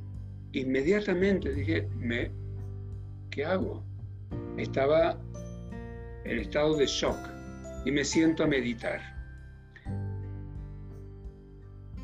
inmediatamente 0.52 1.52
dije, 1.52 1.88
me, 1.98 2.30
¿qué 3.30 3.44
hago? 3.44 3.82
Estaba 4.58 5.18
en 6.24 6.38
estado 6.38 6.76
de 6.76 6.86
shock 6.86 7.35
y 7.86 7.92
me 7.92 8.04
siento 8.04 8.42
a 8.42 8.48
meditar. 8.48 9.00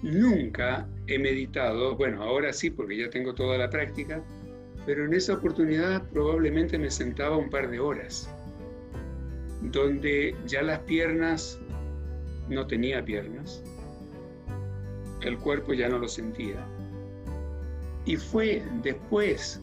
Nunca 0.01 0.89
he 1.09 1.19
meditado, 1.19 1.97
bueno, 1.97 2.23
ahora 2.23 2.53
sí 2.53 2.71
porque 2.71 2.97
ya 2.97 3.11
tengo 3.11 3.35
toda 3.35 3.59
la 3.59 3.69
práctica, 3.69 4.23
pero 4.87 5.05
en 5.05 5.13
esa 5.13 5.35
oportunidad 5.35 6.09
probablemente 6.11 6.79
me 6.79 6.89
sentaba 6.89 7.37
un 7.37 7.51
par 7.51 7.69
de 7.69 7.81
horas, 7.81 8.31
donde 9.73 10.37
ya 10.47 10.63
las 10.63 10.79
piernas, 10.81 11.61
no 12.49 12.65
tenía 12.67 13.05
piernas, 13.05 13.65
el 15.23 15.37
cuerpo 15.39 15.75
ya 15.75 15.89
no 15.89 15.99
lo 15.99 16.07
sentía. 16.07 16.65
Y 18.05 18.17
fue 18.17 18.63
después 18.83 19.61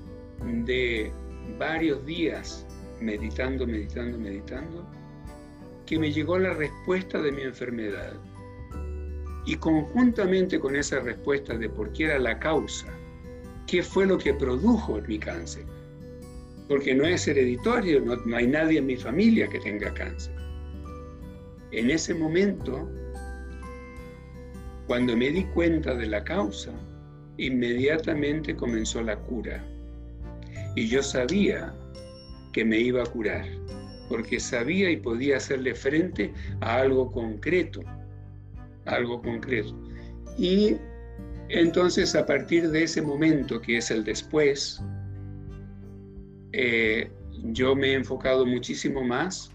de 0.66 1.12
varios 1.58 2.06
días 2.06 2.66
meditando, 3.00 3.66
meditando, 3.66 4.18
meditando, 4.18 4.99
que 5.90 5.98
me 5.98 6.12
llegó 6.12 6.38
la 6.38 6.54
respuesta 6.54 7.20
de 7.20 7.32
mi 7.32 7.42
enfermedad. 7.42 8.14
Y 9.48 9.56
conjuntamente 9.56 10.60
con 10.60 10.76
esa 10.76 11.00
respuesta 11.00 11.58
de 11.58 11.68
por 11.68 11.92
qué 11.94 12.04
era 12.04 12.20
la 12.20 12.38
causa, 12.38 12.86
qué 13.66 13.82
fue 13.82 14.06
lo 14.06 14.20
que 14.20 14.36
produjo 14.36 15.02
mi 15.08 15.18
cáncer. 15.18 15.66
Porque 16.68 16.94
no 16.94 17.06
es 17.06 17.28
hereditario, 17.28 18.02
no, 18.02 18.18
no 18.18 18.38
hay 18.38 18.46
nadie 18.46 18.78
en 18.78 18.86
mi 18.86 18.98
familia 18.98 19.48
que 19.48 19.58
tenga 19.58 19.92
cáncer. 19.96 20.36
En 21.72 21.90
ese 21.90 22.14
momento, 22.14 22.88
cuando 24.86 25.18
me 25.18 25.32
di 25.32 25.44
cuenta 25.46 25.96
de 25.96 26.06
la 26.06 26.24
causa, 26.24 26.72
inmediatamente 27.38 28.56
comenzó 28.56 29.02
la 29.02 29.18
cura. 29.18 29.66
Y 30.76 30.88
yo 30.88 31.02
sabía 31.02 31.74
que 32.54 32.64
me 32.64 32.78
iba 32.78 33.02
a 33.02 33.08
curar 33.08 33.48
porque 34.10 34.39
sabía 34.39 34.89
y 34.89 34.97
podía 34.97 35.38
hacerle 35.38 35.76
frente 35.76 36.34
a 36.60 36.78
algo 36.78 37.12
concreto, 37.12 37.82
algo 38.86 39.22
concreto. 39.22 39.74
Y 40.38 40.76
entonces 41.47 42.16
a 42.16 42.26
partir 42.26 42.70
de 42.72 42.84
ese 42.84 43.01
momento, 43.01 43.62
que 43.62 43.78
es 43.78 43.91
el 43.91 44.03
después, 44.03 44.82
eh, 46.51 47.10
yo 47.43 47.76
me 47.76 47.91
he 47.91 47.93
enfocado 47.93 48.45
muchísimo 48.45 49.03
más 49.03 49.51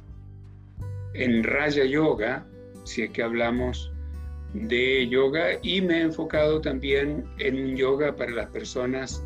en 1.14 1.42
Raya 1.42 1.84
Yoga, 1.84 2.46
si 2.84 3.02
es 3.02 3.10
que 3.10 3.22
hablamos 3.22 3.90
de 4.52 5.08
yoga, 5.08 5.58
y 5.62 5.80
me 5.80 5.98
he 5.98 6.02
enfocado 6.02 6.60
también 6.60 7.24
en 7.38 7.56
un 7.56 7.76
yoga 7.76 8.14
para 8.14 8.30
las 8.30 8.50
personas 8.50 9.24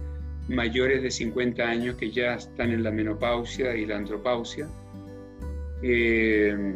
mayores 0.49 1.03
de 1.03 1.11
50 1.11 1.63
años 1.63 1.97
que 1.97 2.11
ya 2.11 2.35
están 2.35 2.71
en 2.71 2.83
la 2.83 2.91
menopausia 2.91 3.77
y 3.77 3.85
la 3.85 3.97
andropausia 3.97 4.67
eh, 5.83 6.75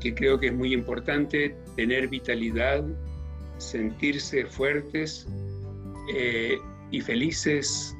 que 0.00 0.14
creo 0.14 0.38
que 0.38 0.48
es 0.48 0.54
muy 0.54 0.72
importante 0.72 1.54
tener 1.76 2.08
vitalidad, 2.08 2.84
sentirse 3.58 4.44
fuertes 4.46 5.28
eh, 6.14 6.58
y 6.90 7.00
felices 7.00 7.96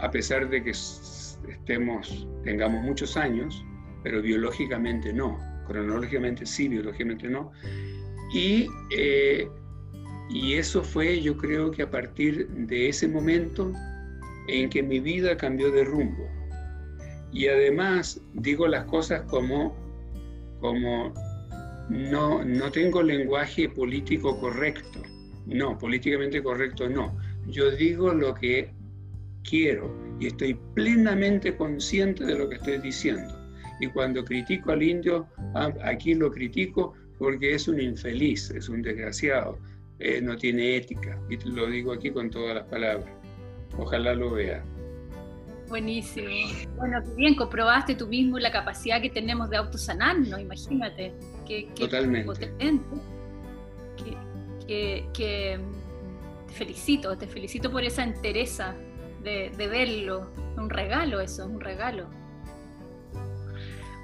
a 0.00 0.10
pesar 0.10 0.48
de 0.48 0.62
que 0.62 0.70
estemos, 0.70 2.26
tengamos 2.42 2.82
muchos 2.82 3.16
años, 3.16 3.64
pero 4.02 4.22
biológicamente 4.22 5.12
no, 5.12 5.38
cronológicamente 5.66 6.46
sí, 6.46 6.68
biológicamente 6.68 7.28
no. 7.28 7.52
Y, 8.34 8.66
eh, 8.96 9.48
y 10.30 10.54
eso 10.54 10.82
fue, 10.82 11.20
yo 11.20 11.36
creo 11.36 11.70
que 11.70 11.82
a 11.82 11.90
partir 11.90 12.48
de 12.48 12.88
ese 12.88 13.06
momento 13.06 13.72
en 14.48 14.68
que 14.70 14.82
mi 14.82 15.00
vida 15.00 15.36
cambió 15.36 15.70
de 15.70 15.84
rumbo 15.84 16.39
y 17.32 17.48
además 17.48 18.20
digo 18.34 18.66
las 18.66 18.84
cosas 18.84 19.22
como, 19.22 19.76
como 20.60 21.12
no, 21.88 22.44
no 22.44 22.70
tengo 22.70 23.02
lenguaje 23.02 23.68
político 23.68 24.38
correcto. 24.38 25.02
No, 25.46 25.76
políticamente 25.78 26.42
correcto 26.42 26.88
no. 26.88 27.16
Yo 27.48 27.70
digo 27.70 28.12
lo 28.12 28.34
que 28.34 28.70
quiero 29.42 29.92
y 30.20 30.26
estoy 30.28 30.58
plenamente 30.74 31.56
consciente 31.56 32.24
de 32.24 32.36
lo 32.36 32.48
que 32.48 32.56
estoy 32.56 32.78
diciendo. 32.78 33.36
Y 33.80 33.86
cuando 33.88 34.24
critico 34.24 34.72
al 34.72 34.82
indio, 34.82 35.26
ah, 35.54 35.72
aquí 35.82 36.14
lo 36.14 36.30
critico 36.30 36.94
porque 37.18 37.54
es 37.54 37.66
un 37.66 37.80
infeliz, 37.80 38.50
es 38.50 38.68
un 38.68 38.82
desgraciado. 38.82 39.58
eh, 39.98 40.20
no 40.22 40.36
tiene 40.36 40.76
ética. 40.76 41.18
Y 41.28 41.36
lo 41.48 41.66
digo 41.66 41.92
aquí 41.92 42.10
con 42.10 42.30
todas 42.30 42.54
las 42.54 42.64
palabras. 42.64 43.10
Ojalá 43.76 44.14
lo 44.14 44.32
vea. 44.32 44.64
Buenísimo. 45.70 46.28
Bueno, 46.76 47.00
bien, 47.16 47.36
comprobaste 47.36 47.94
tú 47.94 48.08
mismo 48.08 48.40
la 48.40 48.50
capacidad 48.50 49.00
que 49.00 49.08
tenemos 49.08 49.48
de 49.50 49.56
autosanarnos, 49.56 50.40
imagínate. 50.40 51.14
Que, 51.46 51.70
Totalmente. 51.76 52.26
Potente. 52.26 52.84
Que, 54.66 55.06
que, 55.14 55.60
te 56.48 56.52
felicito, 56.54 57.16
te 57.16 57.28
felicito 57.28 57.70
por 57.70 57.84
esa 57.84 58.02
entereza 58.02 58.74
de, 59.22 59.52
de 59.56 59.68
verlo. 59.68 60.32
Un 60.56 60.68
regalo 60.68 61.20
eso, 61.20 61.46
un 61.46 61.60
regalo. 61.60 62.10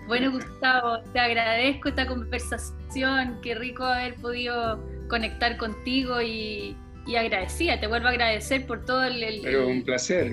Bueno, 0.07 0.31
Gustavo, 0.31 1.01
te 1.13 1.19
agradezco 1.19 1.89
esta 1.89 2.07
conversación, 2.07 3.41
qué 3.43 3.57
rico 3.57 3.85
haber 3.85 4.15
podido 4.15 4.81
conectar 5.09 5.57
contigo 5.57 6.23
y, 6.23 6.77
y 7.09 7.17
agradecida, 7.17 7.81
te 7.81 7.89
vuelvo 7.89 8.07
a 8.07 8.11
agradecer 8.11 8.67
por 8.67 8.85
todo 8.85 9.03
el... 9.03 9.41
Pero 9.43 9.67
un 9.67 9.83
placer, 9.83 10.31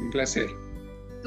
un 0.00 0.10
placer. 0.10 0.48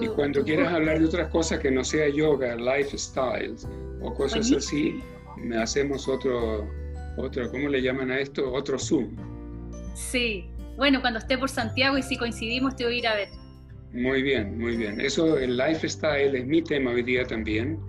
Y 0.02 0.08
cuando 0.08 0.44
quieras 0.44 0.74
hablar 0.74 1.00
de 1.00 1.06
otras 1.06 1.30
cosas 1.30 1.60
que 1.60 1.72
no 1.72 1.84
sea 1.84 2.10
yoga, 2.10 2.56
lifestyles 2.56 3.68
o 4.02 4.14
cosas 4.14 4.52
así, 4.52 5.02
me 5.38 5.58
hacemos 5.58 6.08
otro, 6.08 6.68
otro, 7.18 7.50
¿cómo 7.52 7.70
le 7.70 7.82
llaman 7.82 8.12
a 8.12 8.20
esto? 8.20 8.52
Otro 8.52 8.78
Zoom. 8.78 9.16
Sí, 9.94 10.46
bueno, 10.78 11.00
cuando 11.02 11.20
esté 11.20 11.38
por 11.38 11.50
Santiago 11.50 11.98
y 11.98 12.04
si 12.04 12.18
coincidimos 12.18 12.76
te 12.76 12.84
voy 12.84 12.96
a 12.96 12.98
ir 12.98 13.08
a 13.08 13.16
ver. 13.16 13.30
Muy 13.94 14.22
bien, 14.22 14.58
muy 14.58 14.76
bien. 14.76 15.00
Eso, 15.00 15.38
el 15.38 15.56
lifestyle 15.56 16.36
es 16.36 16.46
mi 16.46 16.62
tema 16.62 16.92
hoy 16.92 17.04
día 17.04 17.26
también. 17.26 17.80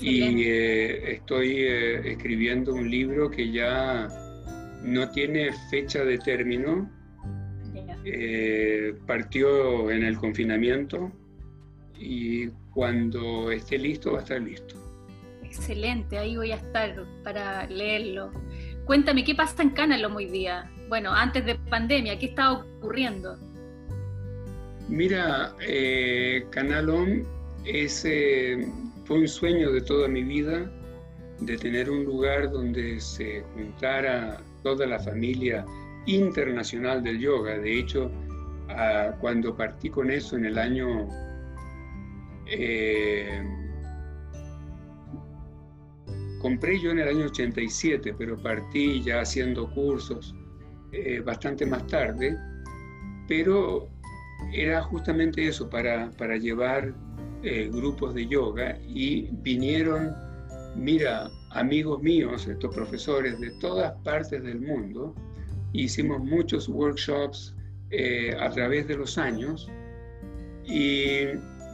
Y 0.00 0.44
eh, 0.44 1.12
estoy 1.12 1.56
eh, 1.58 2.12
escribiendo 2.12 2.74
un 2.74 2.90
libro 2.90 3.30
que 3.30 3.50
ya 3.50 4.08
no 4.82 5.10
tiene 5.10 5.50
fecha 5.70 6.04
de 6.04 6.18
término. 6.18 6.90
Eh, 8.04 8.94
partió 9.06 9.90
en 9.90 10.04
el 10.04 10.16
confinamiento 10.16 11.12
y 11.98 12.48
cuando 12.72 13.50
esté 13.50 13.78
listo 13.78 14.12
va 14.12 14.18
a 14.18 14.22
estar 14.22 14.40
listo. 14.40 14.74
Excelente, 15.42 16.18
ahí 16.18 16.36
voy 16.36 16.52
a 16.52 16.56
estar 16.56 17.04
para 17.24 17.66
leerlo. 17.66 18.30
Cuéntame, 18.84 19.24
¿qué 19.24 19.34
pasa 19.34 19.62
en 19.62 19.70
Canalom 19.70 20.14
hoy 20.16 20.26
día? 20.26 20.70
Bueno, 20.88 21.12
antes 21.12 21.44
de 21.44 21.54
pandemia, 21.54 22.18
¿qué 22.18 22.26
está 22.26 22.52
ocurriendo? 22.52 23.36
Mira, 24.88 25.54
eh, 25.66 26.46
Canalón 26.50 27.26
eh, 27.64 28.68
fue 29.04 29.18
un 29.18 29.28
sueño 29.28 29.72
de 29.72 29.80
toda 29.80 30.06
mi 30.06 30.22
vida, 30.22 30.70
de 31.40 31.56
tener 31.58 31.90
un 31.90 32.04
lugar 32.04 32.50
donde 32.50 33.00
se 33.00 33.42
juntara 33.54 34.40
toda 34.62 34.86
la 34.86 35.00
familia 35.00 35.64
internacional 36.06 37.02
del 37.02 37.18
yoga. 37.18 37.58
De 37.58 37.80
hecho, 37.80 38.10
cuando 39.20 39.56
partí 39.56 39.90
con 39.90 40.10
eso 40.10 40.36
en 40.36 40.46
el 40.46 40.58
año... 40.58 41.08
Eh, 42.46 43.42
compré 46.40 46.80
yo 46.80 46.90
en 46.92 47.00
el 47.00 47.08
año 47.08 47.26
87, 47.26 48.14
pero 48.16 48.36
partí 48.36 49.02
ya 49.02 49.20
haciendo 49.20 49.68
cursos 49.70 50.34
eh, 50.92 51.20
bastante 51.20 51.66
más 51.66 51.86
tarde, 51.88 52.36
pero 53.26 53.88
era 54.52 54.82
justamente 54.82 55.46
eso, 55.48 55.68
para, 55.68 56.10
para 56.12 56.36
llevar 56.36 56.94
eh, 57.42 57.68
grupos 57.72 58.14
de 58.14 58.26
yoga 58.26 58.78
y 58.88 59.28
vinieron, 59.42 60.14
mira, 60.76 61.28
amigos 61.50 62.02
míos, 62.02 62.46
estos 62.46 62.74
profesores 62.74 63.38
de 63.40 63.50
todas 63.58 63.92
partes 64.02 64.42
del 64.42 64.60
mundo, 64.60 65.14
hicimos 65.72 66.20
muchos 66.20 66.68
workshops 66.68 67.54
eh, 67.90 68.34
a 68.38 68.50
través 68.50 68.86
de 68.88 68.96
los 68.96 69.18
años, 69.18 69.70
y, 70.64 71.26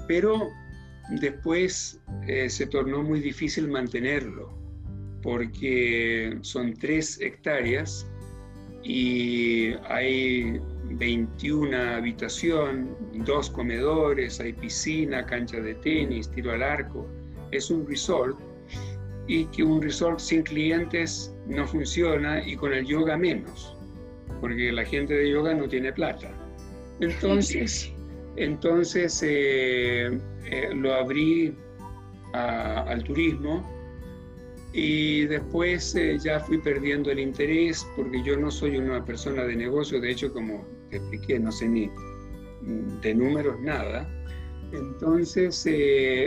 pero 0.09 0.51
después 1.11 2.01
eh, 2.27 2.49
se 2.49 2.67
tornó 2.67 3.03
muy 3.03 3.21
difícil 3.21 3.69
mantenerlo, 3.69 4.57
porque 5.23 6.39
son 6.43 6.75
tres 6.75 7.21
hectáreas 7.21 8.07
y 8.83 9.75
hay 9.89 10.61
21 10.85 11.77
habitación, 11.97 12.97
dos 13.25 13.51
comedores, 13.51 14.41
hay 14.41 14.53
piscina, 14.53 15.25
cancha 15.25 15.61
de 15.61 15.75
tenis, 15.75 16.31
tiro 16.31 16.53
al 16.53 16.63
arco. 16.63 17.07
Es 17.51 17.71
un 17.71 17.87
resort 17.87 18.39
y 19.29 19.45
que 19.47 19.63
un 19.63 19.81
resort 19.81 20.19
sin 20.19 20.43
clientes 20.43 21.35
no 21.47 21.67
funciona 21.67 22.47
y 22.47 22.57
con 22.57 22.73
el 22.73 22.85
yoga 22.87 23.17
menos, 23.17 23.77
porque 24.41 24.73
la 24.73 24.85
gente 24.85 25.15
de 25.15 25.31
yoga 25.31 25.55
no 25.55 25.69
tiene 25.69 25.93
plata. 25.93 26.31
Entonces, 27.01 27.92
entonces 28.37 29.23
eh, 29.23 30.19
eh, 30.47 30.71
lo 30.75 30.95
abrí 30.95 31.55
al 32.33 33.05
turismo 33.05 33.63
y 34.73 35.27
después 35.27 35.95
eh, 35.95 36.19
ya 36.19 36.41
fui 36.41 36.57
perdiendo 36.57 37.11
el 37.11 37.19
interés 37.19 37.87
porque 37.95 38.23
yo 38.23 38.39
no 38.39 38.51
soy 38.51 38.79
una 38.79 39.05
persona 39.05 39.45
de 39.45 39.55
negocio, 39.55 40.01
de 40.01 40.13
hecho 40.13 40.33
como 40.33 40.67
te 40.89 40.97
expliqué, 40.97 41.39
no 41.39 41.53
sé 41.53 41.69
ni 41.69 41.91
de 43.03 43.15
números 43.15 43.61
nada. 43.61 44.09
Entonces, 44.73 45.69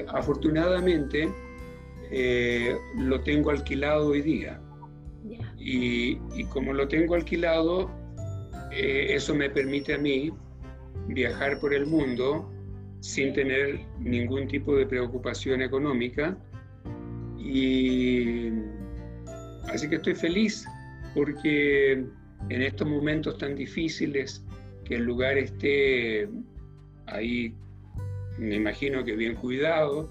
afortunadamente, 0.10 1.28
lo 2.98 3.20
tengo 3.22 3.50
alquilado 3.50 4.10
hoy 4.10 4.22
día. 4.22 4.62
Y, 5.58 6.20
y, 6.36 6.44
como 6.52 6.74
lo 6.74 6.88
tengo 6.88 7.16
alquilado, 7.16 7.90
eso 8.72 9.34
me 9.34 9.50
permite 9.50 9.96
a 9.96 9.98
mí 9.98 10.32
viajar 11.08 11.60
por 11.60 11.74
el 11.74 11.86
mundo 11.86 12.52
sin 13.00 13.34
tener 13.34 13.82
ningún 14.00 14.48
tipo 14.48 14.76
de 14.76 14.86
preocupación 14.86 15.62
económica 15.62 16.38
y 17.38 18.50
así 19.68 19.88
que 19.88 19.98
estoy 19.98 20.16
feliz 20.16 20.66
porque 21.14 21.92
en 22.50 22.62
estos 22.62 22.88
momentos 22.88 23.38
tan 23.38 23.56
difíciles 23.56 24.44
que 24.84 24.96
el 24.96 25.04
lugar 25.04 25.38
esté 25.38 26.30
ahí, 27.08 27.56
me 28.38 28.56
imagino 28.56 29.04
que 29.04 29.16
bien 29.16 29.36
cuidado, 29.36 30.10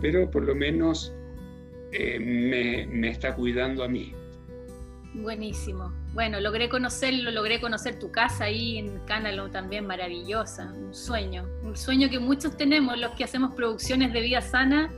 pero 0.00 0.30
por 0.30 0.44
lo 0.44 0.54
menos 0.54 1.12
eh, 1.92 2.18
me, 2.18 2.86
me, 2.86 3.10
está 3.10 3.34
cuidando 3.34 3.82
a 3.84 3.88
mí. 3.88 4.12
Buenísimo. 5.14 5.92
Bueno, 6.14 6.40
logré 6.40 6.68
conocerlo, 6.68 7.30
logré 7.30 7.60
conocer 7.60 7.98
tu 7.98 8.10
casa 8.10 8.44
ahí 8.44 8.78
en 8.78 8.98
Canalo 9.00 9.50
también 9.50 9.86
maravillosa, 9.86 10.72
un 10.72 10.94
sueño, 10.94 11.46
un 11.62 11.76
sueño 11.76 12.08
que 12.08 12.18
muchos 12.18 12.56
tenemos 12.56 12.98
los 12.98 13.12
que 13.12 13.24
hacemos 13.24 13.54
producciones 13.54 14.12
de 14.12 14.20
vida 14.20 14.40
sana 14.40 14.90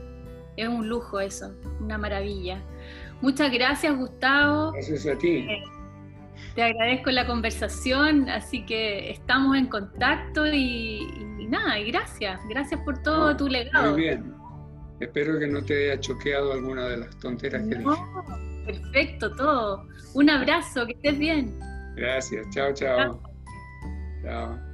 es 0.57 0.67
un 0.67 0.87
lujo 0.87 1.19
eso, 1.19 1.53
una 1.79 1.97
maravilla. 1.97 2.61
Muchas 3.21 3.51
gracias, 3.51 3.95
Gustavo. 3.95 4.71
Gracias 4.71 5.05
a 5.07 5.17
ti. 5.17 5.37
Eh, 5.37 5.63
te 6.55 6.63
agradezco 6.63 7.11
la 7.11 7.25
conversación, 7.25 8.29
así 8.29 8.65
que 8.65 9.11
estamos 9.11 9.55
en 9.57 9.67
contacto 9.67 10.45
y, 10.47 11.07
nada, 11.47 11.79
y 11.79 11.91
gracias, 11.91 12.41
gracias 12.49 12.81
por 12.81 13.01
todo 13.01 13.35
tu 13.37 13.47
legado. 13.47 13.93
Muy 13.93 14.01
bien. 14.01 14.33
Espero 14.99 15.39
que 15.39 15.47
no 15.47 15.63
te 15.63 15.91
haya 15.91 15.99
choqueado 15.99 16.53
alguna 16.53 16.87
de 16.87 16.97
las 16.97 17.17
tonteras 17.17 17.63
que 17.67 17.75
dije. 17.75 17.89
Perfecto, 18.65 19.35
todo. 19.35 19.87
Un 20.13 20.29
abrazo, 20.29 20.85
que 20.85 20.93
estés 20.93 21.17
bien. 21.17 21.57
Gracias, 21.95 22.47
chao, 22.51 22.73
chao. 22.73 23.21
Chao. 24.23 24.70